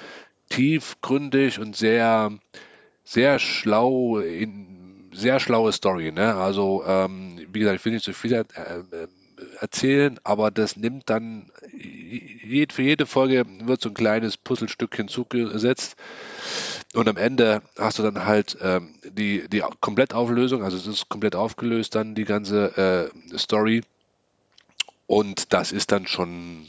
tiefgründig 0.48 1.58
und 1.58 1.74
sehr, 1.74 2.30
sehr 3.04 3.38
schlau, 3.40 4.18
in, 4.18 5.10
sehr 5.12 5.40
schlaue 5.40 5.72
Story. 5.72 6.12
Ne? 6.12 6.36
Also 6.36 6.84
ähm, 6.86 7.40
wie 7.52 7.58
gesagt, 7.58 7.80
ich 7.80 7.84
will 7.84 7.92
nicht 7.94 8.04
so 8.04 8.12
viel 8.12 8.32
äh, 8.32 8.40
äh 8.40 9.08
erzählen, 9.58 10.18
aber 10.22 10.50
das 10.50 10.76
nimmt 10.76 11.08
dann, 11.08 11.50
für 11.70 12.82
jede 12.82 13.06
Folge 13.06 13.46
wird 13.62 13.80
so 13.80 13.88
ein 13.88 13.94
kleines 13.94 14.36
Puzzlestück 14.36 14.94
hinzugesetzt. 14.94 15.96
Und 16.94 17.08
am 17.08 17.16
Ende 17.16 17.62
hast 17.78 17.98
du 17.98 18.02
dann 18.02 18.26
halt 18.26 18.58
ähm, 18.60 18.94
die, 19.04 19.48
die 19.48 19.62
Komplettauflösung, 19.80 20.64
also 20.64 20.76
es 20.76 20.86
ist 20.86 21.08
komplett 21.08 21.36
aufgelöst, 21.36 21.94
dann 21.94 22.16
die 22.16 22.24
ganze 22.24 23.10
äh, 23.32 23.38
Story. 23.38 23.82
Und 25.06 25.52
das 25.52 25.70
ist 25.70 25.92
dann 25.92 26.08
schon, 26.08 26.66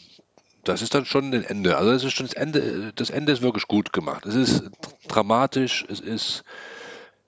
das 0.63 0.83
ist 0.83 0.93
dann 0.93 1.05
schon 1.05 1.33
ein 1.33 1.43
Ende. 1.43 1.77
Also 1.77 1.91
das 1.91 2.03
ist 2.03 2.13
schon 2.13 2.27
das 2.27 2.35
Ende, 2.35 2.93
das 2.95 3.09
Ende 3.09 3.31
ist 3.31 3.41
wirklich 3.41 3.67
gut 3.67 3.93
gemacht. 3.93 4.25
Es 4.27 4.35
ist 4.35 4.63
dramatisch, 5.07 5.85
es 5.89 5.99
ist 5.99 6.43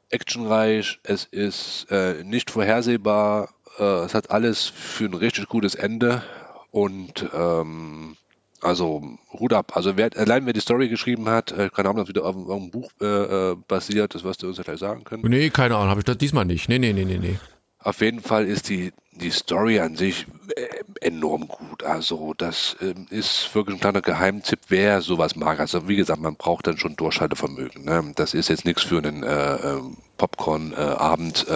actionreich, 0.10 1.00
es 1.02 1.26
ist 1.26 1.88
äh, 1.90 2.24
nicht 2.24 2.52
vorhersehbar, 2.52 3.50
äh, 3.80 4.06
es 4.06 4.14
hat 4.14 4.30
alles 4.30 4.68
für 4.68 5.06
ein 5.06 5.16
richtig 5.16 5.48
gutes 5.48 5.74
Ende 5.74 6.24
und 6.70 7.28
ähm, 7.34 8.18
also 8.64 9.04
Hut 9.32 9.54
ab. 9.54 9.74
Also 9.76 9.98
wer, 9.98 10.10
allein 10.16 10.46
wer 10.46 10.54
die 10.54 10.60
Story 10.60 10.90
geschrieben 10.90 11.30
hat, 11.30 11.52
äh, 11.52 11.70
keine 11.70 11.90
Ahnung, 11.90 12.04
ob 12.04 12.08
wieder 12.08 12.26
auf, 12.26 12.36
auf 12.36 12.50
einem 12.50 12.72
Buch 12.72 12.90
äh, 13.02 13.06
äh, 13.06 13.56
basiert, 13.68 14.16
das 14.16 14.24
wirst 14.24 14.44
du 14.44 14.48
uns 14.48 14.58
ja 14.58 14.64
gleich 14.64 14.80
sagen 14.80 15.04
können. 15.04 15.24
Nee, 15.28 15.50
keine 15.50 15.76
Ahnung, 15.76 15.90
habe 15.90 16.00
ich 16.00 16.06
das 16.06 16.18
diesmal 16.18 16.46
nicht. 16.46 16.70
Nee, 16.70 16.80
nee, 16.80 16.94
nee, 16.94 17.06
nee, 17.06 17.18
nee. 17.18 17.40
Auf 17.80 18.00
jeden 18.00 18.22
Fall 18.22 18.46
ist 18.46 18.70
die, 18.70 18.94
die 19.12 19.32
Story 19.32 19.80
an 19.80 19.96
sich 19.98 20.26
äh, 20.56 21.06
enorm 21.06 21.50
gut. 21.50 21.84
Also 21.84 22.34
das 22.38 22.78
äh, 22.80 22.94
ist 23.10 23.54
wirklich 23.54 23.76
ein 23.76 23.82
kleiner 23.82 24.02
Geheimtipp, 24.02 24.60
wer 24.70 25.02
sowas 25.02 25.36
mag. 25.36 25.60
Also 25.60 25.88
wie 25.90 25.98
gesagt, 25.98 26.22
man 26.22 26.36
braucht 26.36 26.68
dann 26.68 26.78
schon 26.78 26.96
Durchhaltevermögen. 26.96 27.84
Ne? 27.84 28.14
Das 28.16 28.34
ist 28.34 28.48
jetzt 28.48 28.64
nichts 28.64 28.84
für 28.84 29.00
einen 29.00 29.24
äh, 29.24 29.56
ähm, 29.56 29.98
Popcorn-Abend. 30.18 31.48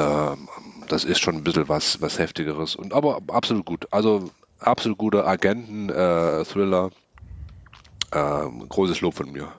Das 0.90 1.04
ist 1.04 1.20
schon 1.20 1.36
ein 1.36 1.44
bisschen 1.44 1.70
was, 1.70 2.02
was 2.02 2.20
Heftigeres. 2.20 2.76
Und 2.76 2.94
aber 2.94 3.22
absolut 3.28 3.66
gut. 3.66 3.88
Also 3.92 4.32
absolut 4.60 4.98
guter 4.98 5.28
Agenten-Thriller. 5.28 6.92
Äh, 8.12 8.46
großes 8.70 9.02
Lob 9.02 9.16
von 9.16 9.32
mir. 9.32 9.52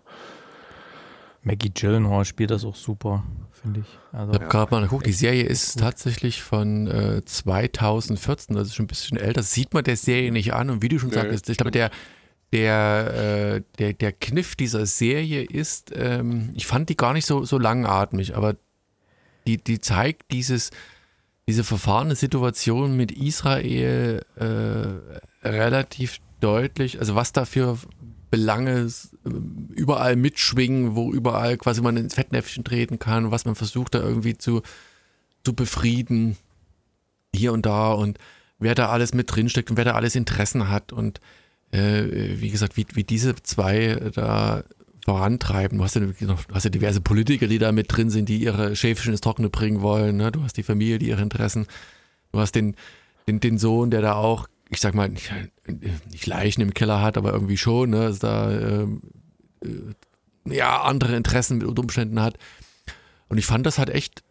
Maggie 1.42 1.70
Gyllenhaal 1.70 2.24
spielt 2.24 2.50
das 2.50 2.64
auch 2.64 2.76
super, 2.76 3.24
finde 3.52 3.80
ich. 3.80 3.98
Also, 4.12 4.32
ich 4.32 4.40
habe 4.40 4.48
gerade 4.50 4.70
mal 4.70 4.82
geguckt, 4.82 5.06
die 5.06 5.12
Serie 5.12 5.44
ist 5.44 5.78
tatsächlich 5.78 6.42
von 6.42 6.86
äh, 6.88 7.24
2014, 7.24 8.56
das 8.56 8.68
ist 8.68 8.74
schon 8.74 8.84
ein 8.84 8.88
bisschen 8.88 9.18
älter. 9.18 9.34
Das 9.34 9.52
sieht 9.52 9.72
man 9.74 9.84
der 9.84 9.96
Serie 9.96 10.32
nicht 10.32 10.52
an. 10.54 10.70
Und 10.70 10.82
wie 10.82 10.88
du 10.88 10.98
schon 10.98 11.10
nee, 11.10 11.14
sagst, 11.14 11.48
ich 11.48 11.56
glaube, 11.56 11.70
der, 11.70 11.90
der, 12.52 13.54
äh, 13.56 13.62
der, 13.78 13.92
der 13.92 14.12
Kniff 14.12 14.56
dieser 14.56 14.86
Serie 14.86 15.42
ist, 15.42 15.92
ähm, 15.94 16.50
ich 16.54 16.66
fand 16.66 16.88
die 16.88 16.96
gar 16.96 17.12
nicht 17.12 17.26
so, 17.26 17.44
so 17.44 17.58
langatmig, 17.58 18.36
aber 18.36 18.56
die, 19.46 19.58
die 19.58 19.78
zeigt 19.78 20.30
dieses, 20.32 20.70
diese 21.48 21.64
verfahrene 21.64 22.14
Situation 22.14 22.94
mit 22.94 23.10
Israel 23.10 24.22
äh, 24.36 25.48
relativ 25.48 26.18
deutlich, 26.40 27.00
also 27.00 27.14
was 27.14 27.32
da 27.32 27.46
für 27.46 27.78
Belange 28.30 28.86
äh, 29.24 29.30
überall 29.74 30.14
mitschwingen, 30.16 30.94
wo 30.94 31.10
überall 31.10 31.56
quasi 31.56 31.80
man 31.80 31.96
ins 31.96 32.16
Fettnäpfchen 32.16 32.64
treten 32.64 32.98
kann, 32.98 33.30
was 33.30 33.46
man 33.46 33.54
versucht 33.54 33.94
da 33.94 34.00
irgendwie 34.00 34.36
zu, 34.36 34.60
zu 35.42 35.54
befrieden, 35.54 36.36
hier 37.34 37.54
und 37.54 37.64
da 37.64 37.92
und 37.92 38.18
wer 38.58 38.74
da 38.74 38.90
alles 38.90 39.14
mit 39.14 39.34
drinsteckt 39.34 39.70
und 39.70 39.78
wer 39.78 39.86
da 39.86 39.94
alles 39.94 40.16
Interessen 40.16 40.68
hat 40.68 40.92
und 40.92 41.18
äh, 41.70 42.38
wie 42.40 42.50
gesagt, 42.50 42.76
wie, 42.76 42.84
wie 42.92 43.04
diese 43.04 43.34
zwei 43.36 44.10
da 44.14 44.64
vorantreiben. 45.04 45.78
Du 45.78 45.84
hast 45.84 45.94
ja, 45.94 46.00
du 46.00 46.36
hast 46.52 46.64
ja 46.64 46.70
diverse 46.70 47.00
Politiker, 47.00 47.46
die 47.46 47.58
da 47.58 47.72
mit 47.72 47.86
drin 47.94 48.10
sind, 48.10 48.28
die 48.28 48.38
ihre 48.38 48.76
Schäfchen 48.76 49.12
ins 49.12 49.20
Trockene 49.20 49.50
bringen 49.50 49.80
wollen. 49.80 50.16
Ne? 50.16 50.32
Du 50.32 50.42
hast 50.42 50.56
die 50.56 50.62
Familie, 50.62 50.98
die 50.98 51.08
ihre 51.08 51.22
Interessen. 51.22 51.66
Du 52.32 52.40
hast 52.40 52.52
den, 52.54 52.76
den, 53.26 53.40
den 53.40 53.58
Sohn, 53.58 53.90
der 53.90 54.02
da 54.02 54.14
auch, 54.14 54.48
ich 54.68 54.80
sag 54.80 54.94
mal, 54.94 55.08
nicht, 55.08 55.32
nicht 56.10 56.26
Leichen 56.26 56.60
im 56.60 56.74
Keller 56.74 57.00
hat, 57.00 57.16
aber 57.16 57.32
irgendwie 57.32 57.56
schon, 57.56 57.90
ne? 57.90 58.08
dass 58.08 58.18
da 58.18 58.50
ähm, 58.50 59.00
äh, 59.64 60.54
ja, 60.54 60.82
andere 60.82 61.16
Interessen 61.16 61.58
mit 61.58 61.78
Umständen 61.78 62.20
hat. 62.20 62.38
Und 63.28 63.38
ich 63.38 63.46
fand 63.46 63.66
das 63.66 63.78
halt 63.78 63.90
echt, 63.90 64.22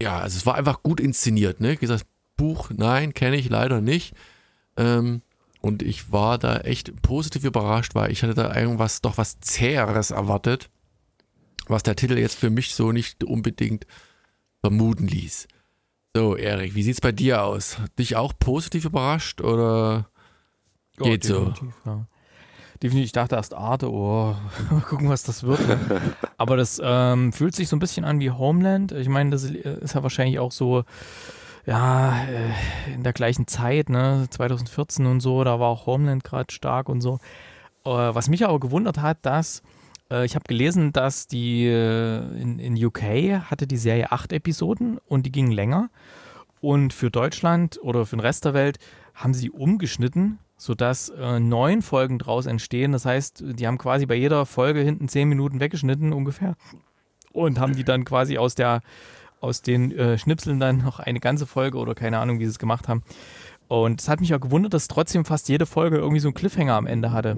ja, 0.00 0.18
also 0.18 0.36
es 0.36 0.46
war 0.46 0.54
einfach 0.54 0.82
gut 0.82 1.00
inszeniert. 1.00 1.60
Ne? 1.60 1.72
Wie 1.72 1.76
gesagt, 1.76 2.06
Buch, 2.36 2.70
nein, 2.74 3.14
kenne 3.14 3.36
ich 3.36 3.48
leider 3.48 3.80
nicht. 3.80 4.14
Ähm, 4.76 5.22
und 5.60 5.82
ich 5.82 6.12
war 6.12 6.38
da 6.38 6.58
echt 6.58 7.02
positiv 7.02 7.44
überrascht, 7.44 7.94
weil 7.94 8.12
ich 8.12 8.22
hatte 8.22 8.34
da 8.34 8.54
irgendwas, 8.54 9.00
doch 9.00 9.18
was 9.18 9.40
Zäheres 9.40 10.10
erwartet, 10.10 10.70
was 11.66 11.82
der 11.82 11.96
Titel 11.96 12.18
jetzt 12.18 12.38
für 12.38 12.50
mich 12.50 12.74
so 12.74 12.92
nicht 12.92 13.24
unbedingt 13.24 13.86
vermuten 14.60 15.06
ließ. 15.06 15.48
So, 16.16 16.36
Erik, 16.36 16.74
wie 16.74 16.82
sieht's 16.82 17.00
bei 17.00 17.12
dir 17.12 17.44
aus? 17.44 17.76
Dich 17.98 18.16
auch 18.16 18.32
positiv 18.38 18.84
überrascht 18.84 19.40
oder 19.40 20.08
geht 20.96 21.24
ja, 21.24 21.34
so? 21.34 21.54
Ja. 21.84 22.06
Definitiv, 22.82 23.06
ich 23.06 23.12
dachte 23.12 23.34
erst 23.34 23.54
Arte, 23.54 23.90
oh, 23.90 24.36
mal 24.70 24.80
gucken, 24.88 25.08
was 25.08 25.24
das 25.24 25.42
wird. 25.42 25.60
Aber 26.36 26.56
das 26.56 26.80
ähm, 26.82 27.32
fühlt 27.32 27.54
sich 27.54 27.68
so 27.68 27.76
ein 27.76 27.80
bisschen 27.80 28.04
an 28.04 28.20
wie 28.20 28.30
Homeland. 28.30 28.92
Ich 28.92 29.08
meine, 29.08 29.30
das 29.30 29.42
ist 29.42 29.94
ja 29.94 30.02
wahrscheinlich 30.02 30.38
auch 30.38 30.52
so 30.52 30.84
ja, 31.68 32.24
äh, 32.24 32.94
in 32.94 33.02
der 33.02 33.12
gleichen 33.12 33.46
Zeit, 33.46 33.90
ne, 33.90 34.26
2014 34.30 35.04
und 35.04 35.20
so, 35.20 35.44
da 35.44 35.60
war 35.60 35.68
auch 35.68 35.84
Homeland 35.84 36.24
gerade 36.24 36.50
stark 36.50 36.88
und 36.88 37.02
so. 37.02 37.18
Äh, 37.84 37.90
was 37.90 38.30
mich 38.30 38.46
aber 38.46 38.58
gewundert 38.58 39.02
hat, 39.02 39.18
dass 39.20 39.62
äh, 40.10 40.24
ich 40.24 40.34
habe 40.34 40.44
gelesen, 40.48 40.94
dass 40.94 41.26
die 41.26 41.66
in, 41.66 42.58
in 42.58 42.82
UK 42.82 43.02
hatte 43.50 43.66
die 43.66 43.76
Serie 43.76 44.10
acht 44.12 44.32
Episoden 44.32 44.98
und 45.06 45.26
die 45.26 45.32
gingen 45.32 45.52
länger. 45.52 45.90
Und 46.62 46.94
für 46.94 47.10
Deutschland 47.10 47.78
oder 47.82 48.06
für 48.06 48.16
den 48.16 48.20
Rest 48.20 48.46
der 48.46 48.54
Welt 48.54 48.78
haben 49.12 49.34
sie 49.34 49.50
umgeschnitten, 49.50 50.38
sodass 50.56 51.10
äh, 51.10 51.38
neun 51.38 51.82
Folgen 51.82 52.18
draus 52.18 52.46
entstehen. 52.46 52.92
Das 52.92 53.04
heißt, 53.04 53.44
die 53.44 53.66
haben 53.66 53.76
quasi 53.76 54.06
bei 54.06 54.14
jeder 54.14 54.46
Folge 54.46 54.80
hinten 54.80 55.06
zehn 55.08 55.28
Minuten 55.28 55.60
weggeschnitten 55.60 56.14
ungefähr 56.14 56.56
und 57.30 57.60
haben 57.60 57.76
die 57.76 57.84
dann 57.84 58.06
quasi 58.06 58.38
aus 58.38 58.54
der 58.54 58.80
aus 59.40 59.62
den 59.62 59.96
äh, 59.96 60.18
Schnipseln 60.18 60.60
dann 60.60 60.78
noch 60.78 60.98
eine 61.00 61.20
ganze 61.20 61.46
Folge 61.46 61.78
oder 61.78 61.94
keine 61.94 62.18
Ahnung, 62.18 62.40
wie 62.40 62.44
sie 62.44 62.50
es 62.50 62.58
gemacht 62.58 62.88
haben. 62.88 63.02
Und 63.68 64.00
es 64.00 64.08
hat 64.08 64.20
mich 64.20 64.34
auch 64.34 64.40
gewundert, 64.40 64.74
dass 64.74 64.88
trotzdem 64.88 65.24
fast 65.24 65.48
jede 65.48 65.66
Folge 65.66 65.98
irgendwie 65.98 66.20
so 66.20 66.28
einen 66.28 66.34
Cliffhanger 66.34 66.74
am 66.74 66.86
Ende 66.86 67.12
hatte. 67.12 67.36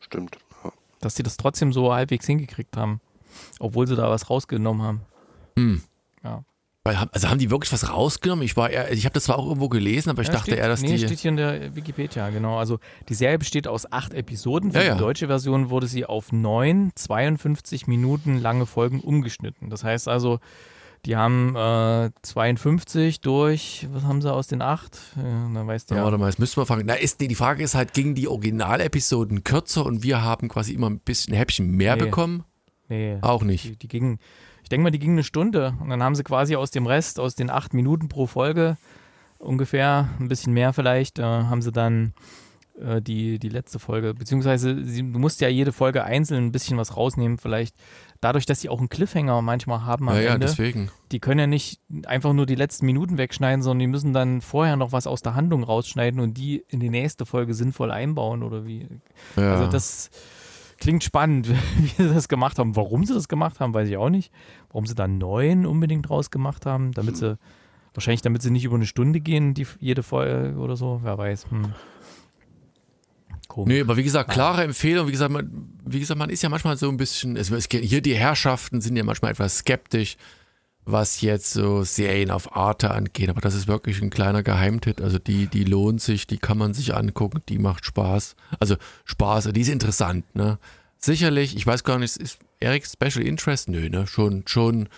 Stimmt. 0.00 0.38
Ja. 0.64 0.72
Dass 1.00 1.14
sie 1.14 1.22
das 1.22 1.36
trotzdem 1.36 1.72
so 1.72 1.92
halbwegs 1.92 2.26
hingekriegt 2.26 2.76
haben, 2.76 3.00
obwohl 3.60 3.86
sie 3.86 3.96
da 3.96 4.10
was 4.10 4.28
rausgenommen 4.28 4.82
haben. 4.82 5.00
Hm. 5.56 5.82
Ja. 6.24 6.44
Also 6.86 7.30
haben 7.30 7.38
die 7.38 7.50
wirklich 7.50 7.72
was 7.72 7.88
rausgenommen? 7.88 8.44
Ich 8.44 8.58
war 8.58 8.68
eher, 8.68 8.92
ich 8.92 9.06
habe 9.06 9.14
das 9.14 9.24
zwar 9.24 9.38
auch 9.38 9.46
irgendwo 9.46 9.70
gelesen, 9.70 10.10
aber 10.10 10.20
ich 10.20 10.28
ja, 10.28 10.34
dachte 10.34 10.50
steht, 10.50 10.58
eher, 10.58 10.68
dass 10.68 10.82
nee, 10.82 10.96
die. 10.96 10.98
steht 10.98 11.18
hier 11.18 11.30
in 11.30 11.38
der 11.38 11.74
Wikipedia, 11.74 12.28
genau. 12.28 12.58
Also 12.58 12.78
die 13.08 13.14
Serie 13.14 13.38
besteht 13.38 13.66
aus 13.66 13.90
acht 13.90 14.12
Episoden. 14.12 14.72
Für 14.72 14.84
ja, 14.84 14.92
die 14.92 14.98
deutsche 14.98 15.28
Version 15.28 15.70
wurde 15.70 15.86
sie 15.86 16.04
auf 16.04 16.30
neun, 16.30 16.92
52 16.94 17.86
Minuten 17.86 18.38
lange 18.38 18.66
Folgen 18.66 19.00
umgeschnitten. 19.00 19.70
Das 19.70 19.82
heißt 19.82 20.08
also, 20.08 20.40
die 21.06 21.16
haben 21.16 21.54
äh, 21.56 22.10
52 22.22 23.20
durch, 23.20 23.86
was 23.92 24.04
haben 24.04 24.22
sie 24.22 24.32
aus 24.32 24.46
den 24.46 24.62
acht? 24.62 24.98
Ja, 25.16 25.22
dann 25.52 25.66
weißt 25.66 25.90
du 25.90 25.94
ja. 25.96 26.04
Warte 26.04 26.18
mal, 26.18 26.28
jetzt 26.28 26.38
müssen 26.38 26.56
wir 26.56 26.66
fangen. 26.66 26.84
Na, 26.86 26.94
ist, 26.94 27.20
die 27.20 27.34
Frage 27.34 27.62
ist 27.62 27.74
halt, 27.74 27.92
gingen 27.92 28.14
die 28.14 28.28
Originalepisoden 28.28 29.44
kürzer 29.44 29.84
und 29.84 30.02
wir 30.02 30.22
haben 30.22 30.48
quasi 30.48 30.72
immer 30.72 30.88
ein 30.88 31.00
bisschen 31.00 31.34
ein 31.34 31.36
Häppchen 31.36 31.70
mehr 31.70 31.96
nee. 31.96 32.04
bekommen? 32.04 32.44
Nee. 32.88 33.18
Auch 33.20 33.42
nicht. 33.42 33.64
Die, 33.64 33.76
die 33.76 33.88
gingen, 33.88 34.18
ich 34.62 34.68
denke 34.68 34.84
mal, 34.84 34.90
die 34.90 34.98
gingen 34.98 35.16
eine 35.16 35.24
Stunde 35.24 35.74
und 35.80 35.90
dann 35.90 36.02
haben 36.02 36.14
sie 36.14 36.24
quasi 36.24 36.56
aus 36.56 36.70
dem 36.70 36.86
Rest, 36.86 37.20
aus 37.20 37.34
den 37.34 37.50
acht 37.50 37.74
Minuten 37.74 38.08
pro 38.08 38.26
Folge, 38.26 38.76
ungefähr, 39.38 40.08
ein 40.18 40.28
bisschen 40.28 40.54
mehr 40.54 40.72
vielleicht, 40.72 41.18
äh, 41.18 41.22
haben 41.22 41.60
sie 41.60 41.72
dann 41.72 42.14
äh, 42.80 43.00
die, 43.00 43.38
die 43.38 43.48
letzte 43.48 43.78
Folge. 43.78 44.14
Beziehungsweise 44.14 44.84
sie, 44.84 45.00
du 45.00 45.18
musst 45.18 45.40
ja 45.40 45.48
jede 45.48 45.72
Folge 45.72 46.04
einzeln 46.04 46.46
ein 46.46 46.52
bisschen 46.52 46.78
was 46.78 46.96
rausnehmen, 46.96 47.38
vielleicht. 47.38 47.76
Dadurch, 48.24 48.46
dass 48.46 48.62
sie 48.62 48.70
auch 48.70 48.78
einen 48.78 48.88
Cliffhanger 48.88 49.42
manchmal 49.42 49.84
haben 49.84 50.08
am 50.08 50.14
Ja, 50.16 50.22
ja, 50.22 50.34
Ende. 50.36 50.46
deswegen. 50.46 50.90
Die 51.12 51.20
können 51.20 51.40
ja 51.40 51.46
nicht 51.46 51.78
einfach 52.06 52.32
nur 52.32 52.46
die 52.46 52.54
letzten 52.54 52.86
Minuten 52.86 53.18
wegschneiden, 53.18 53.62
sondern 53.62 53.80
die 53.80 53.86
müssen 53.86 54.14
dann 54.14 54.40
vorher 54.40 54.76
noch 54.76 54.92
was 54.92 55.06
aus 55.06 55.20
der 55.20 55.34
Handlung 55.34 55.62
rausschneiden 55.62 56.20
und 56.20 56.32
die 56.38 56.64
in 56.68 56.80
die 56.80 56.88
nächste 56.88 57.26
Folge 57.26 57.52
sinnvoll 57.52 57.90
einbauen 57.90 58.42
oder 58.42 58.64
wie. 58.64 58.88
Ja. 59.36 59.52
Also 59.52 59.66
das 59.70 60.08
klingt 60.78 61.04
spannend, 61.04 61.50
wie 61.76 62.02
sie 62.02 62.14
das 62.14 62.28
gemacht 62.28 62.58
haben. 62.58 62.76
Warum 62.76 63.04
sie 63.04 63.12
das 63.12 63.28
gemacht 63.28 63.60
haben, 63.60 63.74
weiß 63.74 63.90
ich 63.90 63.98
auch 63.98 64.08
nicht. 64.08 64.32
Warum 64.68 64.86
sie 64.86 64.94
da 64.94 65.06
neun 65.06 65.66
unbedingt 65.66 66.08
draus 66.08 66.30
gemacht 66.30 66.64
haben, 66.64 66.92
damit 66.92 67.18
sie, 67.18 67.36
wahrscheinlich 67.92 68.22
damit 68.22 68.40
sie 68.40 68.50
nicht 68.50 68.64
über 68.64 68.76
eine 68.76 68.86
Stunde 68.86 69.20
gehen, 69.20 69.52
die, 69.52 69.66
jede 69.80 70.02
Folge 70.02 70.56
oder 70.56 70.76
so, 70.76 71.00
wer 71.02 71.18
weiß. 71.18 71.50
Hm. 71.50 71.74
Komisch. 73.54 73.72
Nee, 73.72 73.82
aber 73.82 73.96
wie 73.96 74.02
gesagt, 74.02 74.32
klare 74.32 74.64
Empfehlung. 74.64 75.06
Wie 75.06 75.12
gesagt, 75.12 75.30
man, 75.30 75.70
wie 75.84 76.00
gesagt, 76.00 76.18
man 76.18 76.28
ist 76.28 76.42
ja 76.42 76.48
manchmal 76.48 76.76
so 76.76 76.88
ein 76.88 76.96
bisschen, 76.96 77.36
es, 77.36 77.52
es, 77.52 77.68
hier 77.70 78.00
die 78.00 78.16
Herrschaften 78.16 78.80
sind 78.80 78.96
ja 78.96 79.04
manchmal 79.04 79.30
etwas 79.30 79.58
skeptisch, 79.58 80.16
was 80.84 81.20
jetzt 81.20 81.52
so 81.52 81.84
Serien 81.84 82.32
auf 82.32 82.56
Arte 82.56 82.90
angeht. 82.90 83.28
Aber 83.28 83.40
das 83.40 83.54
ist 83.54 83.68
wirklich 83.68 84.02
ein 84.02 84.10
kleiner 84.10 84.42
Geheimtipp. 84.42 85.00
Also 85.00 85.20
die, 85.20 85.46
die 85.46 85.62
lohnt 85.62 86.00
sich, 86.00 86.26
die 86.26 86.38
kann 86.38 86.58
man 86.58 86.74
sich 86.74 86.96
angucken, 86.96 87.42
die 87.48 87.60
macht 87.60 87.86
Spaß. 87.86 88.34
Also 88.58 88.74
Spaß, 89.04 89.50
die 89.52 89.60
ist 89.60 89.68
interessant, 89.68 90.34
ne? 90.34 90.58
Sicherlich, 90.98 91.54
ich 91.54 91.64
weiß 91.64 91.84
gar 91.84 92.00
nicht, 92.00 92.16
ist 92.16 92.40
Eric 92.58 92.84
Special 92.86 93.24
Interest? 93.24 93.68
Nö, 93.68 93.88
ne? 93.88 94.08
Schon, 94.08 94.42
schon 94.48 94.88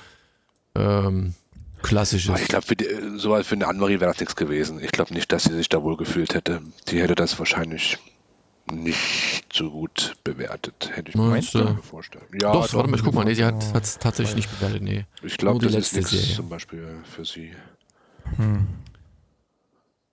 ähm, 0.74 1.34
klassisches. 1.82 2.30
Aber 2.30 2.40
ich 2.40 2.48
glaube, 2.48 2.64
für 2.64 2.76
die, 2.76 2.86
so 3.16 3.36
für 3.42 3.54
eine 3.54 3.68
Annemarie 3.68 4.00
wäre 4.00 4.10
das 4.10 4.20
nichts 4.20 4.34
gewesen. 4.34 4.82
Ich 4.82 4.92
glaube 4.92 5.12
nicht, 5.12 5.30
dass 5.30 5.44
sie 5.44 5.52
sich 5.52 5.68
da 5.68 5.82
wohl 5.82 5.98
gefühlt 5.98 6.32
hätte. 6.32 6.62
Die 6.88 7.02
hätte 7.02 7.16
das 7.16 7.38
wahrscheinlich 7.38 7.98
nicht 8.72 9.52
so 9.52 9.70
gut 9.70 10.16
bewertet, 10.24 10.90
hätte 10.92 11.10
ich 11.10 11.16
mir 11.16 11.22
Meinst 11.22 11.54
mir 11.54 11.78
vorstellen. 11.82 12.24
Ja, 12.40 12.52
doch, 12.52 12.72
warte 12.74 12.90
mal, 12.90 12.96
ich 12.96 13.04
guck 13.04 13.14
mal, 13.14 13.24
nee, 13.24 13.34
sie 13.34 13.44
hat 13.44 13.62
es 13.74 13.98
tatsächlich 13.98 14.36
nicht 14.36 14.58
bewertet, 14.58 14.82
nee. 14.82 15.04
Ich 15.22 15.36
glaube, 15.36 15.60
das 15.60 15.68
ist 15.70 15.74
letzte 15.76 15.96
nichts 15.98 16.10
Serie. 16.10 16.34
zum 16.36 16.48
Beispiel 16.48 16.84
für 17.04 17.24
sie. 17.24 17.52
Hm. 18.36 18.66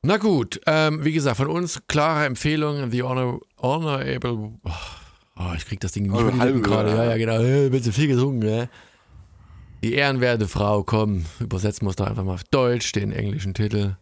Na 0.04 0.18
gut, 0.18 0.60
ähm, 0.68 1.04
wie 1.04 1.14
gesagt, 1.14 1.38
von 1.38 1.48
uns 1.48 1.82
klare 1.88 2.26
Empfehlung, 2.26 2.92
The 2.92 3.04
Honor, 3.04 3.40
Honorable. 3.58 4.52
Oh, 5.36 5.54
ich 5.56 5.66
krieg 5.66 5.80
das 5.80 5.94
Ding 5.94 6.04
nicht 6.04 6.14
Oh, 6.14 6.38
halbe, 6.40 6.62
gerade. 6.62 6.90
Ja, 6.92 7.06
ja. 7.06 7.18
genau. 7.18 7.40
Äh, 7.40 7.72
Wird 7.72 7.84
so 7.84 7.92
viel 7.92 8.08
gesungen, 8.08 8.42
ja. 8.48 8.68
Die 9.82 9.94
ehrenwerte 9.94 10.48
Frau, 10.48 10.84
komm, 10.84 11.26
übersetzen 11.40 11.86
wir 11.86 11.90
es 11.90 11.96
doch 11.96 12.08
einfach 12.08 12.24
mal 12.24 12.36
auf 12.36 12.44
Deutsch, 12.46 12.92
den 12.92 13.12
englischen 13.12 13.54
Titel. 13.54 13.96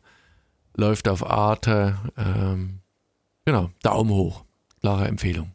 Läuft 0.76 1.08
auf 1.08 1.26
Arte. 1.26 1.98
Ähm, 2.18 2.81
genau, 3.46 3.70
Daumen 3.84 4.12
hoch. 4.12 4.46
Klare 4.82 5.08
Empfehlung. 5.08 5.54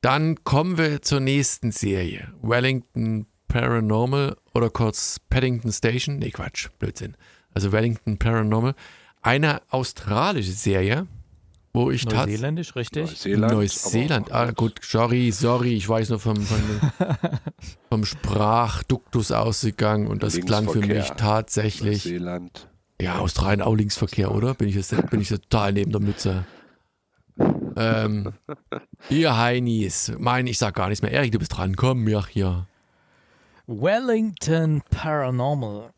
Dann 0.00 0.44
kommen 0.44 0.78
wir 0.78 1.02
zur 1.02 1.20
nächsten 1.20 1.72
Serie. 1.72 2.32
Wellington 2.40 3.26
Paranormal 3.48 4.36
oder 4.54 4.70
kurz 4.70 5.18
Paddington 5.28 5.72
Station. 5.72 6.18
Nee, 6.18 6.30
Quatsch, 6.30 6.68
Blödsinn. 6.78 7.16
Also 7.52 7.72
Wellington 7.72 8.18
Paranormal. 8.18 8.74
Eine 9.22 9.60
australische 9.70 10.52
Serie, 10.52 11.08
wo 11.72 11.90
ich 11.90 12.04
tatsächlich. 12.04 12.34
Neuseeländisch, 12.34 12.76
richtig? 12.76 13.06
Neuseeland. 13.06 13.52
Neuseeland. 13.52 14.32
Ah, 14.32 14.50
gut, 14.52 14.80
sorry, 14.82 15.32
sorry. 15.32 15.74
Ich 15.74 15.88
weiß 15.88 16.10
nur 16.10 16.20
vom, 16.20 16.36
vom, 16.36 16.62
vom 17.88 18.04
Sprachduktus 18.04 19.32
ausgegangen 19.32 20.06
und 20.06 20.22
das 20.22 20.38
klang 20.40 20.68
für 20.68 20.80
mich 20.80 21.08
tatsächlich. 21.16 22.04
Neuseeland. 22.04 22.68
Ja, 23.00 23.18
Australien 23.18 23.62
auch 23.62 23.74
Linksverkehr, 23.74 24.32
oder? 24.32 24.54
Bin 24.54 24.68
ich 24.68 24.74
jetzt 24.74 24.94
bin 25.10 25.20
ich 25.20 25.28
total 25.28 25.72
neben 25.72 25.90
der 25.90 26.00
Mütze. 26.00 26.44
Ähm, 27.78 28.32
ihr 29.10 29.36
Heinis, 29.36 30.12
mein, 30.18 30.46
ich 30.46 30.58
sag 30.58 30.74
gar 30.74 30.88
nichts 30.88 31.02
mehr. 31.02 31.12
Erik, 31.12 31.32
du 31.32 31.38
bist 31.38 31.56
dran. 31.56 31.76
Komm, 31.76 32.08
ja, 32.08 32.26
hier. 32.26 32.66
Wellington 33.66 34.82
Paranormal. 34.90 35.90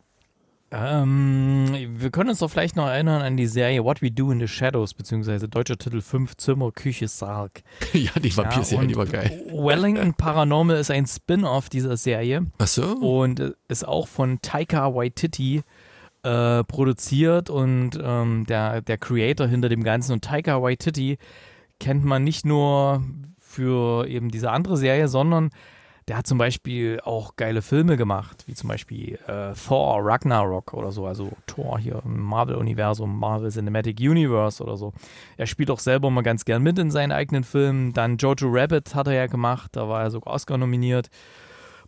Ähm, 0.72 1.96
wir 1.96 2.10
können 2.10 2.30
uns 2.30 2.38
doch 2.38 2.50
vielleicht 2.50 2.76
noch 2.76 2.86
erinnern 2.86 3.22
an 3.22 3.36
die 3.36 3.46
Serie 3.46 3.82
What 3.82 4.02
We 4.02 4.10
Do 4.10 4.30
in 4.30 4.38
the 4.38 4.46
Shadows, 4.46 4.94
beziehungsweise 4.94 5.48
deutscher 5.48 5.76
Titel 5.76 6.00
5 6.00 6.36
Zimmer, 6.36 6.70
Küche, 6.70 7.08
Sarg. 7.08 7.62
ja, 7.92 8.12
die 8.22 8.36
Vampirserie, 8.36 8.82
und 8.82 8.88
die 8.88 8.96
war 8.96 9.06
geil. 9.06 9.46
Wellington 9.52 10.14
Paranormal 10.14 10.76
ist 10.76 10.92
ein 10.92 11.06
Spin-off 11.06 11.68
dieser 11.70 11.96
Serie 11.96 12.46
Ach 12.58 12.68
so? 12.68 12.84
und 12.84 13.40
äh, 13.40 13.52
ist 13.68 13.86
auch 13.86 14.06
von 14.06 14.40
Taika 14.42 14.94
Waititi 14.94 15.62
äh, 16.22 16.62
produziert 16.64 17.50
und 17.50 17.98
ähm, 18.00 18.46
der, 18.48 18.80
der 18.80 18.98
Creator 18.98 19.48
hinter 19.48 19.68
dem 19.68 19.82
Ganzen. 19.82 20.12
Und 20.12 20.24
Taika 20.24 20.62
Waititi 20.62 21.18
kennt 21.80 22.04
man 22.04 22.22
nicht 22.22 22.46
nur 22.46 23.02
für 23.38 24.06
eben 24.06 24.30
diese 24.30 24.52
andere 24.52 24.76
Serie, 24.76 25.08
sondern 25.08 25.50
der 26.08 26.16
hat 26.16 26.26
zum 26.26 26.38
Beispiel 26.38 27.00
auch 27.04 27.36
geile 27.36 27.62
Filme 27.62 27.96
gemacht, 27.96 28.44
wie 28.46 28.54
zum 28.54 28.68
Beispiel 28.68 29.18
äh, 29.28 29.52
Thor 29.54 30.00
Ragnarok 30.02 30.74
oder 30.74 30.90
so, 30.90 31.06
also 31.06 31.30
Thor 31.46 31.78
hier 31.78 32.02
im 32.04 32.20
Marvel-Universum, 32.20 33.18
Marvel 33.18 33.50
Cinematic 33.50 34.00
Universe 34.00 34.62
oder 34.62 34.76
so. 34.76 34.92
Er 35.36 35.46
spielt 35.46 35.70
auch 35.70 35.78
selber 35.78 36.10
mal 36.10 36.22
ganz 36.22 36.44
gern 36.44 36.62
mit 36.62 36.78
in 36.78 36.90
seinen 36.90 37.12
eigenen 37.12 37.44
Filmen. 37.44 37.92
Dann 37.92 38.16
Jojo 38.16 38.48
Rabbit 38.50 38.94
hat 38.94 39.06
er 39.06 39.12
ja 39.12 39.26
gemacht, 39.26 39.70
da 39.76 39.88
war 39.88 40.02
er 40.02 40.10
sogar 40.10 40.34
Oscar 40.34 40.58
nominiert. 40.58 41.10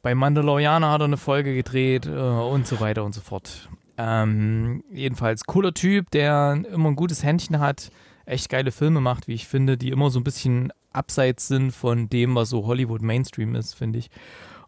Bei 0.03 0.15
Mandalorianer 0.15 0.91
hat 0.91 1.01
er 1.01 1.07
eine 1.07 1.17
Folge 1.17 1.55
gedreht 1.55 2.07
äh, 2.07 2.11
und 2.11 2.67
so 2.67 2.81
weiter 2.81 3.05
und 3.05 3.15
so 3.15 3.21
fort. 3.21 3.69
Ähm, 3.99 4.85
jedenfalls 4.93 5.45
cooler 5.45 5.75
Typ, 5.75 6.11
der 6.11 6.63
immer 6.73 6.91
ein 6.91 6.97
gutes 6.97 7.25
Händchen 7.25 7.59
hat, 7.59 7.91
echt 8.33 8.49
geile 8.49 8.73
Filme 8.73 9.01
macht, 9.01 9.29
wie 9.29 9.35
ich 9.35 9.47
finde, 9.47 9.77
die 9.77 9.91
immer 9.91 10.11
so 10.11 10.19
ein 10.19 10.25
bisschen 10.25 10.73
abseits 10.93 11.49
sind 11.49 11.71
von 11.73 12.09
dem, 12.09 12.35
was 12.35 12.49
so 12.51 12.67
Hollywood 12.67 13.03
Mainstream 13.03 13.55
ist, 13.55 13.75
finde 13.75 14.01
ich. 14.01 14.11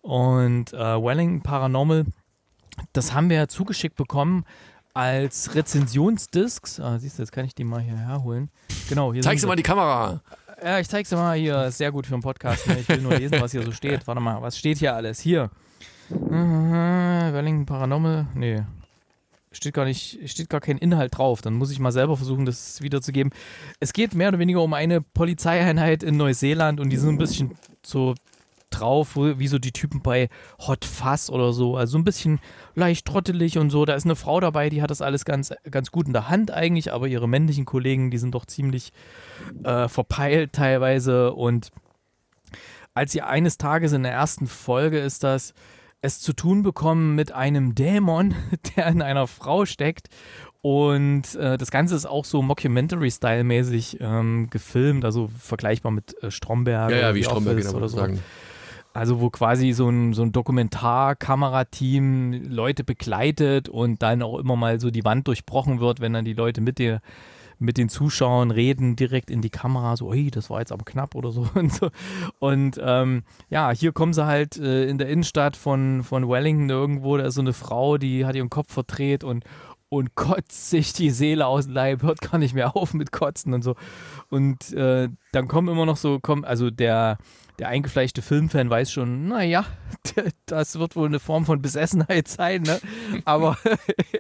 Und 0.03 0.73
äh, 0.73 0.77
Wellington 0.77 1.43
Paranormal, 1.43 2.05
das 2.93 3.15
haben 3.15 3.31
wir 3.31 3.37
ja 3.37 3.49
zugeschickt 3.49 3.97
bekommen 3.97 4.45
als 4.93 5.55
Rezensionsdiscs. 5.55 6.79
Ah, 6.79 6.99
siehst 6.99 7.19
du, 7.19 7.23
jetzt 7.23 7.33
kann 7.33 7.45
ich 7.45 7.55
die 7.55 7.65
mal 7.65 7.81
hier 7.81 7.97
herholen. 7.97 8.51
Genau, 8.89 9.13
hier 9.13 9.23
Zeig's 9.23 9.41
sind 9.41 9.49
dir 9.49 9.53
mal 9.53 9.57
die 9.57 9.63
Kamera. 9.63 10.21
Ja, 10.63 10.79
ich 10.79 10.89
zeig's 10.89 11.09
dir 11.09 11.17
mal 11.17 11.37
hier. 11.37 11.65
Ist 11.65 11.79
sehr 11.79 11.91
gut 11.91 12.07
für 12.07 12.15
einen 12.15 12.23
Podcast. 12.23 12.67
Ne? 12.69 12.79
Ich 12.79 12.89
will 12.89 13.01
nur 13.01 13.17
lesen, 13.17 13.41
was 13.41 13.53
hier 13.53 13.63
so 13.63 13.73
steht. 13.73 14.07
Warte 14.07 14.21
mal, 14.21 14.41
was 14.41 14.57
steht 14.57 14.79
hier 14.79 14.95
alles? 14.95 15.21
Hier. 15.21 15.51
Mhm, 16.11 17.33
Wellington 17.33 17.67
Paranormal. 17.67 18.27
Nee. 18.35 18.63
Steht 19.55 19.75
gar 19.75 19.85
nicht, 19.85 20.19
steht 20.29 20.51
gar 20.51 20.61
kein 20.61 20.79
Inhalt 20.79 21.17
drauf. 21.17 21.41
Dann 21.41 21.55
muss 21.55 21.71
ich 21.71 21.79
mal 21.79 21.93
selber 21.93 22.17
versuchen, 22.17 22.45
das 22.45 22.83
wiederzugeben. 22.83 23.33
Es 23.81 23.93
geht 23.93 24.15
mehr 24.15 24.29
oder 24.29 24.39
weniger 24.39 24.63
um 24.63 24.75
eine 24.75 25.01
Polizeieinheit 25.01 26.03
in 26.03 26.17
Neuseeland 26.17 26.81
und 26.81 26.91
die 26.91 26.97
sind 26.97 27.11
ein 27.11 27.19
bisschen 27.19 27.53
so 27.85 28.15
drauf, 28.71 29.17
wie 29.17 29.47
so 29.47 29.59
die 29.59 29.73
Typen 29.73 30.03
bei 30.03 30.29
Hot 30.67 30.85
Fuzz 30.85 31.31
oder 31.31 31.53
so. 31.53 31.77
Also 31.77 31.97
ein 31.97 32.05
bisschen 32.05 32.41
leicht 32.75 33.07
trottelig 33.07 33.59
und 33.59 33.71
so. 33.71 33.85
Da 33.85 33.95
ist 33.95 34.05
eine 34.05 34.17
Frau 34.17 34.41
dabei, 34.41 34.69
die 34.71 34.83
hat 34.83 34.91
das 34.91 35.03
alles 35.03 35.25
ganz, 35.25 35.53
ganz 35.71 35.91
gut 35.91 36.07
in 36.07 36.13
der 36.13 36.29
Hand 36.29 36.51
eigentlich, 36.51 36.93
aber 36.93 37.07
ihre 37.07 37.29
männlichen 37.29 37.65
Kollegen, 37.65 38.11
die 38.11 38.19
sind 38.19 38.35
doch 38.35 38.47
ziemlich 38.47 38.93
äh, 39.63 39.89
verpeilt 39.89 40.53
teilweise. 40.53 41.33
Und 41.33 41.71
als 42.95 43.13
sie 43.13 43.23
eines 43.23 43.59
Tages 43.59 43.93
in 43.93 44.03
der 44.03 44.13
ersten 44.13 44.47
Folge 44.47 44.99
ist 44.99 45.23
das, 45.25 45.55
es 46.05 46.21
zu 46.21 46.35
tun 46.35 46.63
bekommen 46.63 47.15
mit 47.15 47.33
einem 47.33 47.75
Dämon, 47.75 48.35
der 48.77 48.87
in 48.89 49.03
einer 49.03 49.27
Frau 49.27 49.65
steckt. 49.65 50.09
Und 50.61 51.35
äh, 51.35 51.59
das 51.59 51.71
Ganze 51.71 51.95
ist 51.95 52.07
auch 52.07 52.25
so 52.25 52.43
Mockumentary-Style-mäßig 52.43 53.99
ähm, 54.01 54.49
gefilmt, 54.51 55.05
also 55.05 55.29
vergleichbar 55.39 55.93
mit 55.93 56.23
äh, 56.23 56.31
Stromberg 56.31 56.91
Ja, 56.91 56.99
oder 56.99 57.09
ja, 57.09 57.15
wie 57.15 57.25
Stromberg 57.25 57.59
genau 57.59 57.75
oder 57.75 57.89
so. 57.89 57.99
sagen. 57.99 58.21
Also 58.95 59.21
wo 59.21 59.29
quasi 59.29 59.73
so 59.73 59.89
ein, 59.89 60.13
so 60.13 60.23
ein 60.23 60.33
Dokumentarkamerateam 60.33 62.49
Leute 62.49 62.85
begleitet 62.85 63.69
und 63.69 64.03
dann 64.03 64.23
auch 64.23 64.39
immer 64.39 64.57
mal 64.57 64.79
so 64.79 64.91
die 64.91 65.05
Wand 65.05 65.27
durchbrochen 65.27 65.81
wird, 65.81 66.01
wenn 66.01 66.13
dann 66.13 66.25
die 66.25 66.35
Leute 66.35 66.61
mit 66.61 66.79
dir 66.79 67.01
mit 67.59 67.79
den 67.79 67.89
Zuschauern 67.89 68.51
reden, 68.51 68.97
direkt 68.97 69.31
in 69.31 69.41
die 69.41 69.51
Kamera, 69.51 69.97
so, 69.97 70.13
ey, 70.13 70.31
das 70.31 70.51
war 70.51 70.61
jetzt 70.61 70.73
aber 70.73 70.85
knapp 70.85 71.15
oder 71.15 71.31
so 71.31 71.49
und 71.55 71.73
so. 71.73 71.91
Und 72.39 72.81
ähm, 72.83 73.23
ja, 73.51 73.71
hier 73.71 73.93
kommen 73.93 74.13
sie 74.13 74.27
halt 74.27 74.57
äh, 74.57 74.87
in 74.87 74.99
der 74.99 75.09
Innenstadt 75.09 75.57
von, 75.57 76.03
von 76.03 76.29
Wellington 76.29 76.71
irgendwo, 76.71 77.17
da 77.17 77.25
ist 77.25 77.35
so 77.35 77.41
eine 77.41 77.53
Frau, 77.53 77.99
die 77.99 78.27
hat 78.27 78.35
ihren 78.35 78.51
Kopf 78.51 78.73
verdreht 78.73 79.25
und, 79.25 79.45
und 79.89 80.15
kotzt 80.15 80.71
sich 80.71 80.93
die 80.93 81.11
Seele 81.11 81.47
aus 81.47 81.67
dem 81.67 81.75
Leib, 81.75 82.03
hört 82.03 82.21
gar 82.21 82.39
nicht 82.39 82.55
mehr 82.55 82.77
auf 82.77 82.95
mit 82.95 83.13
Kotzen 83.13 83.55
und 83.55 83.63
so. 83.63 83.77
Und 84.31 84.73
äh, 84.73 85.09
dann 85.33 85.49
kommen 85.49 85.69
immer 85.69 85.87
noch 85.87 85.97
so, 85.97 86.19
kommen, 86.21 86.45
also 86.45 86.71
der, 86.71 87.19
der 87.59 87.69
eingefleischte 87.69 88.23
Filmfan 88.23 88.69
weiß 88.69 88.91
schon, 88.91 89.29
naja, 89.29 89.65
das 90.47 90.79
wird 90.79 90.97
wohl 90.97 91.07
eine 91.07 91.21
Form 91.21 91.45
von 91.45 91.63
Besessenheit 91.63 92.29
sein, 92.29 92.63
ne? 92.63 92.81
Aber 93.25 93.57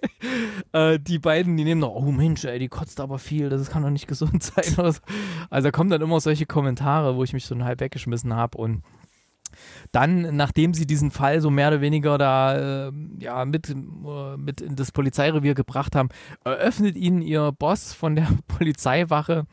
äh, 0.72 0.98
die 1.00 1.18
beiden, 1.18 1.56
die 1.56 1.64
nehmen 1.64 1.80
noch, 1.80 1.94
oh 1.94 2.12
Mensch, 2.12 2.44
ey, 2.44 2.58
die 2.58 2.68
kotzt 2.68 3.00
aber 3.00 3.18
viel, 3.18 3.48
das 3.48 3.70
kann 3.70 3.82
doch 3.82 3.90
nicht 3.90 4.06
gesund 4.06 4.42
sein. 4.42 4.64
Also 4.76 5.00
da 5.50 5.70
kommen 5.70 5.90
dann 5.90 6.02
immer 6.02 6.20
solche 6.20 6.46
Kommentare, 6.46 7.16
wo 7.16 7.24
ich 7.24 7.32
mich 7.32 7.46
so 7.46 7.58
halb 7.58 7.80
weggeschmissen 7.80 8.34
habe 8.34 8.58
und 8.58 8.82
dann, 9.92 10.36
nachdem 10.36 10.74
sie 10.74 10.86
diesen 10.86 11.10
Fall 11.10 11.40
so 11.40 11.50
mehr 11.50 11.68
oder 11.68 11.80
weniger 11.80 12.18
da 12.18 12.88
äh, 12.88 12.92
ja, 13.18 13.44
mit, 13.44 13.70
äh, 13.70 14.36
mit 14.36 14.60
in 14.60 14.76
das 14.76 14.92
Polizeirevier 14.92 15.54
gebracht 15.54 15.94
haben, 15.94 16.08
eröffnet 16.44 16.96
ihnen 16.96 17.22
ihr 17.22 17.52
Boss 17.52 17.92
von 17.92 18.16
der 18.16 18.28
Polizeiwache, 18.48 19.46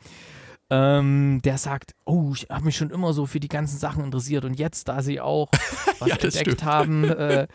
ähm, 0.72 1.42
der 1.44 1.58
sagt, 1.58 1.92
oh, 2.06 2.32
ich 2.34 2.46
habe 2.48 2.64
mich 2.64 2.78
schon 2.78 2.88
immer 2.88 3.12
so 3.12 3.26
für 3.26 3.40
die 3.40 3.48
ganzen 3.48 3.76
Sachen 3.78 4.04
interessiert 4.04 4.46
und 4.46 4.58
jetzt, 4.58 4.88
da 4.88 5.02
sie 5.02 5.20
auch 5.20 5.50
was 5.98 6.08
ja, 6.08 6.14
entdeckt 6.14 6.36
stimmt. 6.36 6.64
haben, 6.64 7.04
äh, 7.10 7.46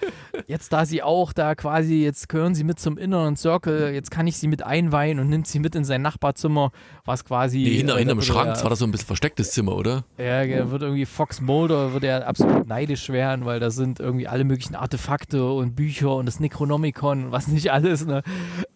jetzt 0.46 0.72
da 0.72 0.86
sie 0.86 1.02
auch 1.02 1.34
da 1.34 1.56
quasi, 1.56 2.04
jetzt 2.04 2.30
gehören 2.30 2.54
sie 2.54 2.64
mit 2.64 2.80
zum 2.80 3.00
inneren 3.00 3.36
Circle, 3.36 3.92
jetzt 3.92 4.12
kann 4.12 4.28
ich 4.28 4.38
sie 4.38 4.48
mit 4.48 4.62
einweihen 4.62 5.18
und 5.18 5.30
nimmt 5.30 5.48
sie 5.48 5.58
mit 5.58 5.74
in 5.74 5.84
sein 5.84 6.04
Nachbarzimmer, 6.04 6.72
was 7.06 7.26
quasi... 7.26 7.58
Nee, 7.64 7.78
hinter, 7.78 7.96
äh, 7.96 8.00
hinterm 8.00 8.22
Schrank, 8.22 8.50
das 8.50 8.62
war 8.62 8.70
das 8.70 8.78
so 8.78 8.86
ein 8.86 8.92
bisschen 8.92 9.08
verstecktes 9.08 9.50
Zimmer, 9.50 9.76
oder? 9.76 10.04
Ja, 10.20 10.44
ja. 10.44 10.70
wird 10.70 10.84
irgendwie 10.84 11.06
Fox 11.06 11.42
Mulder, 11.42 11.94
wird 11.94 12.04
er 12.04 12.28
absolut 12.28 12.68
neidisch 12.68 13.10
werden, 13.10 13.46
weil 13.46 13.60
da 13.60 13.72
sind 13.72 14.00
irgendwie 14.00 14.28
alle 14.28 14.44
möglichen 14.44 14.76
Artefakte 14.76 15.44
und 15.44 15.76
Bücher 15.76 16.16
und 16.16 16.28
das 16.28 16.40
Necronomicon 16.40 17.26
und 17.26 17.32
was 17.32 17.48
nicht 17.48 17.72
alles, 17.72 18.06
ne? 18.06 18.22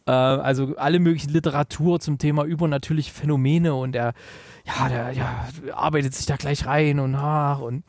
Äh, 0.08 0.12
also 0.12 0.76
alle 0.78 1.00
möglichen 1.00 1.30
Literatur 1.30 2.00
zum 2.00 2.18
Thema 2.18 2.44
übernatürliche 2.44 3.12
Phänomene 3.12 3.76
und 3.76 3.96
er 3.96 4.14
ja, 4.66 4.90
der 4.90 5.12
ja, 5.12 5.48
arbeitet 5.74 6.14
sich 6.14 6.26
da 6.26 6.36
gleich 6.36 6.66
rein 6.66 7.00
und 7.00 7.16
ach 7.16 7.60
und 7.60 7.84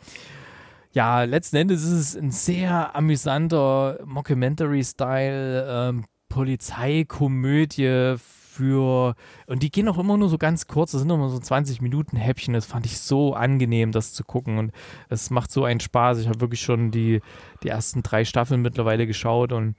ja, 0.93 1.23
letzten 1.23 1.57
Endes 1.57 1.83
ist 1.85 1.93
es 1.93 2.17
ein 2.17 2.31
sehr 2.31 2.95
amüsanter 2.95 3.99
Mockumentary-Style 4.05 5.67
ähm, 5.69 6.05
Polizeikomödie 6.29 8.17
für 8.19 9.15
und 9.47 9.63
die 9.63 9.71
gehen 9.71 9.89
auch 9.89 9.99
immer 9.99 10.19
nur 10.19 10.29
so 10.29 10.37
ganz 10.37 10.67
kurz, 10.67 10.93
das 10.93 11.01
sind 11.01 11.11
immer 11.11 11.31
so 11.31 11.39
20 11.39 11.81
Minuten 11.81 12.17
Häppchen, 12.17 12.53
das 12.53 12.67
fand 12.67 12.85
ich 12.85 12.99
so 12.99 13.33
angenehm, 13.35 13.93
das 13.93 14.13
zu 14.13 14.25
gucken 14.25 14.59
und 14.59 14.73
es 15.09 15.31
macht 15.31 15.51
so 15.51 15.65
einen 15.65 15.81
Spaß. 15.81 16.19
Ich 16.19 16.29
habe 16.29 16.41
wirklich 16.41 16.61
schon 16.61 16.91
die, 16.91 17.21
die 17.63 17.69
ersten 17.69 18.03
drei 18.03 18.27
Staffeln 18.27 18.61
mittlerweile 18.61 19.07
geschaut 19.07 19.53
und 19.53 19.75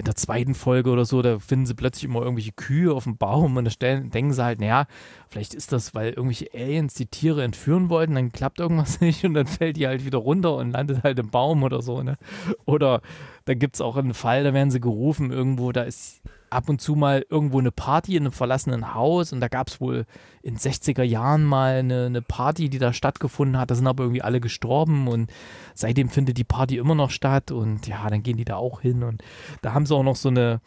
in 0.00 0.06
der 0.06 0.16
zweiten 0.16 0.54
Folge 0.54 0.90
oder 0.90 1.04
so, 1.04 1.20
da 1.22 1.38
finden 1.38 1.66
sie 1.66 1.74
plötzlich 1.74 2.04
immer 2.04 2.22
irgendwelche 2.22 2.52
Kühe 2.52 2.92
auf 2.92 3.04
dem 3.04 3.18
Baum 3.18 3.56
und 3.56 3.64
da 3.66 3.70
stellen, 3.70 4.10
denken 4.10 4.32
sie 4.32 4.42
halt, 4.42 4.58
naja, 4.58 4.86
vielleicht 5.28 5.54
ist 5.54 5.72
das, 5.72 5.94
weil 5.94 6.10
irgendwelche 6.10 6.48
Aliens 6.54 6.94
die 6.94 7.06
Tiere 7.06 7.44
entführen 7.44 7.90
wollten, 7.90 8.14
dann 8.14 8.32
klappt 8.32 8.60
irgendwas 8.60 9.00
nicht 9.02 9.24
und 9.24 9.34
dann 9.34 9.46
fällt 9.46 9.76
die 9.76 9.86
halt 9.86 10.04
wieder 10.04 10.18
runter 10.18 10.56
und 10.56 10.72
landet 10.72 11.02
halt 11.02 11.18
im 11.18 11.30
Baum 11.30 11.62
oder 11.62 11.82
so, 11.82 12.02
ne? 12.02 12.16
Oder 12.64 13.02
da 13.44 13.54
gibt 13.54 13.76
es 13.76 13.80
auch 13.80 13.96
einen 13.96 14.14
Fall, 14.14 14.42
da 14.42 14.54
werden 14.54 14.70
sie 14.70 14.80
gerufen 14.80 15.30
irgendwo, 15.30 15.70
da 15.70 15.82
ist 15.82 16.22
ab 16.50 16.68
und 16.68 16.80
zu 16.80 16.96
mal 16.96 17.24
irgendwo 17.30 17.58
eine 17.58 17.70
Party 17.70 18.16
in 18.16 18.24
einem 18.24 18.32
verlassenen 18.32 18.94
Haus 18.94 19.32
und 19.32 19.40
da 19.40 19.48
gab 19.48 19.68
es 19.68 19.80
wohl 19.80 20.04
in 20.42 20.56
60er 20.56 21.02
Jahren 21.02 21.44
mal 21.44 21.76
eine, 21.76 22.06
eine, 22.06 22.22
Party, 22.22 22.68
die 22.68 22.78
da 22.78 22.92
stattgefunden 22.92 23.58
hat. 23.58 23.70
Da 23.70 23.74
sind 23.74 23.86
aber 23.86 24.04
irgendwie 24.04 24.22
alle 24.22 24.40
gestorben 24.40 25.08
und 25.08 25.30
seitdem 25.74 26.08
findet 26.08 26.38
die 26.38 26.44
Party 26.44 26.76
immer 26.76 26.94
noch 26.94 27.10
statt 27.10 27.50
und 27.50 27.86
ja, 27.86 28.08
dann 28.08 28.22
gehen 28.22 28.36
die 28.36 28.44
da 28.44 28.56
auch 28.56 28.80
hin 28.80 29.02
und 29.02 29.22
da 29.62 29.72
haben 29.72 29.86
sie 29.86 29.94
auch 29.94 30.02
noch 30.02 30.16
so 30.16 30.28
eine 30.28 30.60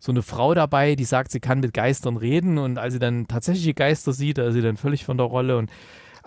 so 0.00 0.12
eine 0.12 0.22
Frau 0.22 0.54
dabei, 0.54 0.94
die 0.94 1.04
sagt, 1.04 1.32
sie 1.32 1.40
kann 1.40 1.58
mit 1.58 1.74
Geistern 1.74 2.16
reden 2.16 2.58
und 2.58 2.78
als 2.78 2.92
sie 2.92 3.00
dann 3.00 3.26
tatsächliche 3.26 3.74
Geister 3.74 4.12
sieht, 4.12 4.38
da 4.38 4.46
ist 4.46 4.54
sie 4.54 4.62
dann 4.62 4.76
völlig 4.76 5.04
von 5.04 5.16
der 5.16 5.26
Rolle 5.26 5.58
und 5.58 5.70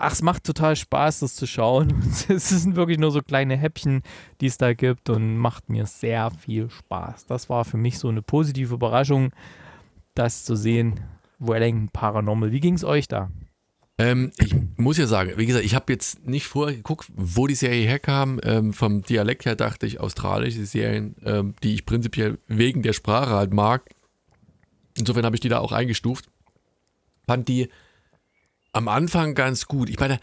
ach, 0.01 0.13
es 0.13 0.21
macht 0.21 0.43
total 0.43 0.75
Spaß, 0.75 1.19
das 1.19 1.35
zu 1.35 1.47
schauen. 1.47 2.03
es 2.27 2.49
sind 2.49 2.75
wirklich 2.75 2.97
nur 2.97 3.11
so 3.11 3.21
kleine 3.21 3.57
Häppchen, 3.57 4.01
die 4.41 4.47
es 4.47 4.57
da 4.57 4.73
gibt 4.73 5.09
und 5.09 5.37
macht 5.37 5.69
mir 5.69 5.85
sehr 5.85 6.31
viel 6.31 6.69
Spaß. 6.69 7.25
Das 7.27 7.49
war 7.49 7.65
für 7.65 7.77
mich 7.77 7.99
so 7.99 8.09
eine 8.09 8.21
positive 8.21 8.73
Überraschung, 8.73 9.31
das 10.15 10.43
zu 10.43 10.55
sehen. 10.55 10.99
Wellington 11.39 11.89
Paranormal. 11.89 12.51
Wie 12.51 12.59
ging 12.59 12.75
es 12.75 12.83
euch 12.83 13.07
da? 13.07 13.31
Ähm, 13.97 14.31
ich 14.37 14.55
muss 14.77 14.97
ja 14.97 15.07
sagen, 15.07 15.33
wie 15.37 15.45
gesagt, 15.45 15.65
ich 15.65 15.75
habe 15.75 15.91
jetzt 15.91 16.25
nicht 16.25 16.47
vorher 16.47 16.75
geguckt, 16.75 17.07
wo 17.15 17.47
die 17.47 17.55
Serie 17.55 17.87
herkam. 17.87 18.39
Ähm, 18.43 18.73
vom 18.73 19.01
Dialekt 19.03 19.45
her 19.45 19.55
dachte 19.55 19.85
ich 19.85 19.99
australische 19.99 20.65
Serien, 20.65 21.15
ähm, 21.23 21.55
die 21.63 21.73
ich 21.73 21.85
prinzipiell 21.85 22.39
wegen 22.47 22.81
der 22.81 22.93
Sprache 22.93 23.31
halt 23.31 23.53
mag. 23.53 23.89
Insofern 24.97 25.25
habe 25.25 25.35
ich 25.35 25.39
die 25.39 25.49
da 25.49 25.59
auch 25.59 25.71
eingestuft. 25.71 26.29
Fand 27.25 27.47
die 27.47 27.69
am 28.73 28.87
Anfang 28.87 29.35
ganz 29.35 29.67
gut. 29.67 29.89
Ich 29.89 29.99
meine, 29.99 30.19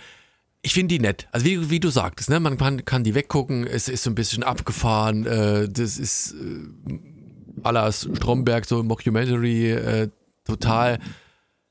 ich 0.62 0.74
finde 0.74 0.94
die 0.94 1.00
nett. 1.00 1.28
Also 1.32 1.46
wie, 1.46 1.70
wie 1.70 1.80
du 1.80 1.90
sagtest, 1.90 2.30
ne? 2.30 2.40
man 2.40 2.58
kann, 2.58 2.84
kann 2.84 3.04
die 3.04 3.14
weggucken, 3.14 3.66
es 3.66 3.88
ist 3.88 4.02
so 4.02 4.10
ein 4.10 4.14
bisschen 4.14 4.42
abgefahren, 4.42 5.26
äh, 5.26 5.68
das 5.68 5.98
ist 5.98 6.32
äh, 6.34 6.98
Alas 7.62 8.08
Stromberg, 8.16 8.64
so 8.64 8.82
Mockumentary, 8.82 9.70
äh, 9.72 10.08
total. 10.44 10.98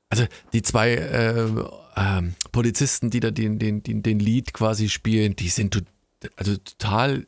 Also 0.08 0.24
die 0.52 0.62
zwei 0.62 0.94
äh, 0.94 1.46
ähm, 1.96 2.34
Polizisten, 2.52 3.10
die 3.10 3.20
da 3.20 3.30
den, 3.30 3.58
den, 3.58 3.82
den, 3.82 4.02
den 4.02 4.18
Lied 4.20 4.54
quasi 4.54 4.88
spielen, 4.88 5.36
die 5.36 5.48
sind 5.48 5.74
to 5.74 5.80
also 6.36 6.56
total, 6.56 7.26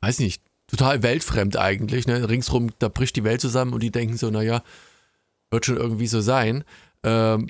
weiß 0.00 0.18
nicht, 0.18 0.42
total 0.66 1.02
weltfremd 1.02 1.56
eigentlich. 1.56 2.06
Ne? 2.06 2.28
Ringsrum, 2.28 2.70
da 2.78 2.88
bricht 2.88 3.16
die 3.16 3.24
Welt 3.24 3.40
zusammen 3.40 3.72
und 3.72 3.82
die 3.82 3.92
denken 3.92 4.16
so, 4.16 4.30
naja, 4.30 4.62
wird 5.50 5.66
schon 5.66 5.76
irgendwie 5.76 6.08
so 6.08 6.20
sein. 6.20 6.64
Ähm, 7.04 7.48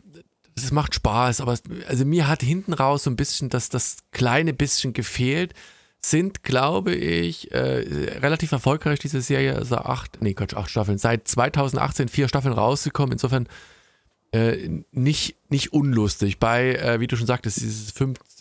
es 0.56 0.72
macht 0.72 0.94
Spaß, 0.94 1.40
aber 1.40 1.58
also 1.86 2.04
mir 2.04 2.28
hat 2.28 2.42
hinten 2.42 2.72
raus 2.72 3.04
so 3.04 3.10
ein 3.10 3.16
bisschen 3.16 3.50
das, 3.50 3.68
das 3.68 3.98
kleine 4.10 4.52
bisschen 4.52 4.92
gefehlt. 4.92 5.54
Sind, 6.00 6.44
glaube 6.44 6.94
ich, 6.94 7.50
äh, 7.52 8.18
relativ 8.20 8.52
erfolgreich, 8.52 8.98
diese 8.98 9.20
Serie. 9.20 9.56
Also 9.56 9.76
acht, 9.76 10.22
nee, 10.22 10.34
Quatsch, 10.34 10.54
acht 10.54 10.70
Staffeln. 10.70 10.98
Seit 10.98 11.26
2018 11.26 12.08
vier 12.08 12.28
Staffeln 12.28 12.54
rausgekommen. 12.54 13.12
Insofern 13.12 13.48
äh, 14.32 14.68
nicht, 14.92 15.36
nicht 15.50 15.72
unlustig. 15.72 16.38
Bei, 16.38 16.74
äh, 16.74 17.00
wie 17.00 17.06
du 17.06 17.16
schon 17.16 17.26
sagtest, 17.26 17.60
dieses 17.60 17.92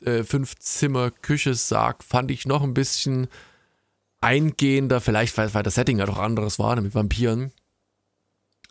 äh, 0.02 0.24
fünf 0.24 0.56
Zimmer 0.58 1.12
Küchesarg 1.12 2.04
fand 2.04 2.30
ich 2.32 2.46
noch 2.46 2.62
ein 2.62 2.74
bisschen 2.74 3.28
eingehender. 4.22 5.02
Vielleicht, 5.02 5.38
weil, 5.38 5.54
weil 5.54 5.64
das 5.64 5.76
Setting 5.76 6.00
ja 6.00 6.06
doch 6.06 6.20
anderes 6.20 6.60
war, 6.60 6.76
ne, 6.76 6.82
mit 6.82 6.94
Vampiren. 6.94 7.52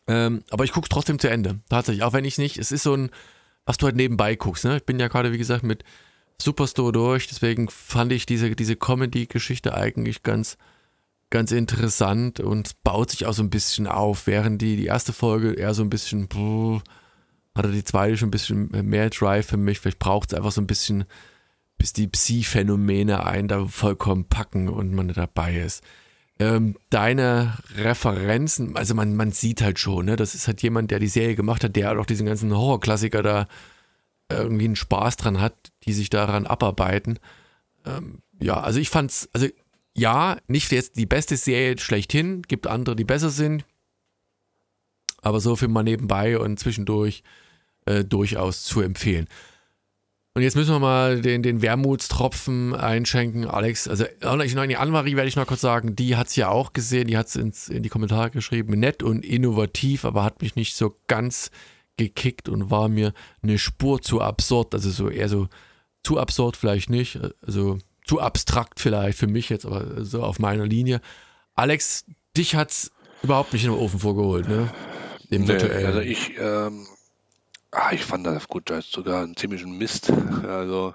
Ähm, 0.06 0.44
aber 0.50 0.64
ich 0.64 0.72
gucke 0.72 0.84
es 0.84 0.90
trotzdem 0.90 1.18
zu 1.18 1.28
Ende. 1.28 1.60
Tatsächlich. 1.68 2.04
Auch 2.04 2.12
wenn 2.12 2.24
ich 2.24 2.38
nicht, 2.38 2.58
es 2.58 2.70
ist 2.70 2.82
so 2.84 2.94
ein 2.94 3.10
was 3.64 3.76
du 3.76 3.86
halt 3.86 3.96
nebenbei 3.96 4.36
guckst. 4.36 4.64
Ne? 4.64 4.76
Ich 4.76 4.84
bin 4.84 5.00
ja 5.00 5.08
gerade, 5.08 5.32
wie 5.32 5.38
gesagt, 5.38 5.62
mit 5.62 5.84
Superstore 6.40 6.92
durch, 6.92 7.28
deswegen 7.28 7.68
fand 7.68 8.12
ich 8.12 8.26
diese, 8.26 8.54
diese 8.54 8.76
Comedy-Geschichte 8.76 9.74
eigentlich 9.74 10.22
ganz, 10.22 10.58
ganz 11.30 11.52
interessant 11.52 12.40
und 12.40 12.82
baut 12.82 13.10
sich 13.10 13.26
auch 13.26 13.32
so 13.32 13.42
ein 13.42 13.50
bisschen 13.50 13.86
auf, 13.86 14.26
während 14.26 14.60
die, 14.60 14.76
die 14.76 14.86
erste 14.86 15.12
Folge 15.12 15.54
eher 15.54 15.74
so 15.74 15.82
ein 15.82 15.90
bisschen, 15.90 16.28
brr, 16.28 16.82
hatte 17.54 17.70
die 17.70 17.84
zweite 17.84 18.16
schon 18.16 18.28
ein 18.28 18.32
bisschen 18.32 18.68
mehr 18.88 19.10
Drive 19.10 19.46
für 19.46 19.56
mich. 19.56 19.78
Vielleicht 19.78 20.00
braucht 20.00 20.32
es 20.32 20.36
einfach 20.36 20.52
so 20.52 20.60
ein 20.60 20.66
bisschen, 20.66 21.04
bis 21.78 21.92
die 21.92 22.08
Psi-Phänomene 22.08 23.24
einen 23.24 23.48
da 23.48 23.66
vollkommen 23.66 24.24
packen 24.24 24.68
und 24.68 24.92
man 24.92 25.08
dabei 25.08 25.56
ist. 25.56 25.84
Ähm, 26.40 26.76
deine 26.90 27.56
Referenzen, 27.76 28.76
also 28.76 28.94
man, 28.94 29.14
man 29.14 29.30
sieht 29.30 29.62
halt 29.62 29.78
schon, 29.78 30.06
ne, 30.06 30.16
das 30.16 30.34
ist 30.34 30.48
halt 30.48 30.62
jemand, 30.62 30.90
der 30.90 30.98
die 30.98 31.06
Serie 31.06 31.36
gemacht 31.36 31.62
hat, 31.62 31.76
der 31.76 31.88
halt 31.88 31.98
auch 31.98 32.06
diesen 32.06 32.26
ganzen 32.26 32.52
Horrorklassiker 32.52 33.22
da 33.22 33.46
irgendwie 34.28 34.64
einen 34.64 34.76
Spaß 34.76 35.16
dran 35.16 35.40
hat, 35.40 35.54
die 35.84 35.92
sich 35.92 36.10
daran 36.10 36.46
abarbeiten. 36.46 37.18
Ähm, 37.84 38.22
ja, 38.40 38.60
also 38.60 38.80
ich 38.80 38.88
fand's, 38.88 39.28
also 39.32 39.46
ja, 39.96 40.38
nicht 40.48 40.72
jetzt 40.72 40.96
die 40.96 41.06
beste 41.06 41.36
Serie 41.36 41.78
schlechthin, 41.78 42.42
gibt 42.42 42.66
andere, 42.66 42.96
die 42.96 43.04
besser 43.04 43.30
sind, 43.30 43.64
aber 45.22 45.40
so 45.40 45.56
für 45.56 45.68
mal 45.68 45.82
nebenbei 45.82 46.38
und 46.38 46.58
zwischendurch 46.58 47.22
äh, 47.86 48.04
durchaus 48.04 48.64
zu 48.64 48.80
empfehlen. 48.80 49.28
Und 50.36 50.42
jetzt 50.42 50.56
müssen 50.56 50.74
wir 50.74 50.80
mal 50.80 51.20
den, 51.20 51.44
den 51.44 51.62
Wermutstropfen 51.62 52.74
einschenken. 52.74 53.46
Alex, 53.46 53.86
also 53.86 54.04
ich 54.04 54.54
noch 54.56 54.66
die 54.66 54.76
Anmarie 54.76 55.14
werde 55.14 55.28
ich 55.28 55.36
noch 55.36 55.46
kurz 55.46 55.60
sagen, 55.60 55.94
die 55.94 56.16
hat 56.16 56.26
es 56.26 56.34
ja 56.34 56.48
auch 56.48 56.72
gesehen, 56.72 57.06
die 57.06 57.16
hat 57.16 57.28
es 57.28 57.68
in 57.68 57.84
die 57.84 57.88
Kommentare 57.88 58.30
geschrieben. 58.30 58.76
Nett 58.80 59.04
und 59.04 59.24
innovativ, 59.24 60.04
aber 60.04 60.24
hat 60.24 60.42
mich 60.42 60.56
nicht 60.56 60.74
so 60.74 60.96
ganz 61.06 61.52
gekickt 61.96 62.48
und 62.48 62.68
war 62.68 62.88
mir 62.88 63.12
eine 63.42 63.58
Spur 63.58 64.02
zu 64.02 64.20
absurd. 64.20 64.74
Also 64.74 64.90
so 64.90 65.08
eher 65.08 65.28
so 65.28 65.46
zu 66.02 66.18
absurd 66.18 66.56
vielleicht 66.56 66.90
nicht, 66.90 67.20
also 67.46 67.78
zu 68.04 68.20
abstrakt 68.20 68.80
vielleicht 68.80 69.16
für 69.16 69.28
mich 69.28 69.48
jetzt, 69.50 69.64
aber 69.64 70.04
so 70.04 70.24
auf 70.24 70.40
meiner 70.40 70.66
Linie. 70.66 71.00
Alex, 71.54 72.06
dich 72.36 72.56
hat 72.56 72.72
es 72.72 72.90
überhaupt 73.22 73.52
nicht 73.52 73.64
in 73.64 73.70
den 73.70 73.78
Ofen 73.78 74.00
vorgeholt, 74.00 74.48
ne? 74.48 74.68
Dem 75.30 75.44
nee, 75.44 75.52
Also 75.52 76.00
ich, 76.00 76.32
ähm, 76.38 76.86
Ah, 77.76 77.90
ich 77.92 78.04
fand 78.04 78.24
das 78.24 78.36
auf 78.36 78.48
gut 78.48 78.70
Deutsch 78.70 78.92
sogar 78.92 79.24
einen 79.24 79.36
ziemlichen 79.36 79.76
Mist. 79.76 80.12
Also, 80.46 80.94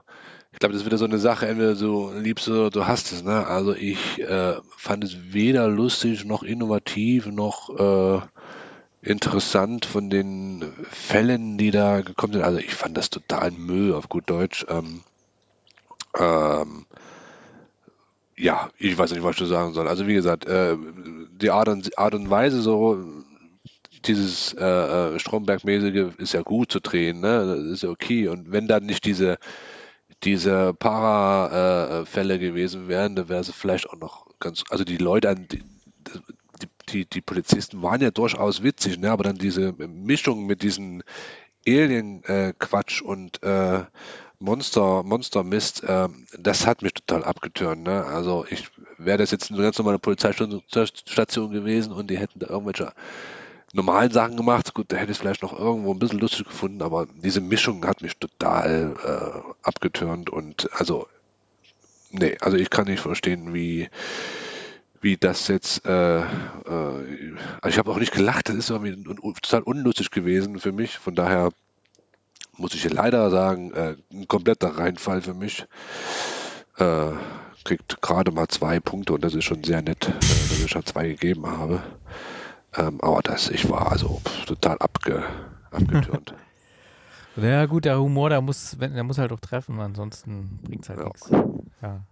ich 0.53 0.59
glaube, 0.59 0.71
das 0.71 0.81
ist 0.81 0.85
wieder 0.85 0.97
so 0.97 1.03
eine 1.03 1.17
Sache, 1.17 1.45
entweder 1.45 1.75
du 1.75 2.11
liebst 2.13 2.47
es 2.47 2.53
oder 2.53 2.69
du 2.69 2.87
hast 2.87 3.11
es. 3.11 3.21
Ne? 3.21 3.45
Also, 3.45 3.75
ich 3.75 4.19
äh, 4.21 4.55
fand 4.77 5.03
es 5.03 5.33
weder 5.33 5.67
lustig 5.67 6.23
noch 6.23 6.41
innovativ 6.41 7.25
noch 7.25 7.69
äh, 7.77 8.21
interessant 9.01 9.85
von 9.85 10.09
den 10.09 10.71
Fällen, 10.89 11.57
die 11.57 11.71
da 11.71 11.99
gekommen 11.99 12.31
sind. 12.31 12.43
Also, 12.43 12.59
ich 12.59 12.73
fand 12.73 12.95
das 12.95 13.09
total 13.09 13.51
Müll 13.51 13.93
auf 13.93 14.07
gut 14.07 14.29
Deutsch. 14.29 14.65
Ähm, 14.69 15.01
ähm, 16.17 16.85
ja, 18.37 18.69
ich 18.77 18.97
weiß 18.97 19.11
nicht, 19.11 19.23
was 19.23 19.41
ich 19.41 19.47
sagen 19.49 19.73
soll. 19.73 19.89
Also, 19.89 20.07
wie 20.07 20.13
gesagt, 20.13 20.45
äh, 20.45 20.77
die 21.41 21.51
Art 21.51 21.67
und, 21.67 21.97
Art 21.97 22.13
und 22.13 22.29
Weise 22.29 22.61
so 22.61 23.18
dieses 24.05 24.53
äh, 24.53 24.65
äh, 24.65 25.19
Stromberg-mäßige 25.19 26.17
ist 26.17 26.33
ja 26.33 26.41
gut 26.41 26.71
zu 26.71 26.79
drehen, 26.79 27.19
ne? 27.19 27.45
Das 27.45 27.65
ist 27.73 27.83
ja 27.83 27.89
okay. 27.89 28.27
Und 28.27 28.51
wenn 28.51 28.67
dann 28.67 28.85
nicht 28.85 29.05
diese, 29.05 29.37
diese 30.23 30.73
Para-Fälle 30.73 32.35
äh, 32.35 32.39
gewesen 32.39 32.87
wären, 32.87 33.15
dann 33.15 33.29
wäre 33.29 33.41
es 33.41 33.51
vielleicht 33.51 33.89
auch 33.89 33.97
noch 33.97 34.27
ganz, 34.39 34.63
also 34.69 34.83
die 34.83 34.97
Leute 34.97 35.35
die, 35.35 35.63
die, 36.89 37.05
die, 37.05 37.21
Polizisten 37.21 37.81
waren 37.81 38.01
ja 38.01 38.11
durchaus 38.11 38.63
witzig, 38.63 38.97
ne? 38.97 39.11
aber 39.11 39.23
dann 39.23 39.37
diese 39.37 39.73
Mischung 39.73 40.45
mit 40.45 40.63
diesen 40.63 41.03
Alien-Quatsch 41.67 43.01
und 43.01 43.43
äh, 43.43 43.83
Monster, 44.39 45.03
Monster 45.03 45.43
Mist, 45.43 45.83
äh, 45.83 46.07
das 46.37 46.65
hat 46.65 46.81
mich 46.81 46.93
total 46.93 47.25
abgetürnt. 47.25 47.83
Ne? 47.83 48.05
Also 48.05 48.45
ich 48.49 48.69
wäre 48.97 49.17
das 49.17 49.31
jetzt 49.31 49.51
eine 49.51 49.61
ganz 49.61 49.77
normale 49.77 49.99
Polizeistation 49.99 51.51
gewesen 51.51 51.91
und 51.91 52.09
die 52.09 52.17
hätten 52.17 52.39
da 52.39 52.47
irgendwelche 52.47 52.93
normalen 53.73 54.11
Sachen 54.11 54.37
gemacht. 54.37 54.73
Gut, 54.73 54.91
da 54.91 54.97
hätte 54.97 55.11
ich 55.11 55.17
es 55.17 55.21
vielleicht 55.21 55.43
noch 55.43 55.57
irgendwo 55.57 55.93
ein 55.93 55.99
bisschen 55.99 56.19
lustig 56.19 56.45
gefunden, 56.45 56.81
aber 56.81 57.07
diese 57.23 57.41
Mischung 57.41 57.85
hat 57.85 58.01
mich 58.01 58.17
total 58.17 58.95
äh, 59.03 59.51
abgetürnt 59.63 60.29
und 60.29 60.69
also 60.73 61.07
nee, 62.11 62.37
also 62.41 62.57
ich 62.57 62.69
kann 62.69 62.85
nicht 62.85 63.01
verstehen, 63.01 63.53
wie 63.53 63.89
wie 65.01 65.15
das 65.15 65.47
jetzt, 65.47 65.85
äh, 65.85 66.19
äh, 66.19 66.25
also 66.65 67.69
ich 67.69 67.77
habe 67.77 67.91
auch 67.91 67.99
nicht 67.99 68.11
gelacht, 68.11 68.49
das 68.49 68.55
ist 68.55 68.69
irgendwie 68.69 69.01
total 69.41 69.61
unlustig 69.61 70.11
gewesen 70.11 70.59
für 70.59 70.73
mich, 70.73 70.97
von 70.97 71.15
daher 71.15 71.51
muss 72.57 72.73
ich 72.73 72.89
leider 72.89 73.29
sagen, 73.31 73.71
äh, 73.71 73.95
ein 74.11 74.27
kompletter 74.27 74.77
Reinfall 74.77 75.21
für 75.21 75.33
mich. 75.33 75.65
Äh, 76.77 77.11
kriegt 77.63 78.01
gerade 78.01 78.31
mal 78.31 78.47
zwei 78.47 78.79
Punkte 78.79 79.13
und 79.13 79.23
das 79.23 79.35
ist 79.35 79.45
schon 79.45 79.63
sehr 79.63 79.81
nett, 79.81 80.07
äh, 80.07 80.11
dass 80.11 80.59
ich 80.59 80.69
schon 80.71 80.85
zwei 80.85 81.07
gegeben 81.07 81.45
habe. 81.45 81.81
Ähm, 82.77 83.01
aber 83.01 83.21
das, 83.21 83.49
ich 83.49 83.69
war 83.69 83.91
also 83.91 84.21
total 84.45 84.77
abge, 84.79 85.23
abgetürnt. 85.71 86.33
Ja 87.35 87.67
gut, 87.67 87.85
der 87.85 87.99
Humor, 87.99 88.29
der 88.29 88.41
muss, 88.41 88.75
der 88.77 89.03
muss 89.03 89.17
halt 89.17 89.31
auch 89.31 89.39
treffen, 89.39 89.79
ansonsten 89.79 90.59
bringt 90.63 90.83
es 90.83 90.89
halt 90.89 90.99
ja. 90.99 91.05
nichts. 91.05 91.29
Ja. 91.81 92.05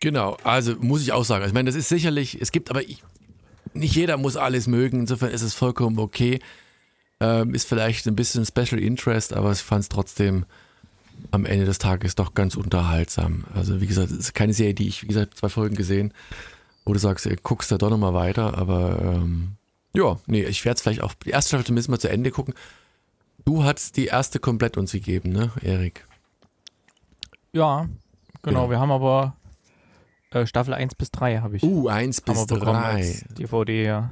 Genau, 0.00 0.36
also 0.44 0.76
muss 0.76 1.02
ich 1.02 1.12
auch 1.12 1.24
sagen. 1.24 1.42
Also 1.42 1.50
ich 1.50 1.54
meine, 1.54 1.68
das 1.68 1.74
ist 1.74 1.88
sicherlich, 1.88 2.40
es 2.40 2.52
gibt 2.52 2.70
aber 2.70 2.82
ich, 2.82 3.02
nicht 3.72 3.94
jeder 3.96 4.16
muss 4.18 4.36
alles 4.36 4.66
mögen, 4.66 5.00
insofern 5.00 5.30
ist 5.30 5.42
es 5.42 5.54
vollkommen 5.54 5.98
okay. 5.98 6.40
Ähm, 7.18 7.54
ist 7.54 7.66
vielleicht 7.66 8.06
ein 8.06 8.14
bisschen 8.14 8.44
Special 8.44 8.78
Interest, 8.78 9.32
aber 9.32 9.50
ich 9.52 9.58
fand 9.58 9.82
es 9.82 9.88
trotzdem 9.88 10.44
am 11.30 11.46
Ende 11.46 11.64
des 11.64 11.78
Tages 11.78 12.14
doch 12.14 12.34
ganz 12.34 12.56
unterhaltsam. 12.56 13.44
Also 13.54 13.80
wie 13.80 13.86
gesagt, 13.86 14.10
es 14.10 14.18
ist 14.18 14.34
keine 14.34 14.52
Serie, 14.52 14.74
die 14.74 14.86
ich, 14.86 15.02
wie 15.02 15.06
gesagt, 15.06 15.38
zwei 15.38 15.48
Folgen 15.48 15.74
gesehen, 15.74 16.12
wo 16.86 16.92
du 16.92 16.98
sagst, 16.98 17.26
ey, 17.26 17.36
guckst 17.42 17.70
da 17.70 17.76
doch 17.76 17.90
nochmal 17.90 18.14
weiter, 18.14 18.56
aber 18.56 19.02
ähm, 19.02 19.56
ja, 19.92 20.16
nee, 20.26 20.44
ich 20.44 20.64
werde 20.64 20.76
es 20.76 20.82
vielleicht 20.82 21.02
auch 21.02 21.14
die 21.14 21.30
erste 21.30 21.50
Staffel 21.50 21.66
zumindest 21.66 21.88
mal 21.88 21.98
zu 21.98 22.08
Ende 22.08 22.30
gucken. 22.30 22.54
Du 23.44 23.64
hast 23.64 23.96
die 23.96 24.06
erste 24.06 24.38
komplett 24.38 24.76
uns 24.76 24.92
gegeben, 24.92 25.30
ne, 25.30 25.50
Erik? 25.62 26.06
Ja, 27.52 27.88
genau, 28.42 28.66
genau. 28.66 28.70
Wir 28.70 28.78
haben 28.78 28.92
aber 28.92 29.36
äh, 30.30 30.46
Staffel 30.46 30.74
1 30.74 30.94
bis 30.94 31.10
3 31.10 31.38
habe 31.38 31.56
ich. 31.56 31.62
Uh, 31.62 31.88
1 31.88 32.20
bis 32.20 32.46
3. 32.46 33.24
DVD, 33.38 33.84
ja. 33.84 34.10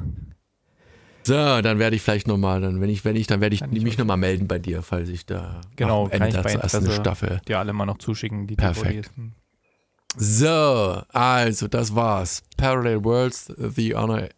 So, 1.26 1.32
dann 1.32 1.78
werde 1.78 1.96
ich 1.96 2.02
vielleicht 2.02 2.26
nochmal, 2.26 2.60
dann, 2.60 2.80
wenn 2.80 2.90
ich, 2.90 3.04
wenn 3.04 3.16
ich, 3.16 3.26
dann 3.26 3.40
werde 3.40 3.54
ich 3.54 3.60
kann 3.60 3.70
mich 3.70 3.96
nochmal 3.96 4.18
melden 4.18 4.46
bei 4.46 4.58
dir, 4.58 4.82
falls 4.82 5.08
ich 5.08 5.24
da 5.24 5.60
genau, 5.76 6.08
Ende 6.08 6.18
kann 6.18 6.44
ich 6.46 6.52
zur 6.52 6.62
ersten 6.62 6.90
Staffel. 6.90 7.40
Die 7.48 7.54
alle 7.54 7.72
mal 7.72 7.86
noch 7.86 7.98
zuschicken, 7.98 8.46
die 8.46 8.56
Perfekt. 8.56 9.10
DVDs. 9.16 9.34
So, 10.16 11.02
also 11.12 11.68
das 11.68 11.94
war's. 11.94 12.42
Parallel 12.56 13.04
Worlds, 13.04 13.52
The 13.56 13.94
Honor. 13.94 14.28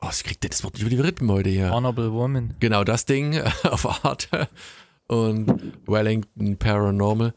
Oh, 0.00 0.08
ich 0.12 0.22
krieg 0.22 0.40
das 0.40 0.62
Wort 0.62 0.74
nicht 0.74 0.82
über 0.82 0.90
die 0.90 1.00
Rippen 1.00 1.30
heute 1.30 1.50
hier. 1.50 1.70
Honorable 1.70 2.12
Woman. 2.12 2.54
Genau, 2.60 2.84
das 2.84 3.04
Ding 3.04 3.40
auf 3.64 4.04
Arte 4.04 4.48
und 5.08 5.72
Wellington 5.86 6.56
Paranormal. 6.56 7.34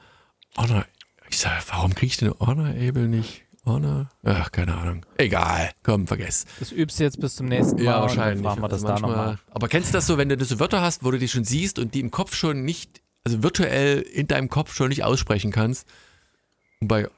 Honor. 0.58 0.86
Ich 1.30 1.40
sag, 1.40 1.64
warum 1.70 1.94
krieg 1.96 2.10
ich 2.10 2.18
den 2.18 2.32
Honor-Able 2.40 3.08
nicht? 3.08 3.44
Honor? 3.66 4.10
Ach, 4.24 4.52
keine 4.52 4.76
Ahnung. 4.76 5.06
Egal. 5.18 5.72
Komm, 5.84 6.08
vergess. 6.08 6.46
Das 6.60 6.72
übst 6.72 7.00
du 7.00 7.04
jetzt 7.04 7.20
bis 7.20 7.36
zum 7.36 7.48
nächsten 7.48 7.76
Mal. 7.76 7.84
Ja, 7.84 8.02
wahrscheinlich. 8.02 8.44
Machen 8.44 8.62
wir 8.62 8.70
das 8.70 8.86
also 8.86 9.02
da 9.02 9.08
nochmal. 9.08 9.40
Aber 9.52 9.68
kennst 9.68 9.90
du 9.90 9.94
das 9.94 10.08
so, 10.08 10.18
wenn 10.18 10.30
du 10.30 10.44
so 10.44 10.60
Wörter 10.60 10.82
hast, 10.82 11.04
wo 11.04 11.12
du 11.12 11.20
die 11.20 11.28
schon 11.28 11.44
siehst 11.44 11.78
und 11.80 11.94
die 11.94 12.00
im 12.00 12.12
Kopf 12.12 12.34
schon 12.34 12.64
nicht, 12.64 13.02
also 13.26 13.44
virtuell 13.44 14.02
in 14.02 14.28
deinem 14.28 14.50
Kopf 14.50 14.74
schon 14.74 14.90
nicht 14.90 15.04
aussprechen 15.04 15.52
kannst? 15.52 15.88
Und 16.80 16.88
bei 16.88 17.10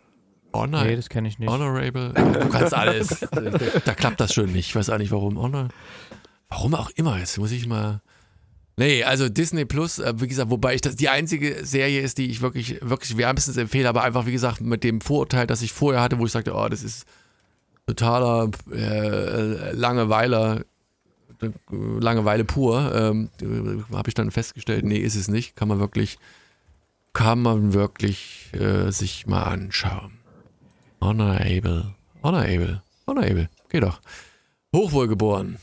Honor. 0.54 0.84
Nee, 0.84 0.95
das 0.95 1.10
kenne 1.10 1.28
ich 1.28 1.39
nicht. 1.39 1.50
Honorable. 1.50 2.14
Du 2.14 2.50
kannst 2.50 2.74
alles. 2.74 3.08
da, 3.86 3.93
klappt 3.93 4.20
das 4.20 4.34
schon 4.34 4.52
nicht. 4.52 4.70
Ich 4.70 4.76
weiß 4.76 4.89
auch 4.89 4.97
nicht 4.97 5.12
warum. 5.12 5.38
Honor. 5.38 5.70
Warum 6.50 6.76
auch 6.76 6.89
immer. 6.91 7.20
Jetzt 7.20 7.38
muss 7.38 7.52
ich 7.52 7.68
mal. 7.68 8.02
Nee, 8.78 9.04
also 9.04 9.28
Disney 9.28 9.66
Plus, 9.66 10.00
äh, 10.00 10.14
wie 10.18 10.28
gesagt, 10.28 10.50
wobei 10.50 10.74
ich 10.74 10.82
das 10.82 10.95
die 10.95 11.10
einzige 11.10 11.66
Serie 11.66 12.00
ist, 12.00 12.18
die 12.18 12.28
ich 12.28 12.41
wirklich, 12.41 12.80
wirklich 12.82 13.18
wärmstens 13.18 13.58
empfehle, 13.58 13.89
aber 13.89 14.04
einfach, 14.04 14.26
wie 14.26 14.32
gesagt, 14.32 14.62
mit 14.62 14.86
dem 14.86 15.02
Vorurteil, 15.02 15.47
das 15.47 15.62
ich 15.62 15.74
vorher 15.74 16.02
hatte, 16.02 16.18
wo 16.18 16.26
ich 16.26 16.32
sagte, 16.32 16.54
oh, 16.56 16.70
das 16.70 16.82
ist 16.82 17.06
totaler 17.88 18.50
äh, 18.72 19.74
Langeweiler, 19.74 20.64
Langeweile 21.70 22.45
pur, 22.45 22.93
ähm, 22.95 23.30
habe 23.93 24.10
ich 24.10 24.14
dann 24.14 24.32
festgestellt, 24.32 24.86
nee, 24.86 24.97
ist 24.97 25.16
es 25.16 25.28
nicht. 25.28 25.58
Kann 25.58 25.68
man 25.68 25.80
wirklich, 25.80 26.18
kann 27.14 27.41
man 27.41 27.74
wirklich 27.74 28.52
äh, 28.54 28.91
sich 28.91 29.28
mal 29.28 29.43
anschauen. 29.43 30.18
Honorable, 31.02 31.95
honorable, 32.24 32.84
honorable, 33.08 33.50
geht 33.70 33.84
doch. 33.84 34.02
Hochwohlgeboren 34.76 35.58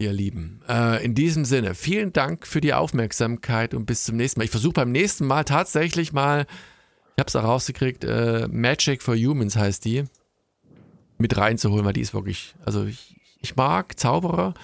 ihr 0.00 0.12
Lieben. 0.12 0.62
Äh, 0.68 1.04
in 1.04 1.14
diesem 1.14 1.44
Sinne, 1.44 1.74
vielen 1.74 2.12
Dank 2.12 2.46
für 2.46 2.60
die 2.60 2.72
Aufmerksamkeit 2.72 3.74
und 3.74 3.86
bis 3.86 4.04
zum 4.04 4.16
nächsten 4.16 4.40
Mal. 4.40 4.44
Ich 4.44 4.50
versuche 4.50 4.72
beim 4.72 4.92
nächsten 4.92 5.26
Mal 5.26 5.44
tatsächlich 5.44 6.12
mal, 6.12 6.46
ich 7.16 7.20
habe 7.20 7.28
es 7.28 7.36
auch 7.36 7.44
rausgekriegt, 7.44 8.04
äh, 8.04 8.48
Magic 8.50 9.02
for 9.02 9.14
Humans 9.14 9.56
heißt 9.56 9.84
die, 9.84 10.04
mit 11.18 11.36
reinzuholen, 11.36 11.84
weil 11.84 11.92
die 11.92 12.00
ist 12.00 12.14
wirklich, 12.14 12.54
also 12.64 12.84
ich, 12.84 13.16
ich 13.40 13.56
mag 13.56 13.98
Zauberer, 13.98 14.54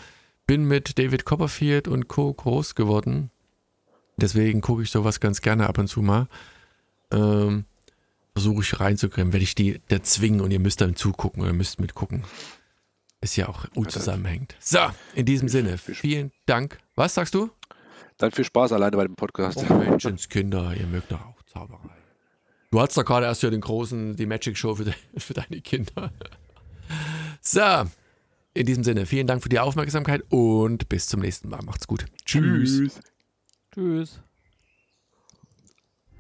bin 0.47 0.64
mit 0.64 0.99
David 0.99 1.24
Copperfield 1.24 1.87
und 1.87 2.09
Co. 2.09 2.33
groß 2.33 2.74
geworden. 2.74 3.31
Deswegen 4.16 4.62
gucke 4.62 4.83
ich 4.83 4.91
sowas 4.91 5.20
ganz 5.20 5.43
gerne 5.43 5.68
ab 5.68 5.77
und 5.77 5.89
zu 5.89 6.01
mal. 6.01 6.29
Ähm, 7.11 7.66
versuche 8.37 8.61
ich 8.61 8.78
reinzukriegen, 8.78 9.32
werde 9.32 9.45
ich 9.45 9.55
die 9.55 9.80
da 9.89 10.03
zwingen 10.03 10.43
und 10.43 10.51
ihr 10.51 10.61
müsst 10.61 10.82
dann 10.82 10.95
zugucken 10.95 11.43
oder 11.43 11.55
müsst 11.55 11.80
mitgucken. 11.80 12.22
Ist 13.22 13.34
ja 13.37 13.49
auch 13.49 13.70
gut 13.70 13.91
zusammenhängt. 13.91 14.55
So, 14.61 14.78
in 15.14 15.24
diesem 15.24 15.49
Sinne, 15.49 15.78
vielen 15.78 16.32
Dank. 16.45 16.78
Was 16.97 17.14
sagst 17.14 17.32
du? 17.32 17.49
Dann 18.18 18.32
viel 18.32 18.45
Spaß 18.45 18.72
alleine 18.72 18.95
bei 18.95 19.05
dem 19.05 19.16
Podcast. 19.16 19.64
Oh, 19.66 19.72
Menschenskinder, 19.72 20.74
ihr 20.76 20.87
mögt 20.87 21.12
doch 21.12 21.22
auch 21.22 21.43
Zauberei. 21.45 21.97
Du 22.70 22.78
hattest 22.78 22.99
doch 22.99 23.07
gerade 23.07 23.24
erst 23.24 23.43
ja 23.43 23.49
den 23.49 23.62
großen, 23.62 24.16
die 24.16 24.26
Magic 24.26 24.59
Show 24.59 24.74
für, 24.74 24.84
de, 24.84 24.93
für 25.16 25.32
deine 25.32 25.62
Kinder. 25.62 26.12
So, 27.41 27.84
in 28.53 28.66
diesem 28.66 28.84
Sinne, 28.84 29.07
vielen 29.07 29.26
Dank 29.26 29.43
für 29.43 29.49
die 29.49 29.61
Aufmerksamkeit 29.61 30.22
und 30.28 30.91
bis 30.91 31.09
zum 31.09 31.20
nächsten 31.20 31.49
Mal. 31.49 31.62
Macht's 31.62 31.87
gut. 31.87 32.05
Tschüss. 32.26 32.76
Tschüss. 32.76 33.01
Tschüss. 33.72 34.20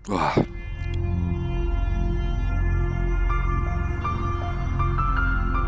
Oh. 0.08 0.65